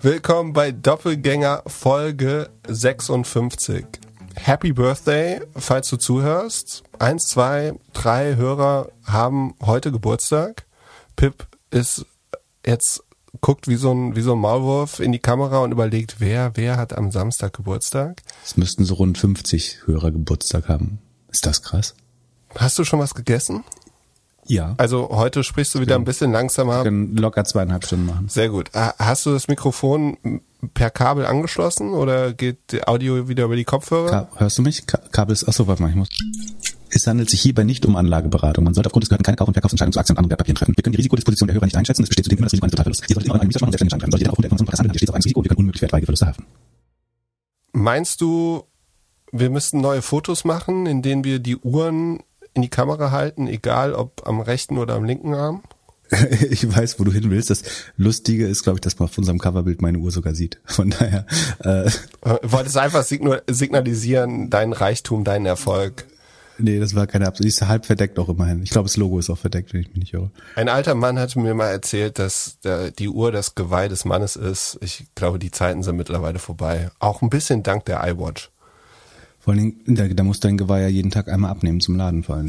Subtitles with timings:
[0.00, 3.84] Willkommen bei Doppelgänger Folge 56.
[4.36, 6.84] Happy Birthday, falls du zuhörst.
[7.00, 10.66] Eins, zwei, drei Hörer haben heute Geburtstag.
[11.16, 12.06] Pip ist
[12.64, 13.02] jetzt
[13.40, 16.76] guckt wie so ein wie so ein Maulwurf in die Kamera und überlegt, wer wer
[16.76, 18.22] hat am Samstag Geburtstag?
[18.44, 21.00] Es müssten so rund 50 Hörer Geburtstag haben.
[21.32, 21.96] Ist das krass?
[22.54, 23.64] Hast du schon was gegessen?
[24.48, 24.74] Ja.
[24.78, 26.78] Also heute sprichst du wieder ein bisschen langsamer.
[26.78, 28.28] Wir können locker zweieinhalb Stunden machen.
[28.28, 28.70] Sehr gut.
[28.74, 30.16] Ah, Hast du das Mikrofon
[30.74, 34.10] per Kabel angeschlossen oder geht die Audio wieder über die Kopfhörer?
[34.10, 34.86] Ka hörst du mich?
[34.86, 36.08] Ka Kabel ist, achso, warte mal, ich muss.
[36.90, 38.64] Es handelt sich hierbei nicht um Anlageberatung.
[38.64, 40.74] Man sollte aufgrund des Gehörten keine Kauf- und Verkaufsentscheidungen zu Aktien und anderen Wertpapieren treffen.
[40.74, 42.02] Wir können die Risikodisposition der Hörer nicht einschätzen.
[42.02, 43.04] Es besteht zudem immer das Risiko eines Totalverlusts.
[43.10, 44.10] Ihr solltet immer einen Research machen und selbstständig entscheiden.
[44.12, 45.44] Sollte jeder aufgrund der Information von handeln, steht auf eigenes Risiko.
[45.44, 46.44] Wir können unmöglich etwaige Verluste haften.
[47.72, 48.64] Meinst du,
[49.32, 52.20] wir müssten neue Fotos machen, in denen wir die Uhren
[52.58, 55.62] in die Kamera halten, egal ob am rechten oder am linken Arm?
[56.50, 57.50] ich weiß, wo du hin willst.
[57.50, 57.62] Das
[57.96, 60.58] Lustige ist, glaube ich, dass man auf unserem Coverbild meine Uhr sogar sieht.
[60.64, 61.26] Von daher,
[61.64, 61.90] äh, Äh,
[62.42, 63.04] Wolltest einfach
[63.48, 66.06] signalisieren, deinen Reichtum, deinen Erfolg.
[66.58, 67.44] nee, das war keine Absicht.
[67.44, 68.62] Die ist halb verdeckt auch immerhin.
[68.62, 70.30] Ich glaube, das Logo ist auch verdeckt, wenn ich mich nicht irre.
[70.56, 74.34] Ein alter Mann hatte mir mal erzählt, dass der, die Uhr das Geweih des Mannes
[74.36, 74.78] ist.
[74.80, 76.90] Ich glaube, die Zeiten sind mittlerweile vorbei.
[77.00, 78.50] Auch ein bisschen dank der iWatch.
[79.48, 81.96] Vor allen Dingen, da, da musst du dein Geweih ja jeden Tag einmal abnehmen zum
[81.96, 82.48] Laden vor allem.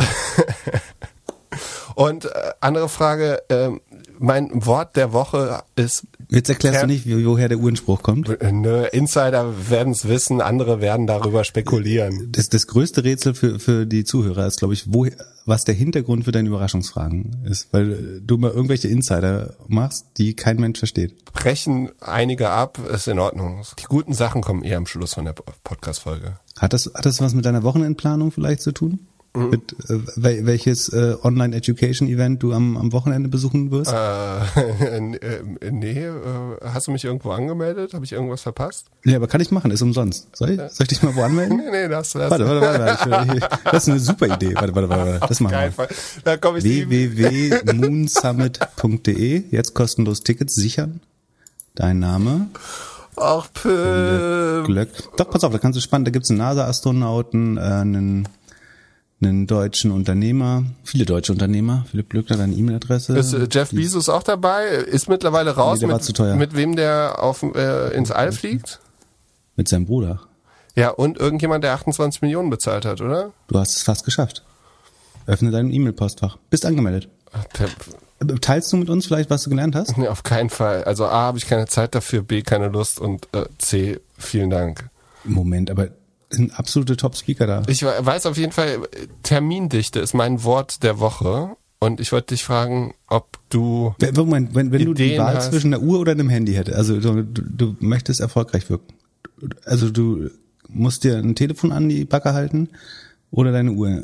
[1.95, 3.79] Und äh, andere Frage, ähm,
[4.19, 8.27] mein Wort der Woche ist, Jetzt erklärst du nicht, woher der Uhrenspruch kommt.
[8.41, 12.33] äh, ne, Insider werden es wissen, andere werden darüber spekulieren.
[12.33, 15.07] Das, das größte Rätsel für, für die Zuhörer ist, glaube ich, wo,
[15.45, 17.69] was der Hintergrund für deine Überraschungsfragen ist.
[17.71, 21.25] Weil äh, du mal irgendwelche Insider machst, die kein Mensch versteht.
[21.31, 23.63] Brechen einige ab, ist in Ordnung.
[23.79, 25.33] Die guten Sachen kommen eher am Schluss von der
[25.63, 26.35] Podcast-Folge.
[26.59, 28.99] Hat das, hat das was mit deiner Wochenendplanung vielleicht zu tun?
[29.37, 33.93] Mit, äh, wel- welches äh, Online-Education-Event du am, am Wochenende besuchen wirst?
[33.93, 34.37] Äh,
[34.97, 36.11] äh, nee, äh,
[36.63, 37.93] hast du mich irgendwo angemeldet?
[37.93, 38.87] Habe ich irgendwas verpasst?
[39.05, 40.35] Ja, aber kann ich machen, ist umsonst.
[40.35, 41.57] Soll ich, soll ich dich mal wo anmelden?
[41.63, 43.37] Nee, nee, das, das Warte, warte, warte, warte.
[43.37, 44.55] Ich, das ist eine super Idee.
[44.55, 45.11] Warte, warte, warte.
[45.11, 45.27] warte.
[45.27, 45.71] Das machen wir.
[45.73, 45.87] Fall.
[46.23, 46.63] Da komme ich
[48.09, 49.43] www.moonsummit.de.
[49.51, 51.01] Jetzt kostenlos Tickets sichern.
[51.75, 52.47] Dein Name.
[53.19, 54.65] Ach, Pip.
[54.65, 54.89] Glück.
[55.17, 56.07] Doch, pass auf, da kannst du spannend.
[56.07, 58.27] Da gibt's einen NASA-Astronauten, äh, einen,
[59.21, 61.85] einen deutschen Unternehmer, viele deutsche Unternehmer.
[61.91, 63.17] Philipp Glückler, deine E-Mail-Adresse.
[63.17, 64.67] Ist äh, Jeff Bezos auch dabei?
[64.67, 66.35] Ist mittlerweile raus, Nee, mit, zu teuer.
[66.35, 68.79] mit wem der auf, äh, ins All fliegt?
[69.55, 70.21] Mit seinem Bruder.
[70.75, 73.33] Ja, und irgendjemand, der 28 Millionen bezahlt hat, oder?
[73.47, 74.43] Du hast es fast geschafft.
[75.25, 76.37] Öffne dein E-Mail-Postfach.
[76.49, 77.09] Bist angemeldet.
[77.33, 77.43] Ach.
[78.41, 79.97] Teilst du mit uns vielleicht, was du gelernt hast?
[79.97, 80.83] Nee, auf keinen Fall.
[80.83, 84.89] Also A, habe ich keine Zeit dafür, B, keine Lust und äh, C, vielen Dank.
[85.23, 85.87] Moment, aber
[86.29, 87.63] sind absolute Top-Speaker da.
[87.67, 88.79] Ich we- weiß auf jeden Fall,
[89.23, 91.51] Termindichte ist mein Wort der Woche.
[91.81, 95.49] Und ich wollte dich fragen, ob du Wenn- Moment, wenn, wenn du die Wahl hast.
[95.51, 98.93] zwischen einer Uhr oder einem Handy hättest, also du, du möchtest erfolgreich wirken.
[99.63, 100.29] Also du
[100.67, 102.67] musst dir ein Telefon an die Backe halten
[103.31, 104.03] oder deine Uhr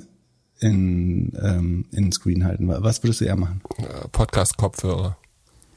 [0.66, 2.68] in, ähm, in den Screen halten.
[2.68, 3.62] Was würdest du eher machen?
[3.78, 5.18] äh, Podcast-Kopfhörer.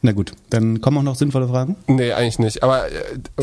[0.00, 1.74] Na gut, dann kommen auch noch sinnvolle Fragen.
[1.88, 2.62] Nee, eigentlich nicht.
[2.62, 2.92] Aber äh,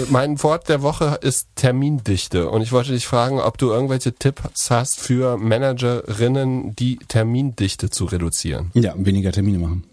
[0.09, 2.49] mein Wort der Woche ist Termindichte.
[2.49, 8.05] Und ich wollte dich fragen, ob du irgendwelche Tipps hast für Managerinnen, die Termindichte zu
[8.05, 8.71] reduzieren.
[8.73, 9.83] Ja, weniger Termine machen.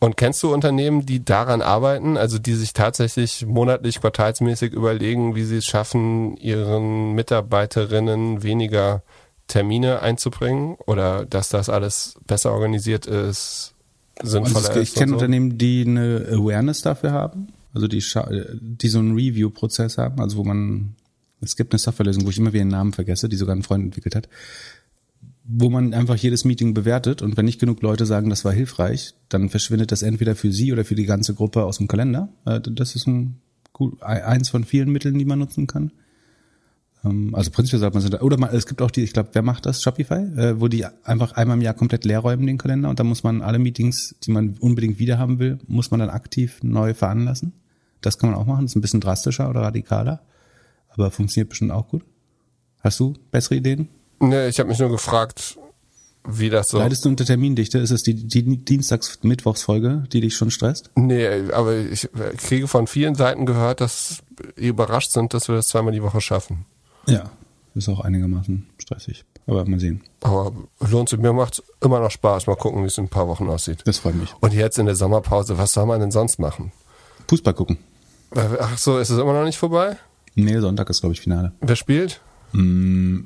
[0.00, 5.44] Und kennst du Unternehmen, die daran arbeiten, also die sich tatsächlich monatlich, quartalsmäßig überlegen, wie
[5.44, 9.02] sie es schaffen, ihren Mitarbeiterinnen weniger
[9.54, 13.72] Termine einzubringen oder dass das alles besser organisiert ist,
[14.18, 14.94] Also sinnvoller ich ist?
[14.96, 15.24] kenne und so?
[15.24, 18.02] Unternehmen, die eine Awareness dafür haben, also die,
[18.60, 20.96] die so einen Review-Prozess haben, also wo man,
[21.40, 23.84] es gibt eine Softwarelösung, wo ich immer wieder den Namen vergesse, die sogar ein Freund
[23.84, 24.28] entwickelt hat,
[25.44, 29.14] wo man einfach jedes Meeting bewertet und wenn nicht genug Leute sagen, das war hilfreich,
[29.28, 32.28] dann verschwindet das entweder für sie oder für die ganze Gruppe aus dem Kalender.
[32.44, 33.40] Äh, Das ist ein,
[33.72, 35.92] gut, eins von vielen Mitteln, die man nutzen kann.
[37.04, 39.42] Ähm, Also prinzipiell sollte man es, oder man, es gibt auch die, ich glaube, wer
[39.42, 39.82] macht das?
[39.82, 43.06] Shopify, äh, wo die einfach einmal im Jahr komplett leer räumen den Kalender und dann
[43.06, 46.94] muss man alle Meetings, die man unbedingt wieder haben will, muss man dann aktiv neu
[46.94, 47.52] veranlassen.
[48.00, 50.22] Das kann man auch machen, das ist ein bisschen drastischer oder radikaler,
[50.90, 52.02] aber funktioniert bestimmt auch gut.
[52.80, 53.88] Hast du bessere Ideen?
[54.20, 55.58] Nee, ich habe mich nur gefragt,
[56.26, 56.78] wie das so.
[56.78, 57.78] Leidest du unter Termindichte?
[57.78, 60.90] Ist es die, die Dienstags-Mittwochsfolge, die dich schon stresst?
[60.96, 62.08] Nee, aber ich
[62.38, 64.22] kriege von vielen Seiten gehört, dass
[64.58, 66.66] die überrascht sind, dass wir das zweimal die Woche schaffen.
[67.06, 67.24] Ja.
[67.74, 69.24] Ist auch einigermaßen stressig.
[69.46, 70.02] Aber mal sehen.
[70.22, 70.52] Aber
[70.88, 72.46] lohnt sich, mir macht immer noch Spaß.
[72.46, 73.82] Mal gucken, wie es in ein paar Wochen aussieht.
[73.84, 74.32] Das freut mich.
[74.40, 76.72] Und jetzt in der Sommerpause, was soll man denn sonst machen?
[77.28, 77.78] Fußball gucken.
[78.34, 79.96] Ach so, ist es immer noch nicht vorbei?
[80.34, 81.52] Nee, Sonntag ist, glaube ich, Finale.
[81.60, 82.20] Wer spielt?
[82.52, 83.20] Mm,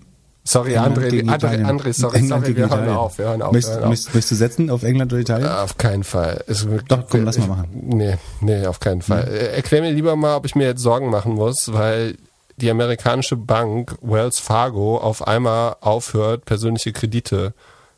[0.45, 1.63] Sorry, England André, André.
[1.65, 3.53] André, sorry, England sorry, wir hören auf, wir hören auf.
[3.53, 3.91] Möchtest, hören auf.
[3.91, 5.49] möchtest, du setzen auf England oder Italien?
[5.49, 6.43] Auf keinen Fall.
[6.47, 7.69] Wirklich- Doch, komm, lass mal machen.
[7.75, 9.29] Nee, nee, auf keinen Fall.
[9.29, 12.17] Äh, Erklär mir lieber mal, ob ich mir jetzt Sorgen machen muss, weil
[12.61, 17.55] die amerikanische Bank Wells Fargo auf einmal aufhört, persönliche Kredite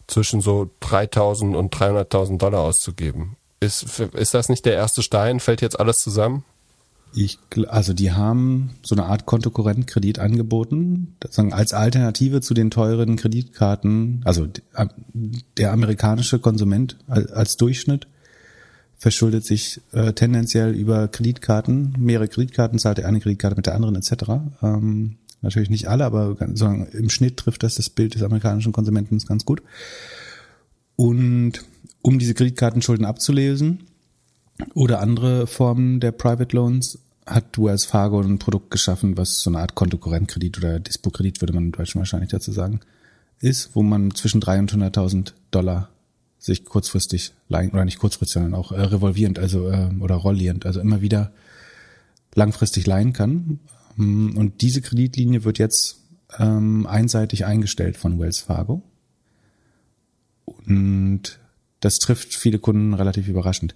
[0.06, 3.36] zwischen so 3.000 und 300.000 Dollar auszugeben.
[3.60, 5.40] Ist, ist das nicht der erste Stein?
[5.40, 6.44] Fällt jetzt alles zusammen?
[7.12, 11.16] Ich, also die haben so eine Art Kontokorrentkredit angeboten,
[11.50, 14.20] als Alternative zu den teuren Kreditkarten.
[14.24, 14.46] Also
[15.56, 18.06] der amerikanische Konsument al- als Durchschnitt
[19.00, 21.96] verschuldet sich äh, tendenziell über Kreditkarten.
[21.98, 24.12] Mehrere Kreditkarten zahlt er eine Kreditkarte mit der anderen etc.
[24.62, 29.18] Ähm, natürlich nicht alle, aber sagen, im Schnitt trifft das das Bild des amerikanischen Konsumenten
[29.18, 29.62] ganz gut.
[30.96, 31.64] Und
[32.02, 33.80] um diese Kreditkartenschulden abzulösen,
[34.74, 39.60] oder andere Formen der Private Loans hat Wells Fargo ein Produkt geschaffen, was so eine
[39.60, 42.80] Art Kontokorrentkredit oder Dispo-Kredit, würde man im Deutschen wahrscheinlich dazu sagen,
[43.40, 45.88] ist, wo man zwischen 300 und 100.000 Dollar
[46.40, 50.80] sich kurzfristig leihen, oder nicht kurzfristig, sondern auch äh, revolvierend, also äh, oder rollierend, also
[50.80, 51.32] immer wieder
[52.34, 53.60] langfristig leihen kann.
[53.98, 56.00] Ähm, Und diese Kreditlinie wird jetzt
[56.38, 58.82] ähm, einseitig eingestellt von Wells Fargo.
[60.66, 61.38] Und
[61.80, 63.74] das trifft viele Kunden relativ überraschend.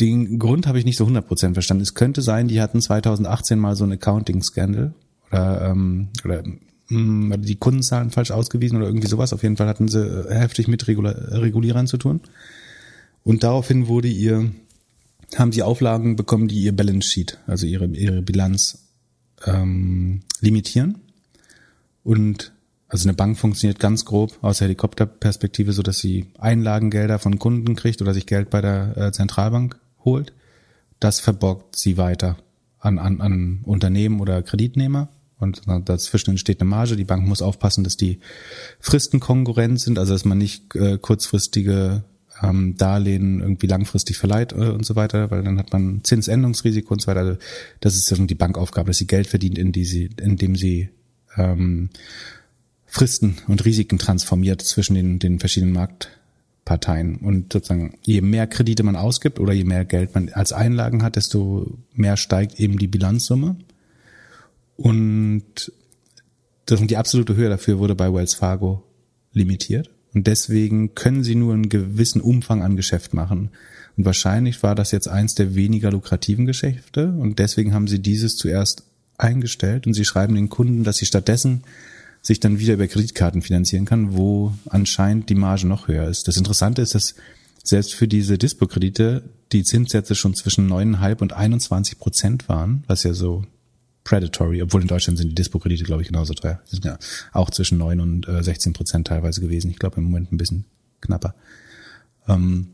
[0.00, 1.82] Den Grund habe ich nicht so 100% verstanden.
[1.82, 4.94] Es könnte sein, die hatten 2018 mal so einen Accounting-Scandal
[5.30, 6.42] oder, ähm, oder
[6.92, 9.32] mh, die Kundenzahlen falsch ausgewiesen oder irgendwie sowas.
[9.32, 12.20] Auf jeden Fall hatten sie äh, heftig mit Regulierern zu tun.
[13.24, 14.50] Und daraufhin wurde ihr,
[15.36, 18.88] haben sie Auflagen bekommen, die ihr Balance Sheet, also ihre, ihre Bilanz
[19.46, 20.98] ähm, limitieren.
[22.04, 22.52] Und
[22.88, 28.02] also eine Bank funktioniert ganz grob aus Helikopterperspektive, so dass sie Einlagengelder von Kunden kriegt
[28.02, 30.32] oder sich Geld bei der äh, Zentralbank holt.
[31.00, 32.36] Das verborgt sie weiter
[32.78, 35.08] an, an, an Unternehmen oder Kreditnehmer.
[35.42, 36.96] Und dazwischen entsteht eine Marge.
[36.96, 38.20] Die Bank muss aufpassen, dass die
[38.80, 42.04] Fristen kongruent sind, also dass man nicht äh, kurzfristige
[42.42, 47.00] ähm, Darlehen irgendwie langfristig verleiht äh, und so weiter, weil dann hat man Zinsänderungsrisiko und
[47.00, 47.20] so weiter.
[47.20, 47.38] Also
[47.80, 50.90] das ist irgendwie die Bankaufgabe, dass sie Geld verdient, in die sie, indem sie
[51.36, 51.90] ähm,
[52.86, 57.16] Fristen und Risiken transformiert zwischen den, den verschiedenen Marktparteien.
[57.16, 61.16] Und sozusagen, je mehr Kredite man ausgibt oder je mehr Geld man als Einlagen hat,
[61.16, 63.56] desto mehr steigt eben die Bilanzsumme.
[64.76, 65.72] Und
[66.66, 68.82] das, die absolute Höhe dafür wurde bei Wells Fargo
[69.32, 69.90] limitiert.
[70.14, 73.50] Und deswegen können sie nur einen gewissen Umfang an Geschäft machen.
[73.96, 77.08] Und wahrscheinlich war das jetzt eins der weniger lukrativen Geschäfte.
[77.12, 78.84] Und deswegen haben sie dieses zuerst
[79.18, 79.86] eingestellt.
[79.86, 81.62] Und sie schreiben den Kunden, dass sie stattdessen
[82.20, 86.28] sich dann wieder über Kreditkarten finanzieren kann, wo anscheinend die Marge noch höher ist.
[86.28, 87.14] Das Interessante ist, dass
[87.64, 93.12] selbst für diese Dispo-Kredite die Zinssätze schon zwischen 9,5 und 21 Prozent waren, was ja
[93.12, 93.44] so
[94.04, 96.60] predatory, obwohl in Deutschland sind die Dispo-Kredite, glaube ich, genauso teuer.
[96.66, 96.98] Die sind ja
[97.32, 99.70] auch zwischen 9 und äh, 16 Prozent teilweise gewesen.
[99.70, 100.64] Ich glaube im Moment ein bisschen
[101.00, 101.34] knapper.
[102.28, 102.68] Ähm,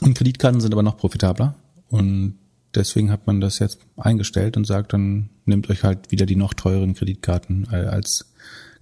[0.00, 1.54] und Kreditkarten sind aber noch profitabler
[1.88, 2.38] und
[2.74, 6.54] deswegen hat man das jetzt eingestellt und sagt, dann nehmt euch halt wieder die noch
[6.54, 8.32] teureren Kreditkarten äh, als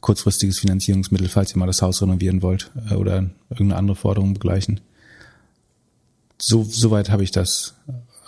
[0.01, 4.81] kurzfristiges Finanzierungsmittel, falls ihr mal das Haus renovieren wollt äh, oder irgendeine andere Forderung begleichen.
[6.39, 7.75] So soweit habe ich das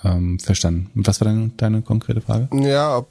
[0.05, 0.91] ähm, verstanden.
[0.95, 2.49] Und was war deine, deine konkrete Frage?
[2.53, 3.07] Ja,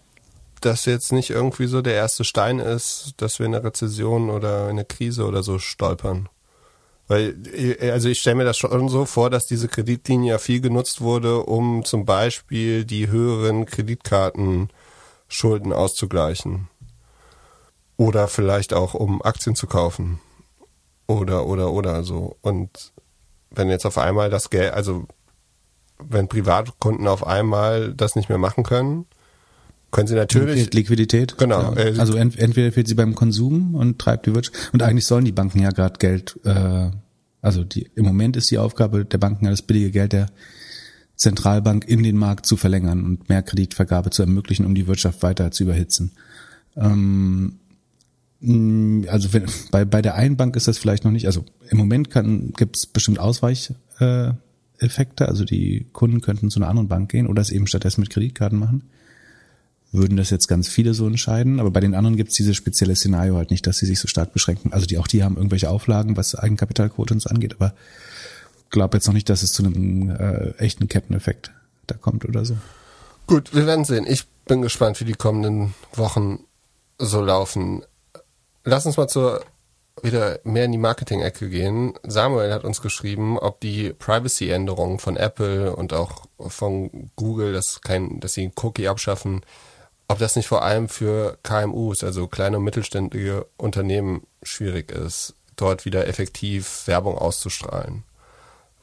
[0.62, 4.66] das jetzt nicht irgendwie so der erste Stein ist, dass wir in eine Rezession oder
[4.66, 6.30] in eine Krise oder so stolpern.
[7.08, 7.36] Weil,
[7.82, 11.44] also ich stelle mir das schon so vor, dass diese Kreditlinie ja viel genutzt wurde,
[11.44, 16.70] um zum Beispiel die höheren Kreditkartenschulden auszugleichen.
[17.98, 20.22] Oder vielleicht auch, um Aktien zu kaufen.
[21.06, 22.38] Oder, oder, oder so.
[22.42, 22.94] Und
[23.50, 25.06] wenn jetzt auf einmal das Geld, also
[26.00, 29.06] wenn Privatkunden auf einmal das nicht mehr machen können,
[29.92, 30.74] können sie natürlich.
[30.74, 31.38] Liquidität.
[31.38, 31.76] Genau.
[31.76, 32.00] Ja.
[32.00, 34.74] Also ent entweder fehlt sie beim Konsum und treibt die Wirtschaft.
[34.74, 36.90] Und eigentlich sollen die Banken ja gerade Geld, äh,
[37.42, 40.28] also die, im Moment ist die Aufgabe der Banken ja das billige Geld der
[41.18, 45.52] Zentralbank in den Markt zu verlängern und mehr Kreditvergabe zu ermöglichen, um die Wirtschaft weiter
[45.52, 46.12] zu überhitzen.
[46.76, 47.58] Ähm,
[49.08, 52.10] also wenn, bei, bei der einen Bank ist das vielleicht noch nicht, also im Moment
[52.10, 54.40] kann, gibt es bestimmt Ausweicheffekte,
[55.26, 58.10] äh, also die Kunden könnten zu einer anderen Bank gehen oder es eben stattdessen mit
[58.10, 58.84] Kreditkarten machen
[59.92, 62.96] würden das jetzt ganz viele so entscheiden, aber bei den anderen gibt es dieses spezielle
[62.96, 64.72] Szenario halt nicht, dass sie sich so stark beschränken.
[64.72, 67.74] Also die auch die haben irgendwelche Auflagen, was Eigenkapitalquote und so angeht, aber
[68.70, 71.52] glaube jetzt noch nicht, dass es zu einem äh, echten Ketteneffekt
[71.88, 72.58] da kommt oder so.
[73.28, 74.06] Gut, wir werden sehen.
[74.08, 76.40] Ich bin gespannt, wie die kommenden Wochen
[76.98, 77.84] so laufen.
[78.64, 79.44] Lass uns mal zur
[80.02, 81.94] wieder mehr in die Marketing-Ecke gehen.
[82.04, 88.20] Samuel hat uns geschrieben, ob die Privacy-Änderungen von Apple und auch von Google, dass kein,
[88.20, 89.42] dass sie einen Cookie abschaffen,
[90.12, 95.86] ob das nicht vor allem für KMUs, also kleine und mittelständige Unternehmen, schwierig ist, dort
[95.86, 98.04] wieder effektiv Werbung auszustrahlen.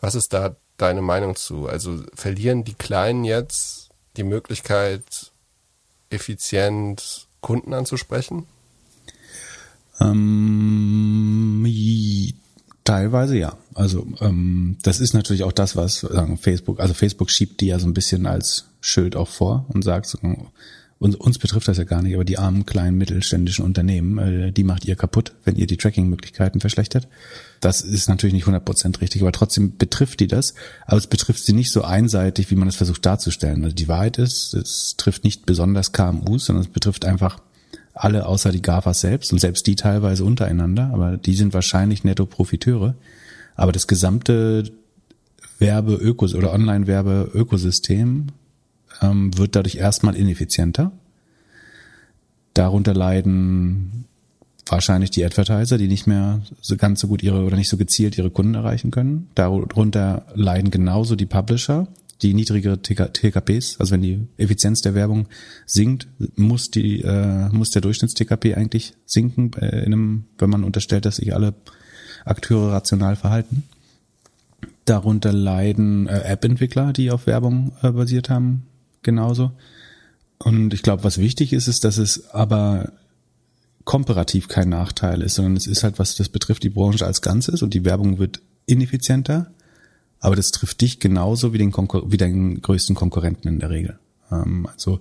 [0.00, 1.66] Was ist da deine Meinung zu?
[1.66, 5.32] Also verlieren die Kleinen jetzt die Möglichkeit,
[6.08, 8.47] effizient Kunden anzusprechen?
[10.00, 11.66] Ähm,
[12.85, 13.58] teilweise ja.
[13.75, 17.78] Also ähm, das ist natürlich auch das, was sagen Facebook, also Facebook schiebt die ja
[17.78, 20.16] so ein bisschen als Schild auch vor und sagt,
[21.00, 24.64] uns, uns betrifft das ja gar nicht, aber die armen kleinen mittelständischen Unternehmen, äh, die
[24.64, 27.07] macht ihr kaputt, wenn ihr die Tracking-Möglichkeiten verschlechtert.
[27.61, 30.55] Das ist natürlich nicht 100% richtig, aber trotzdem betrifft die das.
[30.87, 33.62] Aber es betrifft sie nicht so einseitig, wie man es versucht darzustellen.
[33.62, 37.40] Also die Wahrheit ist, es trifft nicht besonders KMUs, sondern es betrifft einfach
[37.95, 42.95] alle außer die GAFAs selbst und selbst die teilweise untereinander, aber die sind wahrscheinlich Netto-Profiteure.
[43.57, 44.71] Aber das gesamte
[45.59, 48.28] Werbe-Ökos oder Online-Werbe-Ökosystem
[49.02, 50.93] ähm, wird dadurch erstmal ineffizienter.
[52.55, 54.07] Darunter leiden
[54.67, 58.19] wahrscheinlich die Advertiser, die nicht mehr so ganz so gut ihre oder nicht so gezielt
[58.19, 59.28] ihre Kunden erreichen können.
[59.35, 61.88] Darunter leiden genauso die Publisher,
[62.23, 65.28] die niedrigere TKPs, also wenn die Effizienz der Werbung
[65.67, 71.05] sinkt, muss die äh, muss der Durchschnitts-TKP eigentlich sinken, äh, in einem, wenn man unterstellt,
[71.05, 71.55] dass sich alle
[72.25, 73.62] Akteure rational verhalten.
[74.85, 78.64] Darunter leiden äh, App-Entwickler, die auf Werbung äh, basiert haben,
[79.02, 79.52] genauso.
[80.38, 82.93] Und ich glaube, was wichtig ist, ist, dass es aber
[83.85, 87.62] komparativ kein Nachteil ist, sondern es ist halt, was das betrifft, die Branche als Ganzes
[87.62, 89.50] und die Werbung wird ineffizienter,
[90.21, 93.99] aber das trifft dich genauso wie den, Konkur wie den größten Konkurrenten in der Regel.
[94.31, 95.00] Ähm, also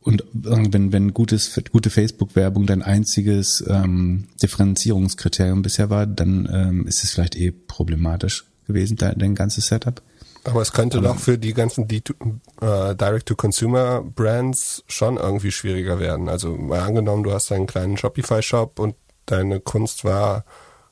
[0.00, 7.04] und wenn, wenn gutes, gute Facebook-Werbung dein einziges ähm, Differenzierungskriterium bisher war, dann ähm, ist
[7.04, 10.00] es vielleicht eh problematisch gewesen, dein, dein ganzes Setup.
[10.44, 16.28] Aber es könnte doch für die ganzen äh, Direct-to-Consumer-Brands schon irgendwie schwieriger werden.
[16.28, 18.94] Also mal angenommen, du hast einen kleinen Shopify-Shop und
[19.26, 20.44] deine Kunst war,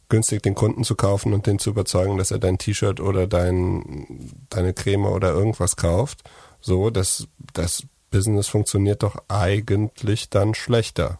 [0.09, 4.35] günstig den Kunden zu kaufen und den zu überzeugen, dass er dein T-Shirt oder dein,
[4.51, 6.23] deine Creme oder irgendwas kauft.
[6.61, 11.19] So, das, das Business funktioniert doch eigentlich dann schlechter.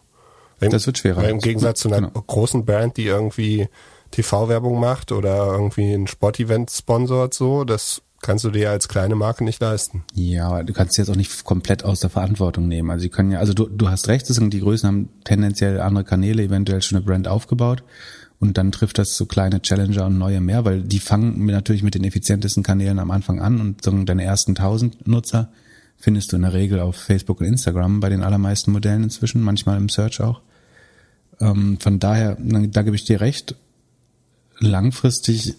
[0.59, 1.27] Im, das wird schwerer.
[1.27, 2.23] Im Gegensatz zu einer genau.
[2.25, 3.67] großen Brand, die irgendwie
[4.11, 9.43] TV-Werbung macht oder irgendwie ein Sportevent sponsort, so, das kannst du dir als kleine Marke
[9.43, 10.03] nicht leisten.
[10.13, 12.89] Ja, aber du kannst jetzt auch nicht komplett aus der Verantwortung nehmen.
[12.89, 16.43] Also sie können ja, also du, du hast recht, die Größen haben tendenziell andere Kanäle,
[16.43, 17.83] eventuell schon eine Brand aufgebaut.
[18.39, 21.95] Und dann trifft das so kleine Challenger und neue mehr, weil die fangen natürlich mit
[21.95, 25.49] den effizientesten Kanälen am Anfang an und so deine ersten tausend Nutzer
[25.97, 29.77] findest du in der Regel auf Facebook und Instagram bei den allermeisten Modellen inzwischen, manchmal
[29.77, 30.41] im Search auch.
[31.39, 33.55] Ähm, von daher, da gebe ich dir recht.
[34.59, 35.55] Langfristig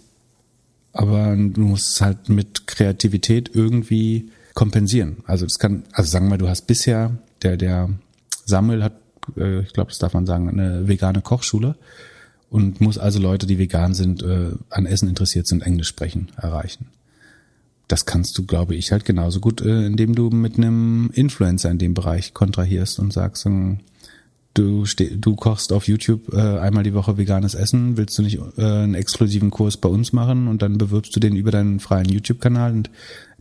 [0.99, 5.19] aber du musst es halt mit Kreativität irgendwie kompensieren.
[5.27, 7.91] Also das kann, also sagen wir, du hast bisher, der, der
[8.47, 8.95] Samuel hat,
[9.37, 11.77] äh, ich glaube, das darf man sagen, eine vegane Kochschule
[12.51, 16.89] und muss also Leute, die vegan sind, äh, an Essen interessiert sind, Englisch sprechen, erreichen.
[17.87, 21.79] Das kannst du, glaube ich, halt genauso gut, äh, indem du mit einem Influencer in
[21.79, 23.79] dem Bereich kontrahierst und sagst, ähm,
[24.55, 28.39] du, steh, du kochst auf YouTube äh, einmal die Woche veganes Essen, willst du nicht
[28.57, 32.09] äh, einen exklusiven Kurs bei uns machen und dann bewirbst du den über deinen freien
[32.09, 32.91] YouTube-Kanal und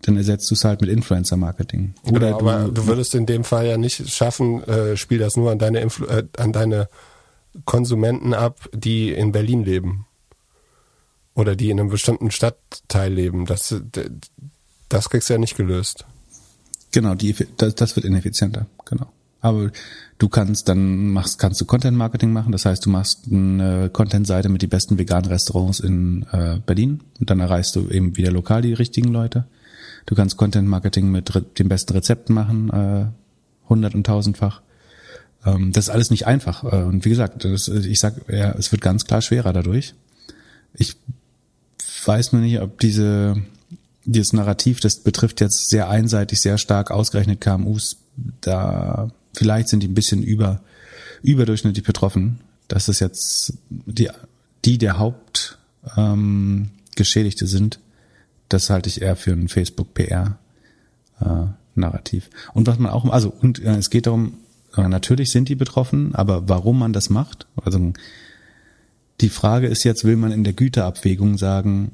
[0.03, 1.95] dann ersetzt du es halt mit Influencer-Marketing.
[2.03, 5.35] Oder genau, du, aber du würdest in dem Fall ja nicht schaffen, äh, spiel das
[5.35, 6.87] nur an deine, Influ äh, an deine
[7.65, 10.05] Konsumenten ab, die in Berlin leben.
[11.33, 13.45] Oder die in einem bestimmten Stadtteil leben.
[13.45, 13.75] Das,
[14.89, 16.05] das kriegst du ja nicht gelöst.
[16.91, 19.07] Genau, die, das, das wird ineffizienter, genau.
[19.39, 19.71] Aber
[20.17, 22.51] du kannst dann machst, kannst du Content Marketing machen.
[22.51, 27.29] Das heißt, du machst eine Content-Seite mit die besten veganen Restaurants in äh, Berlin und
[27.29, 29.45] dann erreichst du eben wieder lokal die richtigen Leute.
[30.05, 33.05] Du kannst Content Marketing mit den besten Rezepten machen, äh,
[33.69, 34.61] hundert und tausendfach.
[35.45, 36.63] Ähm, das ist alles nicht einfach.
[36.63, 39.93] Äh, und wie gesagt, das, ich sag, ja, es wird ganz klar schwerer dadurch.
[40.73, 40.95] Ich
[42.05, 43.35] weiß nur nicht, ob diese
[44.07, 47.97] dieses Narrativ, das betrifft jetzt sehr einseitig, sehr stark ausgerechnet KMUs,
[48.41, 50.61] da vielleicht sind die ein bisschen über,
[51.21, 52.39] überdurchschnittlich betroffen.
[52.67, 54.09] Das ist jetzt die,
[54.65, 55.57] die der Haupt
[55.95, 57.79] ähm, sind.
[58.49, 60.39] Das halte ich eher für ein Facebook PR
[61.21, 62.29] äh, Narrativ.
[62.53, 64.39] Und was man auch, also und äh, es geht darum,
[64.75, 67.45] äh, natürlich sind die betroffen, aber warum man das macht?
[67.63, 67.93] Also
[69.21, 71.91] die Frage ist jetzt, will man in der Güterabwägung sagen,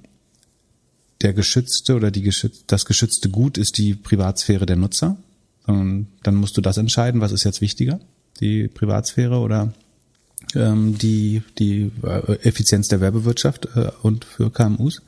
[1.22, 5.18] der geschützte oder die geschütz, das geschützte Gut ist die Privatsphäre der Nutzer?
[5.66, 8.00] Dann musst du das entscheiden, was ist jetzt wichtiger,
[8.40, 9.74] die Privatsphäre oder
[10.56, 15.02] ähm, die, die äh, Effizienz der Werbewirtschaft äh, und für KMUs.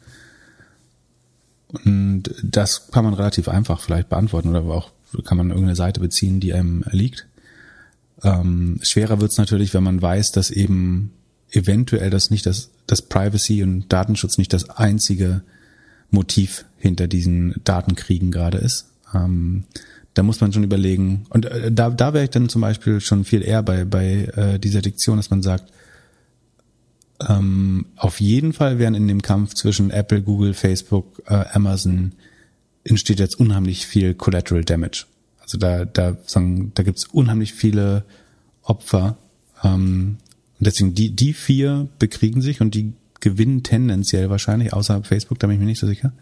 [1.84, 4.92] Und das kann man relativ einfach vielleicht beantworten oder auch
[5.26, 7.28] kann man irgendeine Seite beziehen, die einem liegt.
[8.24, 11.12] Ähm, schwerer wird's natürlich, wenn man weiß, dass eben
[11.52, 15.42] eventuell das nicht das, das Privacy und Datenschutz nicht das einzige
[16.12, 18.88] Motiv hinter diesen Datenkriegen gerade ist.
[19.14, 19.66] Ähm,
[20.16, 21.26] da muss man schon überlegen.
[21.30, 24.60] Und äh, da, da wäre ich dann zum Beispiel schon viel eher bei, bei äh,
[24.60, 25.72] dieser Diktion, dass man sagt,
[27.28, 32.14] ähm, auf jeden Fall werden in dem Kampf zwischen Apple, Google, Facebook, äh, Amazon
[32.84, 35.06] entsteht jetzt unheimlich viel Collateral Damage.
[35.40, 38.06] Also da, da, sagen, da gibt's unheimlich viele
[38.64, 39.18] Opfer.
[39.64, 40.18] Ähm,
[40.60, 45.48] und deswegen die, die vier bekriegen sich und die gewinnen tendenziell wahrscheinlich, außer Facebook, da
[45.48, 46.14] bin ich mir nicht so sicher.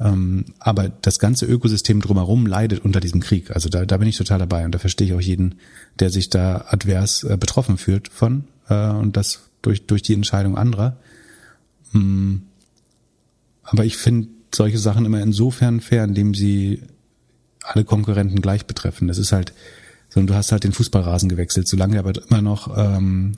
[0.00, 3.50] Ähm, aber das ganze Ökosystem drumherum leidet unter diesem Krieg.
[3.50, 5.56] Also da, da bin ich total dabei und da verstehe ich auch jeden,
[5.98, 10.56] der sich da advers äh, betroffen fühlt von äh, und das durch, durch die Entscheidung
[10.56, 10.96] anderer.
[11.92, 12.36] Mm.
[13.62, 16.82] Aber ich finde solche Sachen immer insofern fair, indem sie
[17.62, 19.06] alle Konkurrenten gleich betreffen.
[19.06, 19.52] Das ist halt,
[20.08, 23.36] so, du hast halt den Fußballrasen gewechselt, solange er aber immer noch ähm,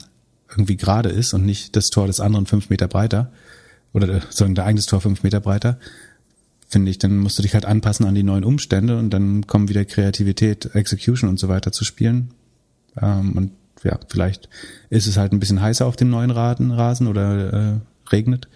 [0.49, 3.33] irgendwie gerade ist und nicht das Tor des anderen fünf Meter breiter
[3.93, 5.79] oder sondern dein eigenes Tor fünf Meter breiter,
[6.73, 9.69] finde ich, dann musst du dich halt anpassen an die neuen Umstände und dann kommen
[9.69, 12.31] wieder Kreativität, Execution und so weiter zu spielen.
[13.01, 13.53] Ähm, und
[13.85, 14.49] ja, vielleicht
[14.89, 18.49] ist es halt ein bisschen heißer auf dem neuen Rasen oder äh, regnet,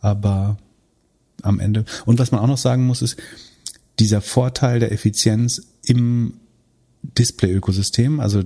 [0.00, 0.58] aber
[1.40, 1.84] am Ende.
[2.04, 3.16] Und was man auch noch sagen muss, ist
[3.98, 6.34] dieser Vorteil der Effizienz im
[7.02, 8.42] Display-Ökosystem, also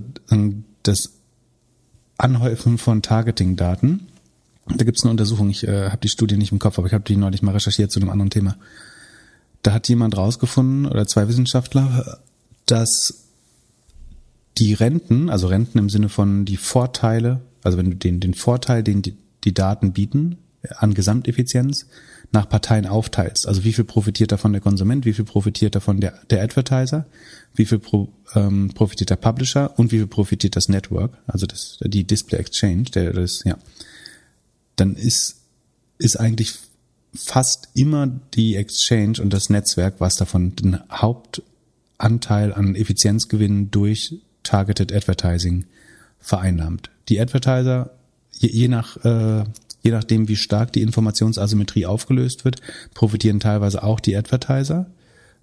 [0.83, 1.11] das
[2.17, 4.07] Anhäufen von Targeting-Daten.
[4.67, 6.93] Da gibt es eine Untersuchung, ich äh, habe die Studie nicht im Kopf, aber ich
[6.93, 8.57] habe die neulich mal recherchiert zu einem anderen Thema.
[9.63, 12.19] Da hat jemand rausgefunden, oder zwei Wissenschaftler,
[12.65, 13.25] dass
[14.57, 18.83] die Renten, also Renten im Sinne von die Vorteile, also wenn du den, den Vorteil,
[18.83, 20.37] den die, die Daten bieten,
[20.77, 21.85] an Gesamteffizienz
[22.31, 23.47] nach Parteien aufteilst.
[23.47, 27.05] Also wie viel profitiert davon der Konsument, wie viel profitiert davon der, der Advertiser,
[27.53, 31.79] wie viel pro, ähm, profitiert der Publisher und wie viel profitiert das Network, also das,
[31.81, 33.57] die Display Exchange, der das, ja.
[34.75, 35.37] Dann ist,
[35.97, 36.53] ist eigentlich
[37.17, 44.93] fast immer die Exchange und das Netzwerk, was davon den Hauptanteil an Effizienzgewinn durch Targeted
[44.93, 45.65] Advertising
[46.19, 46.89] vereinnahmt.
[47.09, 47.91] Die Advertiser,
[48.31, 49.43] je, je nach äh,
[49.87, 52.61] je nachdem, wie stark die Informationsasymmetrie aufgelöst wird,
[52.93, 54.87] profitieren teilweise auch die Advertiser.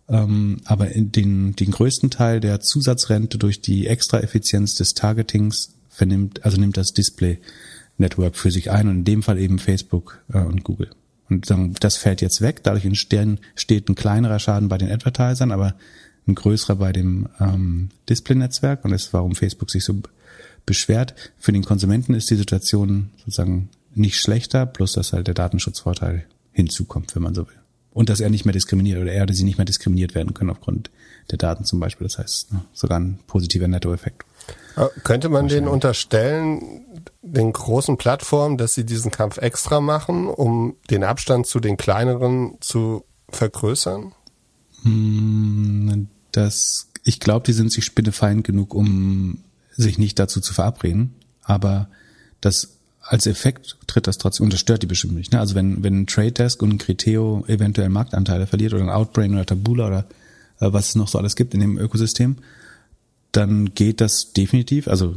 [0.06, 6.60] Ähm, aber den, den größten Teil der Zusatzrente durch die Extraeffizienz des Targetings vernimmt, also
[6.60, 7.38] nimmt das Display
[7.96, 10.90] Network für sich ein und in dem Fall eben Facebook äh, und Google.
[11.30, 11.48] Und
[11.80, 15.74] das fällt jetzt weg, dadurch entstehen, steht ein kleinerer Schaden bei den Advertisern, aber
[16.26, 20.00] ein größerer bei dem ähm, Display-Netzwerk und das ist, warum Facebook sich so
[20.66, 21.14] beschwert.
[21.38, 27.14] Für den Konsumenten ist die Situation sozusagen nicht schlechter, bloß dass halt der Datenschutzvorteil hinzukommt,
[27.14, 27.54] wenn man so will.
[27.92, 30.50] Und dass er nicht mehr diskriminiert oder er oder sie nicht mehr diskriminiert werden können
[30.50, 30.90] aufgrund
[31.30, 32.06] der Daten zum Beispiel.
[32.06, 34.24] Das heißt, ne, sogar ein positiver Nettoeffekt.
[34.76, 36.84] Äh, könnte man denen unterstellen,
[37.22, 42.56] den großen Plattformen, dass sie diesen Kampf extra machen, um den Abstand zu den kleineren
[42.60, 44.12] zu vergrößern?
[44.82, 49.38] Hm, das, ich glaube, die sind sich spinnefeind genug, um
[49.70, 51.14] sich nicht dazu zu verabreden.
[51.42, 51.88] Aber
[52.40, 55.32] das als Effekt tritt das trotzdem, und das stört die bestimmt nicht.
[55.32, 55.40] Ne?
[55.40, 59.34] Also wenn, wenn ein Trade Desk und ein Criteo eventuell Marktanteile verliert oder ein Outbrain
[59.34, 60.06] oder Tabula oder
[60.60, 62.36] äh, was es noch so alles gibt in dem Ökosystem,
[63.36, 65.16] dann geht das definitiv, also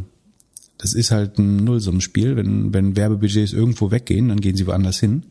[0.77, 2.35] das ist halt ein Nullsummenspiel.
[2.35, 5.23] Wenn, wenn Werbebudgets irgendwo weggehen, dann gehen sie woanders hin.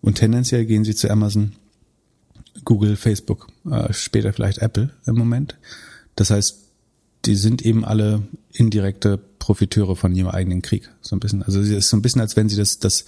[0.00, 1.52] Und tendenziell gehen sie zu Amazon,
[2.64, 5.58] Google, Facebook, äh, später vielleicht Apple im Moment.
[6.16, 6.58] Das heißt,
[7.26, 10.88] die sind eben alle indirekte Profiteure von ihrem eigenen Krieg.
[11.02, 11.42] So ein bisschen.
[11.42, 13.04] Also es ist so ein bisschen, als wenn sie das, das,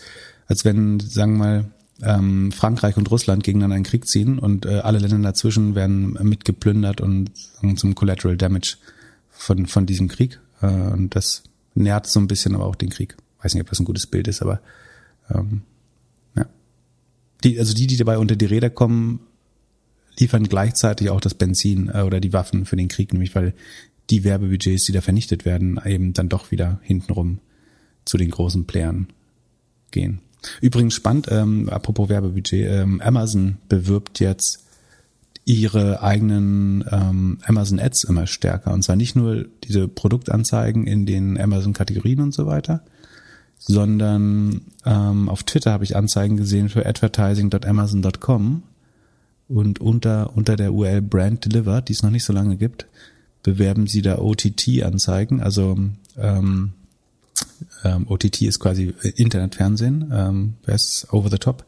[0.46, 1.64] als wenn, sagen wir mal,
[2.02, 7.00] ähm, Frankreich und Russland gegeneinander einen Krieg ziehen und äh, alle Länder dazwischen werden mitgeplündert
[7.00, 7.30] und
[7.76, 8.76] zum Collateral Damage
[9.42, 10.40] von, von diesem Krieg.
[10.60, 11.42] Äh, und das
[11.74, 13.16] nährt so ein bisschen aber auch den Krieg.
[13.42, 14.60] Weiß nicht, ob das ein gutes Bild ist, aber
[15.30, 15.62] ähm,
[16.36, 16.46] ja.
[17.42, 19.20] Die, also die, die dabei unter die Räder kommen,
[20.18, 23.54] liefern gleichzeitig auch das Benzin äh, oder die Waffen für den Krieg, nämlich weil
[24.10, 27.38] die Werbebudgets, die da vernichtet werden, eben dann doch wieder hintenrum
[28.04, 29.08] zu den großen Playern
[29.90, 30.20] gehen.
[30.60, 34.61] Übrigens spannend, ähm, apropos Werbebudget, ähm, Amazon bewirbt jetzt
[35.44, 38.72] ihre eigenen ähm, Amazon Ads immer stärker.
[38.72, 42.82] Und zwar nicht nur diese Produktanzeigen in den Amazon-Kategorien und so weiter,
[43.58, 48.62] sondern ähm, auf Twitter habe ich Anzeigen gesehen für advertising.amazon.com
[49.48, 52.86] und unter, unter der URL Brand Delivered, die es noch nicht so lange gibt,
[53.42, 55.40] bewerben sie da OTT-Anzeigen.
[55.40, 55.78] Also
[56.16, 56.72] ähm,
[57.84, 61.64] ähm, OTT ist quasi Internetfernsehen, ähm, ist over the top.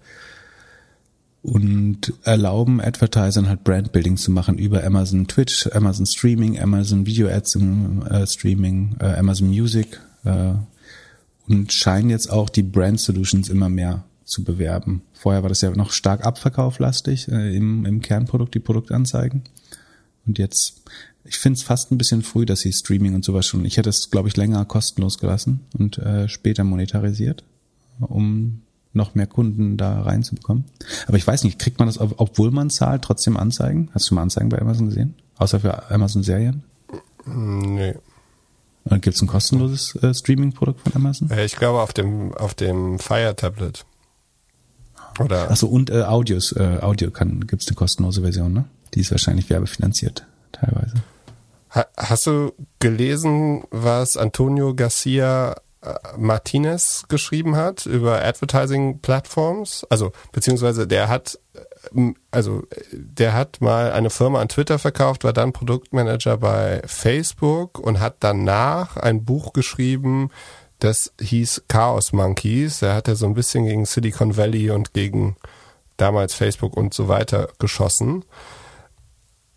[1.44, 7.57] Und erlauben Advertisern halt Brandbuilding zu machen über Amazon Twitch, Amazon Streaming, Amazon Video Ads
[7.57, 10.54] im äh, Streaming, äh, Amazon Music äh,
[11.46, 15.02] und scheinen jetzt auch die Brand Solutions immer mehr zu bewerben.
[15.12, 19.42] Vorher war das ja noch stark abverkauflastig äh, im, im Kernprodukt, die Produktanzeigen.
[20.26, 20.80] Und jetzt,
[21.26, 23.66] ich finde es fast ein bisschen früh, dass sie Streaming und sowas schon.
[23.66, 27.44] Ich hätte es, glaube ich, länger kostenlos gelassen und äh, später monetarisiert,
[28.00, 28.62] um
[28.94, 30.64] noch mehr Kunden da reinzubekommen.
[31.07, 33.90] Aber ich weiß nicht, kriegt man das, obwohl man zahlt, trotzdem Anzeigen?
[33.92, 35.14] Hast du mal Anzeigen bei Amazon gesehen?
[35.37, 36.62] Außer für Amazon-Serien?
[37.26, 37.94] Nee.
[38.90, 41.30] Gibt es ein kostenloses äh, Streaming-Produkt von Amazon?
[41.30, 43.87] Äh, ich glaube auf dem auf dem Fire Tablet.
[45.18, 45.50] Oder?
[45.50, 48.64] Achso, und äh, Audios, äh, Audio kann gibt's eine kostenlose Version, ne?
[48.94, 50.94] Die ist wahrscheinlich werbefinanziert, teilweise.
[51.74, 55.57] Ha hast du gelesen, was Antonio Garcia
[56.16, 59.87] Martinez geschrieben hat über Advertising Platforms.
[59.90, 61.38] Also, beziehungsweise der hat,
[61.94, 67.79] äh, also, der hat mal eine Firma an Twitter verkauft, war dann Produktmanager bei Facebook
[67.79, 70.31] und hat danach ein Buch geschrieben,
[70.79, 72.83] das hieß Chaos Monkeys.
[72.83, 75.37] Er hat ja so ein bisschen gegen Silicon Valley und gegen
[75.97, 78.25] damals Facebook und so weiter geschossen.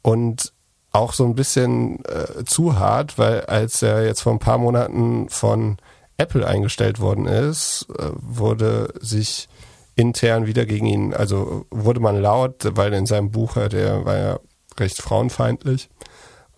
[0.02, 0.54] Und
[0.92, 5.30] auch so ein bisschen äh, zu hart, weil als er jetzt vor ein paar Monaten
[5.30, 5.78] von
[6.18, 9.48] Apple eingestellt worden ist, äh, wurde sich
[9.96, 14.40] intern wieder gegen ihn, also wurde man laut, weil in seinem Buch, der war ja
[14.80, 15.90] recht frauenfeindlich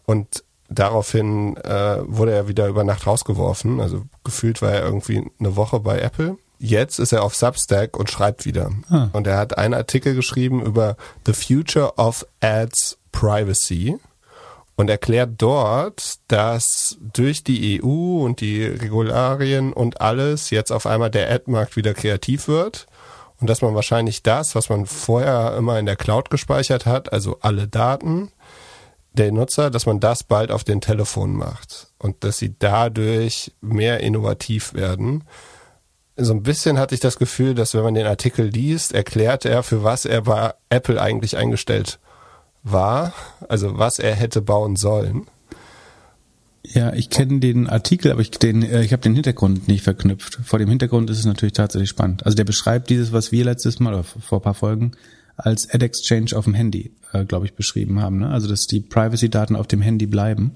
[0.06, 5.56] und daraufhin äh, wurde er wieder über Nacht rausgeworfen, also gefühlt war er irgendwie eine
[5.56, 6.38] Woche bei Apple.
[6.60, 8.72] Jetzt ist er auf Substack und schreibt wieder.
[8.90, 9.08] Ah.
[9.14, 13.98] Und er hat einen Artikel geschrieben über The Future of Ads Privacy
[14.80, 21.12] und erklärt dort, dass durch die EU und die Regularien und alles jetzt auf einmal
[21.12, 22.88] der Ad-Markt wieder kreativ wird
[23.42, 27.40] und dass man wahrscheinlich das, was man vorher immer in der Cloud gespeichert hat, also
[27.42, 28.32] alle Daten
[29.12, 34.00] der Nutzer, dass man das bald auf den Telefon macht und dass sie dadurch mehr
[34.00, 35.26] innovativ werden.
[36.16, 39.62] So ein bisschen hatte ich das Gefühl, dass wenn man den Artikel liest, erklärt er,
[39.62, 42.00] für was er bei Apple eigentlich eingestellt
[42.64, 43.14] war,
[43.48, 45.28] also was er hätte bauen sollen.
[46.64, 50.40] Ja, ich kenne den Artikel, aber ich, den, äh, ich habe den Hintergrund nicht verknüpft.
[50.44, 52.26] Vor dem Hintergrund ist es natürlich tatsächlich spannend.
[52.26, 54.92] Also der beschreibt dieses, was wir letztes Mal oder vor ein paar Folgen
[55.38, 58.20] als Ad Exchange auf dem Handy, äh, glaube ich, beschrieben haben.
[58.20, 58.30] Ne?
[58.30, 60.52] Also dass die Privacy-Daten auf dem Handy bleiben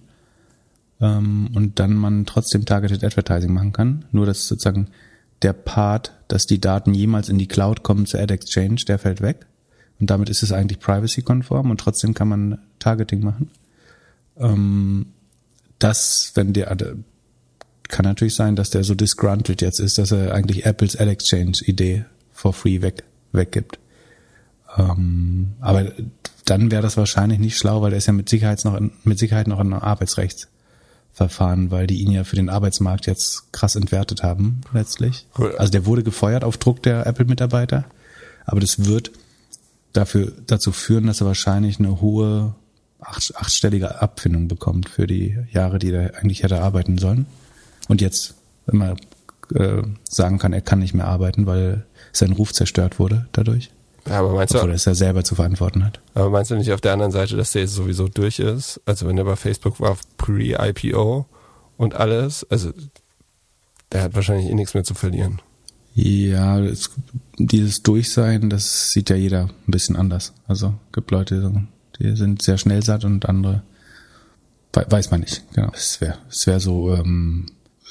[0.99, 4.05] ähm, und dann man trotzdem Targeted Advertising machen kann.
[4.11, 4.89] Nur dass sozusagen
[5.41, 9.21] der Part, dass die Daten jemals in die Cloud kommen zur Ad Exchange, der fällt
[9.21, 9.45] weg.
[9.99, 13.51] Und damit ist es eigentlich privacy-konform und trotzdem kann man Targeting machen.
[14.37, 15.07] Ähm,
[15.79, 16.75] das, wenn der,
[17.87, 21.59] kann natürlich sein, dass der so disgruntled jetzt ist, dass er eigentlich Apples Ad Exchange
[21.65, 23.79] Idee for free weg, weggibt.
[24.77, 25.91] Ähm, aber
[26.45, 29.19] dann wäre das wahrscheinlich nicht schlau, weil er ist ja mit Sicherheit noch in, mit
[29.19, 34.23] Sicherheit noch in einem Arbeitsrechtsverfahren, weil die ihn ja für den Arbeitsmarkt jetzt krass entwertet
[34.23, 35.27] haben, letztlich.
[35.57, 37.85] Also der wurde gefeuert auf Druck der Apple-Mitarbeiter,
[38.45, 39.11] aber das wird
[39.93, 42.55] dafür, dazu führen, dass er wahrscheinlich eine hohe
[42.99, 47.25] acht, achtstellige Abfindung bekommt für die Jahre, die er eigentlich hätte arbeiten sollen.
[47.87, 48.35] Und jetzt
[48.67, 48.95] immer
[49.53, 53.71] äh, sagen kann, er kann nicht mehr arbeiten, weil sein Ruf zerstört wurde dadurch.
[54.07, 56.01] Ja, aber meinst Obwohl du, er es ja selber zu verantworten hat.
[56.13, 58.81] Aber meinst du nicht auf der anderen Seite, dass der jetzt sowieso durch ist?
[58.85, 61.25] Also wenn er bei Facebook war, pre-IPO
[61.77, 62.71] und alles, also
[63.91, 65.41] der hat wahrscheinlich eh nichts mehr zu verlieren.
[65.95, 66.89] Ja, es,
[67.37, 70.33] dieses Durchsein, das sieht ja jeder ein bisschen anders.
[70.47, 71.63] Also gibt Leute,
[71.99, 73.61] die sind sehr schnell satt und andere
[74.73, 75.43] weiß man nicht.
[75.53, 75.71] Genau.
[75.73, 77.45] Es wäre es wäre so ähm,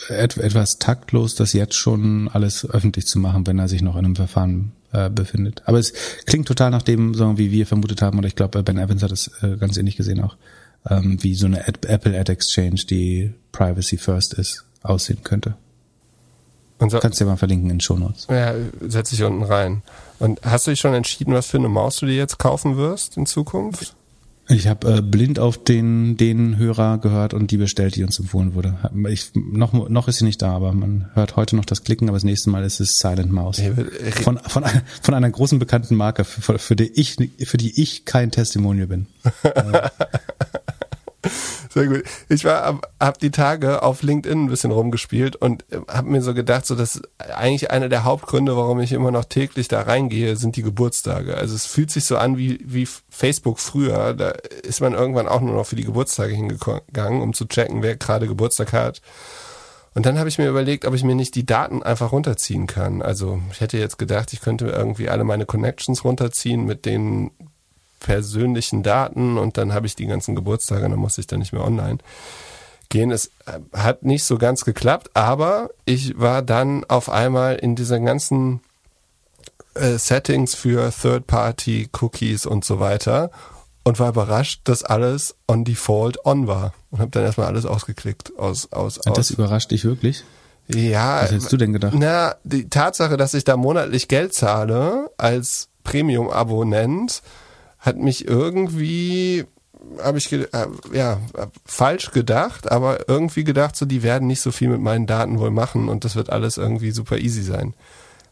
[0.09, 4.05] et, etwas taktlos, das jetzt schon alles öffentlich zu machen, wenn er sich noch in
[4.05, 5.63] einem Verfahren äh, befindet.
[5.67, 5.93] Aber es
[6.27, 9.13] klingt total nach dem, so wie wir vermutet haben, oder ich glaube, Ben Evans hat
[9.13, 10.37] es äh, ganz ähnlich gesehen auch,
[10.89, 15.55] ähm, wie so eine Ad Apple Ad Exchange, die Privacy First ist, aussehen könnte.
[16.91, 18.27] So, Kannst du ja mal verlinken in den Show Notes.
[18.31, 19.83] Ja, setze ich unten rein.
[20.19, 23.17] Und hast du dich schon entschieden, was für eine Maus du dir jetzt kaufen wirst
[23.17, 23.95] in Zukunft?
[24.49, 28.55] Ich habe äh, blind auf den, den Hörer gehört und die bestellt, die uns empfohlen
[28.55, 28.77] wurde.
[29.09, 32.17] Ich, noch, noch ist sie nicht da, aber man hört heute noch das Klicken, aber
[32.17, 33.63] das nächste Mal ist es Silent Mouse.
[34.23, 34.65] Von, von,
[35.01, 39.07] von einer großen bekannten Marke, für, für, die ich, für die ich kein Testimonial bin.
[41.73, 42.03] Sehr gut.
[42.29, 46.35] Ich war, hab die Tage auf LinkedIn ein bisschen rumgespielt und äh, habe mir so
[46.35, 50.57] gedacht, so dass eigentlich einer der Hauptgründe, warum ich immer noch täglich da reingehe, sind
[50.57, 51.35] die Geburtstage.
[51.35, 54.13] Also es fühlt sich so an wie, wie Facebook früher.
[54.13, 57.97] Da ist man irgendwann auch nur noch für die Geburtstage hingegangen, um zu checken, wer
[57.97, 59.01] gerade Geburtstag hat.
[59.95, 63.01] Und dann habe ich mir überlegt, ob ich mir nicht die Daten einfach runterziehen kann.
[63.01, 67.31] Also ich hätte jetzt gedacht, ich könnte irgendwie alle meine Connections runterziehen mit den
[68.03, 71.65] persönlichen Daten und dann habe ich die ganzen Geburtstage, dann muss ich dann nicht mehr
[71.65, 71.99] online
[72.89, 73.11] gehen.
[73.11, 78.05] Es äh, hat nicht so ganz geklappt, aber ich war dann auf einmal in diesen
[78.05, 78.61] ganzen
[79.75, 83.31] äh, Settings für Third-Party-Cookies und so weiter
[83.85, 88.39] und war überrascht, dass alles on default on war und habe dann erstmal alles ausgeklickt
[88.39, 89.17] aus aus aus.
[89.17, 90.25] Das überrascht dich wirklich?
[90.69, 91.23] Ja.
[91.23, 91.95] Was hättest du denn gedacht?
[91.97, 97.23] Na, die Tatsache, dass ich da monatlich Geld zahle als Premium-Abonnent,
[97.83, 99.45] hat mich irgendwie
[100.03, 100.47] habe ich äh,
[100.93, 101.19] ja
[101.65, 105.51] falsch gedacht, aber irgendwie gedacht, so die werden nicht so viel mit meinen Daten wohl
[105.51, 107.75] machen und das wird alles irgendwie super easy sein.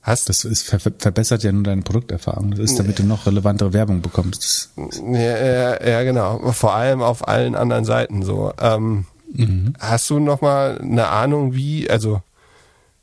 [0.03, 2.53] Hast das ist, ver verbessert ja nur deine Produkterfahrung.
[2.53, 4.71] Das ist, damit du noch relevantere Werbung bekommst.
[4.77, 6.53] Ja, ja, ja, genau.
[6.53, 8.53] Vor allem auf allen anderen Seiten so.
[8.59, 9.75] Ähm, mhm.
[9.79, 12.23] Hast du noch mal eine Ahnung, wie also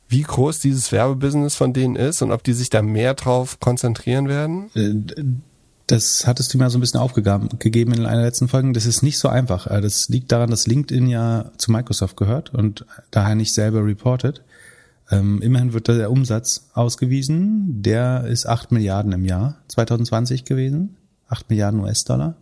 [0.09, 4.27] wie groß dieses Werbebusiness von denen ist und ob die sich da mehr drauf konzentrieren
[4.27, 4.71] werden?
[5.87, 8.73] Das hattest du mir so ein bisschen aufgegeben in einer letzten Folge.
[8.73, 9.67] Das ist nicht so einfach.
[9.67, 14.43] Äh, das liegt daran, dass LinkedIn ja zu Microsoft gehört und daher nicht selber reportet.
[15.09, 17.81] Ähm, immerhin wird der Umsatz ausgewiesen.
[17.81, 20.97] Der ist 8 Milliarden im Jahr 2020 gewesen.
[21.29, 22.35] 8 Milliarden US-Dollar.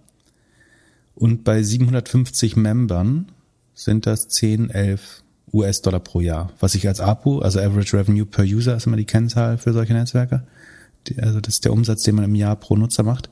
[1.14, 3.32] Und bei 750 Membern
[3.76, 5.22] sind das 10, 11
[5.54, 6.52] US-Dollar pro Jahr.
[6.60, 9.94] Was ich als APU, also Average Revenue per User, ist immer die Kennzahl für solche
[9.94, 10.44] Netzwerke
[11.18, 13.30] also das ist der Umsatz, den man im Jahr pro Nutzer macht.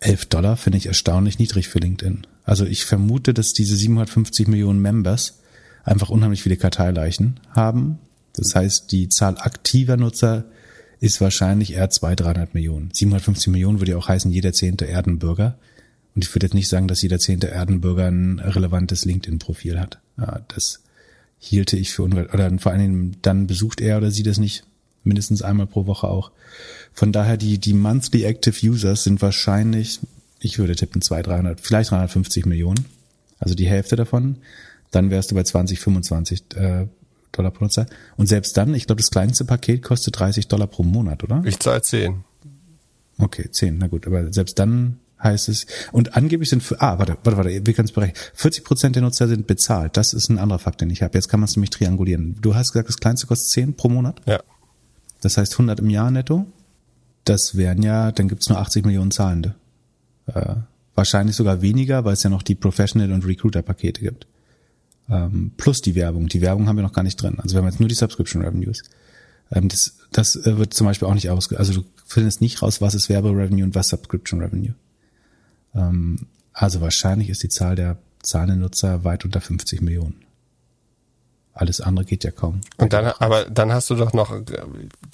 [0.00, 2.26] 11 Dollar finde ich erstaunlich niedrig für LinkedIn.
[2.44, 5.40] Also ich vermute, dass diese 750 Millionen Members
[5.84, 7.98] einfach unheimlich viele Karteileichen haben.
[8.34, 10.44] Das heißt, die Zahl aktiver Nutzer
[11.00, 12.90] ist wahrscheinlich eher 200, 300 Millionen.
[12.92, 15.58] 750 Millionen würde ja auch heißen, jeder zehnte Erdenbürger.
[16.14, 20.00] Und ich würde jetzt nicht sagen, dass jeder zehnte Erdenbürger ein relevantes LinkedIn-Profil hat.
[20.48, 20.80] Das
[21.38, 22.32] hielte ich für unwahr.
[22.32, 24.64] Oder vor allen Dingen, dann besucht er oder sie das nicht
[25.02, 26.30] mindestens einmal pro Woche auch.
[26.94, 30.00] Von daher die, die monthly active users sind wahrscheinlich,
[30.38, 32.86] ich würde tippen 200, 300, vielleicht 350 Millionen.
[33.38, 34.36] Also die Hälfte davon.
[34.90, 36.86] Dann wärst du bei 20, 25 äh,
[37.32, 37.86] Dollar pro Nutzer.
[38.16, 41.42] Und selbst dann, ich glaube, das kleinste Paket kostet 30 Dollar pro Monat, oder?
[41.44, 42.22] Ich zahle 10.
[43.18, 44.06] Okay, 10, na gut.
[44.06, 47.88] Aber selbst dann heißt es, und angeblich sind, für, ah, warte, warte, warte, wir können
[47.88, 48.16] es berechnen.
[48.34, 49.96] 40 Prozent der Nutzer sind bezahlt.
[49.96, 51.14] Das ist ein anderer Fakt, den ich habe.
[51.14, 52.36] Jetzt kann man es nämlich triangulieren.
[52.40, 54.20] Du hast gesagt, das kleinste kostet 10 pro Monat?
[54.26, 54.40] Ja.
[55.20, 56.46] Das heißt 100 im Jahr netto.
[57.24, 59.54] Das wären ja, dann gibt's nur 80 Millionen Zahlende.
[60.26, 60.56] Äh,
[60.94, 64.26] wahrscheinlich sogar weniger, weil es ja noch die Professional- und Recruiter-Pakete gibt.
[65.08, 66.28] Ähm, plus die Werbung.
[66.28, 67.38] Die Werbung haben wir noch gar nicht drin.
[67.38, 68.82] Also wir haben jetzt nur die Subscription Revenues.
[69.50, 71.58] Ähm, das das äh, wird zum Beispiel auch nicht ausge...
[71.58, 74.74] Also du findest nicht raus, was ist Werberevenue und was Subscription Revenue.
[75.74, 80.14] Ähm, also wahrscheinlich ist die Zahl der zahlenden Nutzer weit unter 50 Millionen.
[81.56, 82.62] Alles andere geht ja kaum.
[82.78, 84.34] Und dann, aber dann hast du doch noch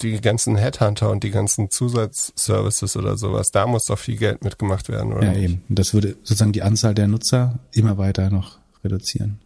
[0.01, 3.51] die ganzen Headhunter und die ganzen Zusatzservices oder sowas.
[3.51, 5.33] Da muss doch viel Geld mitgemacht werden, oder?
[5.33, 5.63] Ja, eben.
[5.69, 9.39] Das würde sozusagen die Anzahl der Nutzer immer weiter noch reduzieren.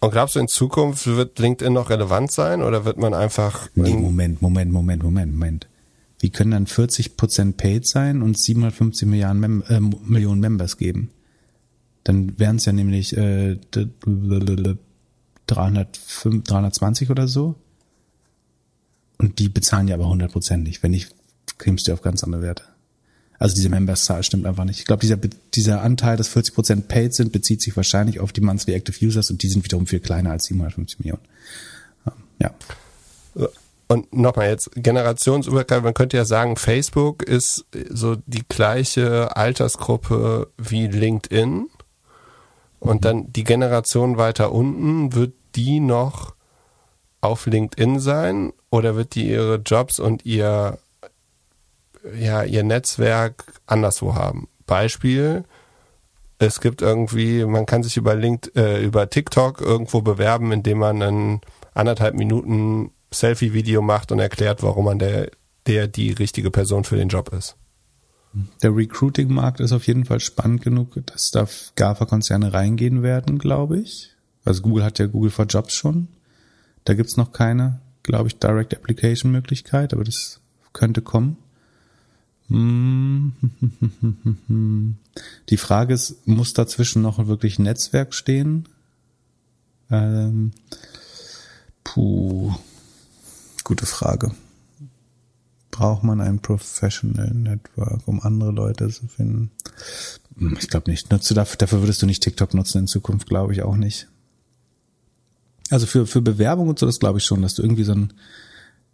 [0.00, 3.68] Und glaubst du, in Zukunft wird LinkedIn noch relevant sein oder wird man einfach.
[3.74, 5.68] Nee, Moment, Moment, Moment, Moment, Moment.
[6.20, 11.10] Wie können dann 40% paid sein und 750 Milliarden Mem äh, Millionen Members geben?
[12.04, 13.58] Dann wären es ja nämlich äh,
[15.48, 17.56] 305, 320 oder so.
[19.18, 20.82] Und die bezahlen ja aber hundertprozentig.
[20.82, 21.14] Wenn nicht,
[21.58, 22.62] kriegst du auf ganz andere Werte.
[23.38, 24.80] Also diese Members-Zahl stimmt einfach nicht.
[24.80, 28.74] Ich glaube, dieser, dieser Anteil, dass 40% paid sind, bezieht sich wahrscheinlich auf die monthly
[28.74, 31.22] active users und die sind wiederum viel kleiner als 750 Millionen.
[32.40, 32.54] Ja.
[33.88, 40.88] Und nochmal jetzt generationsübergreifend, man könnte ja sagen, Facebook ist so die gleiche Altersgruppe wie
[40.88, 41.68] LinkedIn.
[42.80, 46.34] Und dann die Generation weiter unten wird die noch
[47.20, 50.78] auf LinkedIn sein oder wird die ihre Jobs und ihr,
[52.16, 54.48] ja, ihr Netzwerk anderswo haben?
[54.66, 55.44] Beispiel,
[56.38, 61.02] es gibt irgendwie, man kann sich über Link, äh, über TikTok irgendwo bewerben, indem man
[61.02, 61.40] ein
[61.74, 65.30] anderthalb Minuten Selfie-Video macht und erklärt, warum man der,
[65.66, 67.56] der die richtige Person für den Job ist.
[68.62, 74.14] Der Recruiting-Markt ist auf jeden Fall spannend genug, dass da GAFA-Konzerne reingehen werden, glaube ich.
[74.44, 76.08] Also Google hat ja Google for Jobs schon.
[76.84, 80.40] Da gibt's noch keine, glaube ich, Direct Application Möglichkeit, aber das
[80.72, 81.36] könnte kommen.
[82.50, 83.34] Die
[85.58, 88.66] Frage ist, muss dazwischen noch wirklich ein Netzwerk stehen?
[89.90, 90.52] Ähm,
[91.84, 92.54] puh,
[93.64, 94.32] gute Frage.
[95.70, 99.50] Braucht man ein Professional Network, um andere Leute zu finden?
[100.58, 101.12] Ich glaube nicht.
[101.12, 104.08] Dafür, dafür würdest du nicht TikTok nutzen in Zukunft, glaube ich auch nicht.
[105.70, 108.12] Also für, für Bewerbung und so, das glaube ich schon, dass du irgendwie so ein,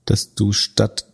[0.04, 1.06] dass du statt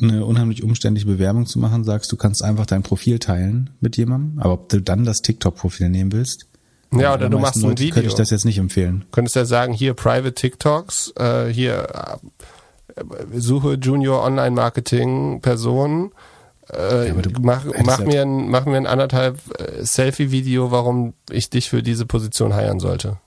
[0.00, 4.38] eine unheimlich umständliche Bewerbung zu machen, sagst, du kannst einfach dein Profil teilen mit jemandem,
[4.38, 6.46] aber ob du dann das TikTok-Profil nehmen willst,
[6.92, 7.94] ja, oder du machst ein Leute Video.
[7.94, 9.04] Könnte ich das jetzt nicht empfehlen.
[9.10, 11.88] Könntest ja sagen, hier Private TikToks, äh, hier
[12.94, 13.02] äh,
[13.38, 16.12] suche Junior Online Marketing Personen,
[16.72, 21.50] äh, Ja, mach, mach, halt- mir ein, mach mir ein anderthalb äh, Selfie-Video, warum ich
[21.50, 23.18] dich für diese Position heiern sollte.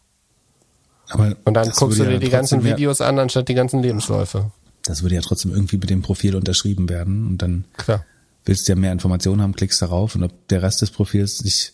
[1.09, 4.51] Aber Und dann guckst du dir ja die ganzen Videos an, anstatt die ganzen Lebensläufe.
[4.83, 8.05] Das würde ja trotzdem irgendwie mit dem Profil unterschrieben werden und dann Klar.
[8.45, 11.73] willst du ja mehr Informationen haben, klickst darauf und ob der Rest des Profils ich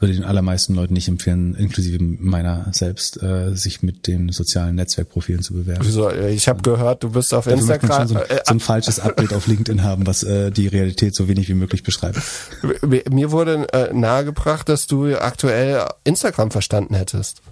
[0.00, 5.42] würde den allermeisten Leuten nicht empfehlen, inklusive meiner selbst, äh, sich mit den sozialen Netzwerkprofilen
[5.42, 5.84] zu bewerben.
[5.84, 6.08] Wieso?
[6.12, 7.98] Ich habe gehört, du bist auf Dafür man Instagram.
[7.98, 11.16] schon so, ein- äh, so ein falsches Update auf LinkedIn haben, was äh, die Realität
[11.16, 12.20] so wenig wie möglich beschreibt.
[12.86, 17.42] Mir- Mir wurde äh, nahegebracht, dass du aktuell Instagram verstanden hättest.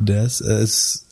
[0.00, 1.04] Das ist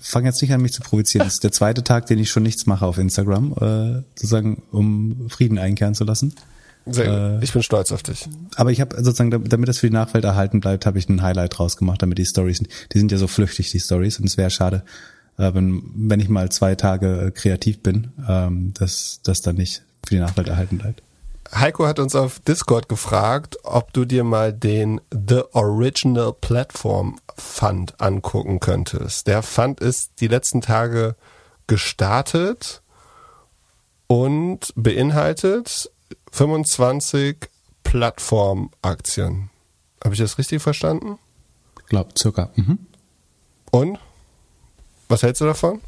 [0.00, 1.26] fang jetzt nicht an, mich zu provozieren.
[1.26, 5.28] Das ist der zweite Tag, den ich schon nichts mache auf Instagram, äh, sozusagen, um
[5.30, 6.34] Frieden einkehren zu lassen.
[6.86, 7.44] Sehr Äh.
[7.44, 8.28] Ich bin stolz auf dich.
[8.56, 11.58] Aber ich habe sozusagen, damit das für die Nachwelt erhalten bleibt, habe ich ein Highlight
[11.58, 14.50] draus gemacht, damit die Stories, die sind ja so flüchtig, die Stories, und es wäre
[14.50, 14.82] schade,
[15.38, 19.82] äh, wenn, wenn ich mal zwei Tage äh, kreativ bin, ähm, dass das dann nicht
[20.06, 21.02] für die Nachwelt erhalten bleibt.
[21.54, 28.00] Heiko hat uns auf Discord gefragt, ob du dir mal den The Original Platform Fund
[28.00, 29.28] angucken könntest.
[29.28, 31.14] Der Fund ist die letzten Tage
[31.66, 32.82] gestartet
[34.08, 35.90] und beinhaltet
[36.32, 37.48] 25
[37.84, 39.50] Plattformaktien.
[40.02, 41.18] Habe ich das richtig verstanden?
[41.88, 42.50] Glaub, circa.
[42.56, 42.78] Mhm.
[43.70, 43.98] Und?
[45.08, 45.80] Was hältst du davon?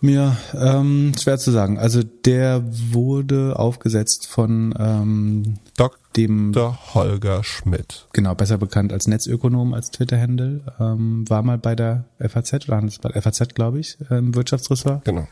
[0.00, 1.78] Mir ähm, schwer zu sagen.
[1.78, 5.98] Also der wurde aufgesetzt von ähm, Dr.
[6.16, 6.54] dem
[6.94, 8.06] Holger Schmidt.
[8.12, 13.20] genau besser bekannt als Netzökonom als Twitter-Handle, ähm, war mal bei der FAZ oder Handelsblatt
[13.22, 15.04] FAZ, glaube ich, im Wirtschaftsressort.
[15.04, 15.26] Genau.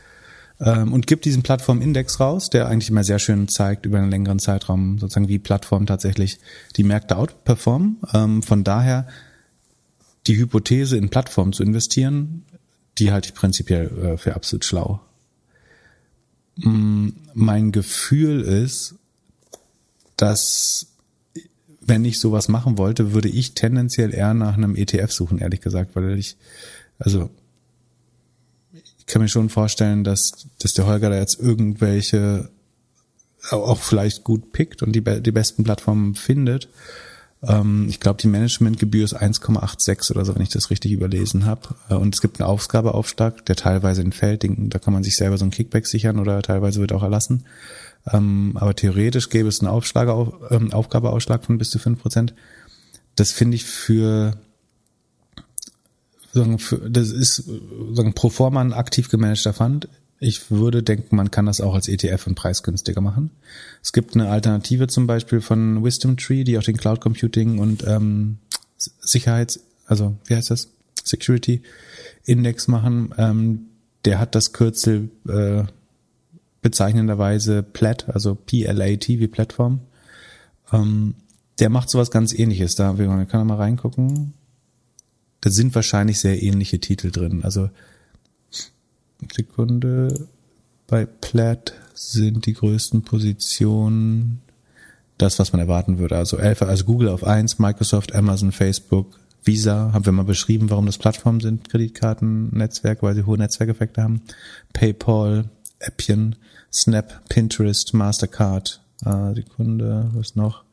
[0.59, 4.39] ähm, und gibt diesen Plattformindex raus, der eigentlich immer sehr schön zeigt über einen längeren
[4.39, 6.39] Zeitraum sozusagen, wie Plattformen tatsächlich
[6.75, 8.01] die Märkte outperformen.
[8.13, 9.07] Ähm, von daher
[10.27, 12.43] die Hypothese in Plattformen zu investieren,
[12.99, 14.99] die halte ich prinzipiell äh, für absolut schlau.
[16.57, 18.95] Mm, Mein Gefühl ist,
[20.15, 20.87] dass
[21.81, 25.95] wenn ich sowas machen wollte, würde ich tendenziell eher nach einem ETF suchen, ehrlich gesagt,
[25.95, 26.35] weil ich,
[26.99, 27.29] also
[28.73, 32.49] ich kann mir schon vorstellen, dass, dass der Holger da jetzt irgendwelche
[33.51, 36.67] auch vielleicht gut pickt und die, die besten Plattformen findet.
[37.43, 41.75] Ähm, ich glaube, die Managementgebühr ist 1,86 oder so, wenn ich das richtig überlesen habe.
[41.89, 44.45] Äh, und es gibt einen Ausgabeaufschlag, der teilweise entfällt.
[44.47, 47.45] Da kann man sich selber so einen Kickback sichern oder teilweise wird auch erlassen.
[48.11, 50.07] Ähm, aber theoretisch gäbe es einen Aufschlag,
[50.49, 52.33] ähm, Aufgabeausschlag von bis zu 5%.
[53.15, 54.37] Das finde ich für
[56.33, 57.59] sagen, für, das ist äh,
[57.93, 59.87] sagen, pro forma ein aktiv gemanagter Fund.
[60.19, 63.29] Ich würde denken, man kann das auch als ETF und preisgünstiger machen.
[63.83, 67.85] Es gibt eine Alternative zum Beispiel von Wisdom Tree, die auch den Cloud Computing und
[67.85, 68.39] ähm,
[68.77, 70.69] Sicherheits, also wie heißt das?
[71.03, 71.61] Security
[72.25, 73.13] Index machen.
[73.17, 73.67] Ähm,
[74.05, 75.63] der hat das Kürzel äh,
[76.61, 79.81] bezeichnenderweise PLAT, also P-L-A-T wie Plattform.
[80.71, 81.15] Ähm,
[81.59, 82.75] der macht sowas ganz ähnliches.
[82.75, 84.33] Da wir kann mal reingucken.
[85.41, 87.43] Da sind wahrscheinlich sehr ähnliche Titel drin.
[87.43, 87.69] Also
[89.33, 90.27] Sekunde.
[90.87, 94.41] Bei Plaid sind die größten Positionen
[95.17, 96.15] das, was man erwarten würde.
[96.15, 100.85] Also Alpha, also Google auf eins, Microsoft, Amazon, Facebook, Visa, haben wir mal beschrieben, warum
[100.85, 104.21] das Plattformen sind, Kreditkartennetzwerk, weil sie hohe Netzwerkeffekte haben.
[104.73, 105.45] PayPal,
[105.81, 106.35] Appian,
[106.71, 110.63] Snap, Pinterest, Mastercard, äh, Sekunde, was noch?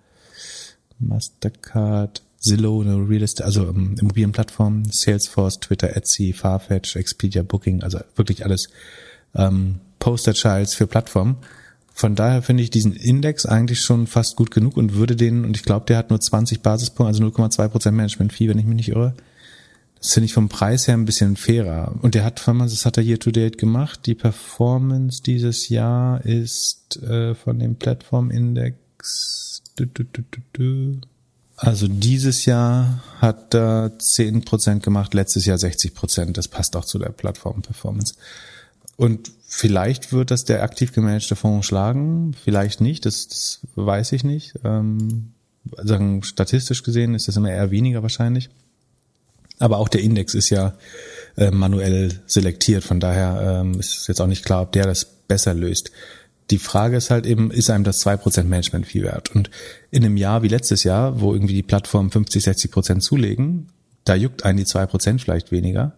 [0.98, 8.00] Mastercard, Zillow, eine Real Estate, also ähm, Immobilienplattformen, Salesforce, Twitter, Etsy, Farfetch, Expedia, Booking, also
[8.16, 8.68] wirklich alles
[9.34, 11.36] ähm, Poster-Childs für Plattformen.
[11.94, 15.56] Von daher finde ich diesen Index eigentlich schon fast gut genug und würde den, und
[15.56, 19.14] ich glaube, der hat nur 20 Basispunkte, also 0,2% Management-Fee, wenn ich mich nicht irre.
[20.00, 21.94] Das finde ich vom Preis her ein bisschen fairer.
[22.02, 24.00] Und der hat, das hat er year to date gemacht.
[24.04, 29.62] Die Performance dieses Jahr ist äh, von dem Plattform-Index.
[31.56, 36.32] Also dieses Jahr hat er 10% gemacht, letztes Jahr 60%.
[36.32, 38.14] Das passt auch zu der Plattform-Performance.
[38.96, 44.24] Und vielleicht wird das der aktiv gemanagte Fonds schlagen, vielleicht nicht, das, das weiß ich
[44.24, 44.54] nicht.
[44.64, 45.32] Ähm,
[45.82, 48.50] sagen, statistisch gesehen ist das immer eher weniger wahrscheinlich.
[49.58, 50.74] Aber auch der Index ist ja
[51.36, 55.54] äh, manuell selektiert, von daher ähm, ist jetzt auch nicht klar, ob der das besser
[55.54, 55.90] löst.
[56.50, 59.34] Die Frage ist halt eben, ist einem das 2% Management-Fee wert?
[59.34, 59.50] Und
[59.90, 63.68] in einem Jahr wie letztes Jahr, wo irgendwie die Plattformen 50, 60% zulegen,
[64.04, 65.94] da juckt einen die zwei Prozent vielleicht weniger.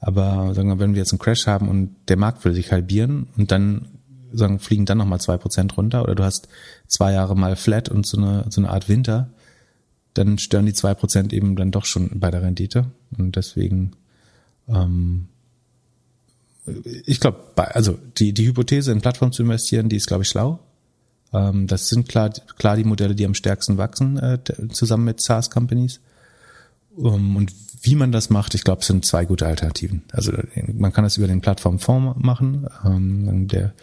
[0.00, 3.28] Aber sagen wir, wenn wir jetzt einen Crash haben und der Markt will sich halbieren
[3.36, 3.88] und dann
[4.32, 6.48] sagen, fliegen dann nochmal zwei Prozent runter oder du hast
[6.88, 9.30] zwei Jahre mal flat und so eine, so eine Art Winter,
[10.12, 12.90] dann stören die zwei Prozent eben dann doch schon bei der Rendite.
[13.16, 13.92] Und deswegen,
[14.68, 15.28] ähm,
[17.06, 17.38] ich glaube,
[17.74, 20.60] also die, die Hypothese in Plattformen zu investieren, die ist, glaube ich, schlau.
[21.32, 24.38] Ähm, das sind klar, klar die Modelle, die am stärksten wachsen, äh,
[24.70, 26.00] zusammen mit SaaS-Companies.
[26.96, 27.52] Um, und
[27.82, 30.04] wie man das macht, ich glaube, sind zwei gute Alternativen.
[30.12, 30.32] Also
[30.72, 32.66] man kann das über den Plattformfonds machen.
[32.84, 33.74] Ähm, der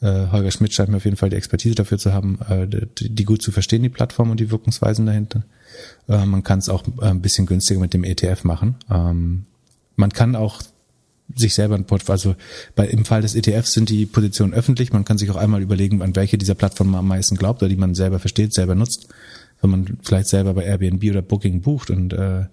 [0.00, 3.08] äh, Holger Schmidt scheint mir auf jeden Fall die Expertise dafür zu haben, äh, die,
[3.08, 5.42] die, gut zu verstehen, die Plattform und die Wirkungsweisen dahinter.
[6.08, 8.76] Äh, man kann es auch äh, ein bisschen günstiger mit dem ETF machen.
[8.90, 9.46] Ähm,
[9.96, 10.62] man kann auch
[11.34, 12.36] sich selber ein Portfolio, also
[12.74, 14.92] bei, im Fall des ETFs sind die Positionen öffentlich.
[14.92, 17.68] Man kann sich auch einmal überlegen, an welche dieser Plattformen man am meisten glaubt oder
[17.68, 19.08] die man selber versteht, selber nutzt.
[19.60, 22.44] Wenn man vielleicht selber bei Airbnb oder Booking bucht und äh,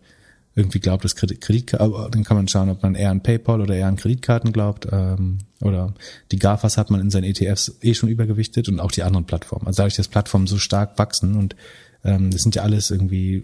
[0.55, 3.75] irgendwie glaubt, dass Kredit, Kredit dann kann man schauen, ob man eher an PayPal oder
[3.75, 4.87] eher an Kreditkarten glaubt.
[4.91, 5.93] Ähm, oder
[6.31, 9.67] die GAFAs hat man in seinen ETFs eh schon übergewichtet und auch die anderen Plattformen.
[9.67, 11.55] Also dadurch, dass Plattformen so stark wachsen und
[12.03, 13.43] ähm, das sind ja alles irgendwie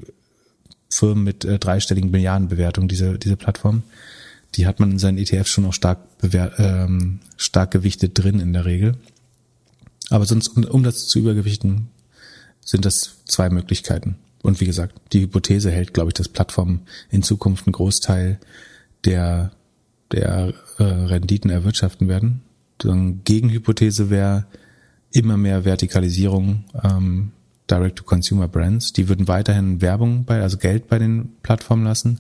[0.90, 3.84] Firmen mit äh, dreistelligen Milliardenbewertungen, diese, diese Plattformen,
[4.56, 6.00] die hat man in seinen ETFs schon auch stark,
[6.34, 8.98] ähm, stark gewichtet drin in der Regel.
[10.10, 11.90] Aber sonst, um, um das zu übergewichten,
[12.64, 14.18] sind das zwei Möglichkeiten.
[14.42, 18.40] Und wie gesagt, die Hypothese hält, glaube ich, dass Plattformen in Zukunft einen Großteil
[19.06, 19.52] der,
[20.12, 22.42] der äh, Renditen erwirtschaften werden.
[22.84, 24.46] Eine Gegenhypothese wäre
[25.12, 27.32] immer mehr Vertikalisierung ähm,
[27.70, 28.94] Direct-to-Consumer-Brands.
[28.94, 32.20] Die würden weiterhin Werbung bei, also Geld bei den Plattformen lassen,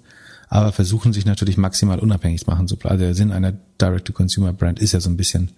[0.49, 2.61] aber versuchen sich natürlich maximal unabhängig zu machen.
[2.61, 5.51] Also der Sinn einer Direct-to-Consumer-Brand ist ja so ein bisschen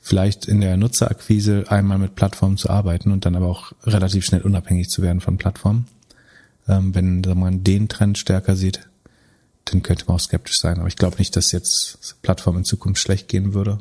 [0.00, 4.42] vielleicht in der Nutzerakquise einmal mit Plattformen zu arbeiten und dann aber auch relativ schnell
[4.42, 5.86] unabhängig zu werden von Plattformen.
[6.68, 8.88] Ähm, wenn man den Trend stärker sieht,
[9.66, 10.78] dann könnte man auch skeptisch sein.
[10.78, 13.78] Aber ich glaube nicht, dass jetzt Plattform in Zukunft schlecht gehen würde.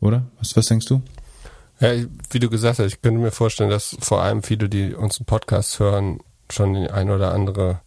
[0.00, 0.24] Oder?
[0.38, 1.02] Was, was denkst du?
[1.80, 1.92] Ja,
[2.30, 5.26] wie du gesagt hast, ich könnte mir vorstellen, dass vor allem viele, die uns einen
[5.26, 7.80] Podcast hören, schon die ein oder andere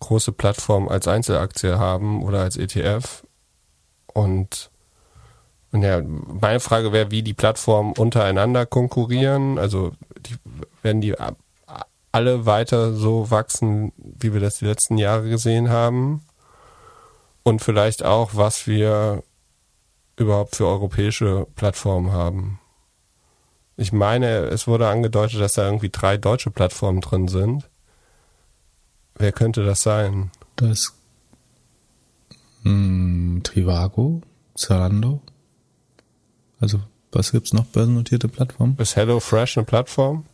[0.00, 3.24] große Plattform als Einzelaktie haben oder als ETF.
[4.12, 4.70] Und,
[5.72, 9.58] und ja, meine Frage wäre, wie die Plattformen untereinander konkurrieren.
[9.58, 10.36] Also die,
[10.82, 11.14] werden die
[12.12, 16.22] alle weiter so wachsen, wie wir das die letzten Jahre gesehen haben?
[17.42, 19.22] Und vielleicht auch, was wir
[20.16, 22.58] überhaupt für europäische Plattformen haben.
[23.76, 27.68] Ich meine, es wurde angedeutet, dass da irgendwie drei deutsche Plattformen drin sind.
[29.18, 30.30] Wer könnte das sein?
[30.56, 30.94] Das
[32.62, 34.22] hm, Trivago,
[34.54, 35.22] Zalando.
[36.60, 36.80] Also,
[37.12, 38.76] was gibt's noch börsennotierte Plattformen?
[38.78, 40.24] Ist HelloFresh eine Plattform?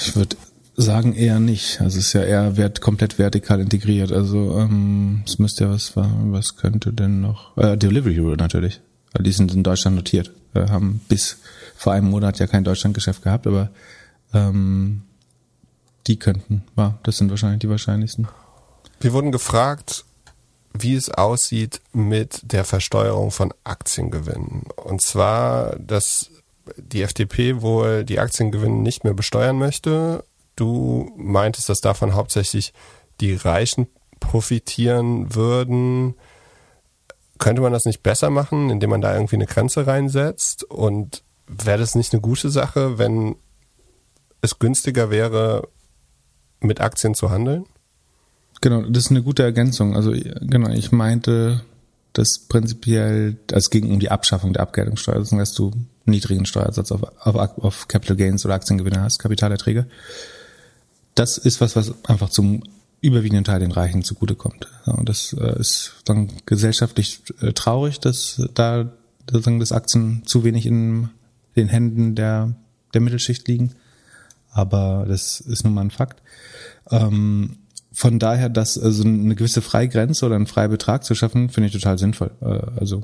[0.00, 0.36] Ich würde
[0.76, 1.80] sagen eher nicht.
[1.80, 4.12] Also es ist ja eher wert, komplett vertikal integriert.
[4.12, 7.56] Also ähm, es müsste ja was was könnte denn noch?
[7.56, 8.80] Äh, Delivery Hero natürlich.
[9.18, 10.30] Die sind in Deutschland notiert.
[10.52, 11.38] Wir haben bis
[11.74, 13.70] vor einem Monat ja kein Deutschlandgeschäft gehabt, aber
[14.32, 15.02] ähm,
[16.08, 16.64] die könnten.
[17.02, 18.28] Das sind wahrscheinlich die wahrscheinlichsten.
[19.00, 20.04] Wir wurden gefragt,
[20.72, 24.64] wie es aussieht mit der Versteuerung von Aktiengewinnen.
[24.76, 26.30] Und zwar, dass
[26.76, 30.24] die FDP wohl die Aktiengewinne nicht mehr besteuern möchte.
[30.56, 32.72] Du meintest, dass davon hauptsächlich
[33.20, 33.86] die Reichen
[34.20, 36.14] profitieren würden.
[37.38, 40.64] Könnte man das nicht besser machen, indem man da irgendwie eine Grenze reinsetzt?
[40.64, 43.36] Und wäre das nicht eine gute Sache, wenn
[44.40, 45.68] es günstiger wäre,
[46.60, 47.64] mit Aktien zu handeln?
[48.60, 49.94] Genau, das ist eine gute Ergänzung.
[49.94, 51.62] Also genau, ich meinte,
[52.12, 55.72] dass prinzipiell, es ging um die Abschaffung der Abgeltungssteuer, also dass du
[56.04, 59.86] niedrigen Steuersatz auf, auf, auf Capital Gains oder Aktiengewinne hast, Kapitalerträge.
[61.14, 62.62] Das ist was, was einfach zum
[63.00, 64.68] überwiegenden Teil den Reichen zugutekommt.
[64.86, 68.90] Und das äh, ist dann gesellschaftlich äh, traurig, dass da
[69.30, 71.10] sozusagen das Aktien zu wenig in
[71.54, 72.54] den Händen der,
[72.94, 73.72] der Mittelschicht liegen.
[74.50, 76.22] Aber das ist nun mal ein Fakt.
[76.90, 77.58] Ähm,
[77.92, 81.98] von daher, dass also eine gewisse Freigrenze oder einen Freibetrag zu schaffen, finde ich total
[81.98, 82.30] sinnvoll.
[82.40, 83.02] Äh, also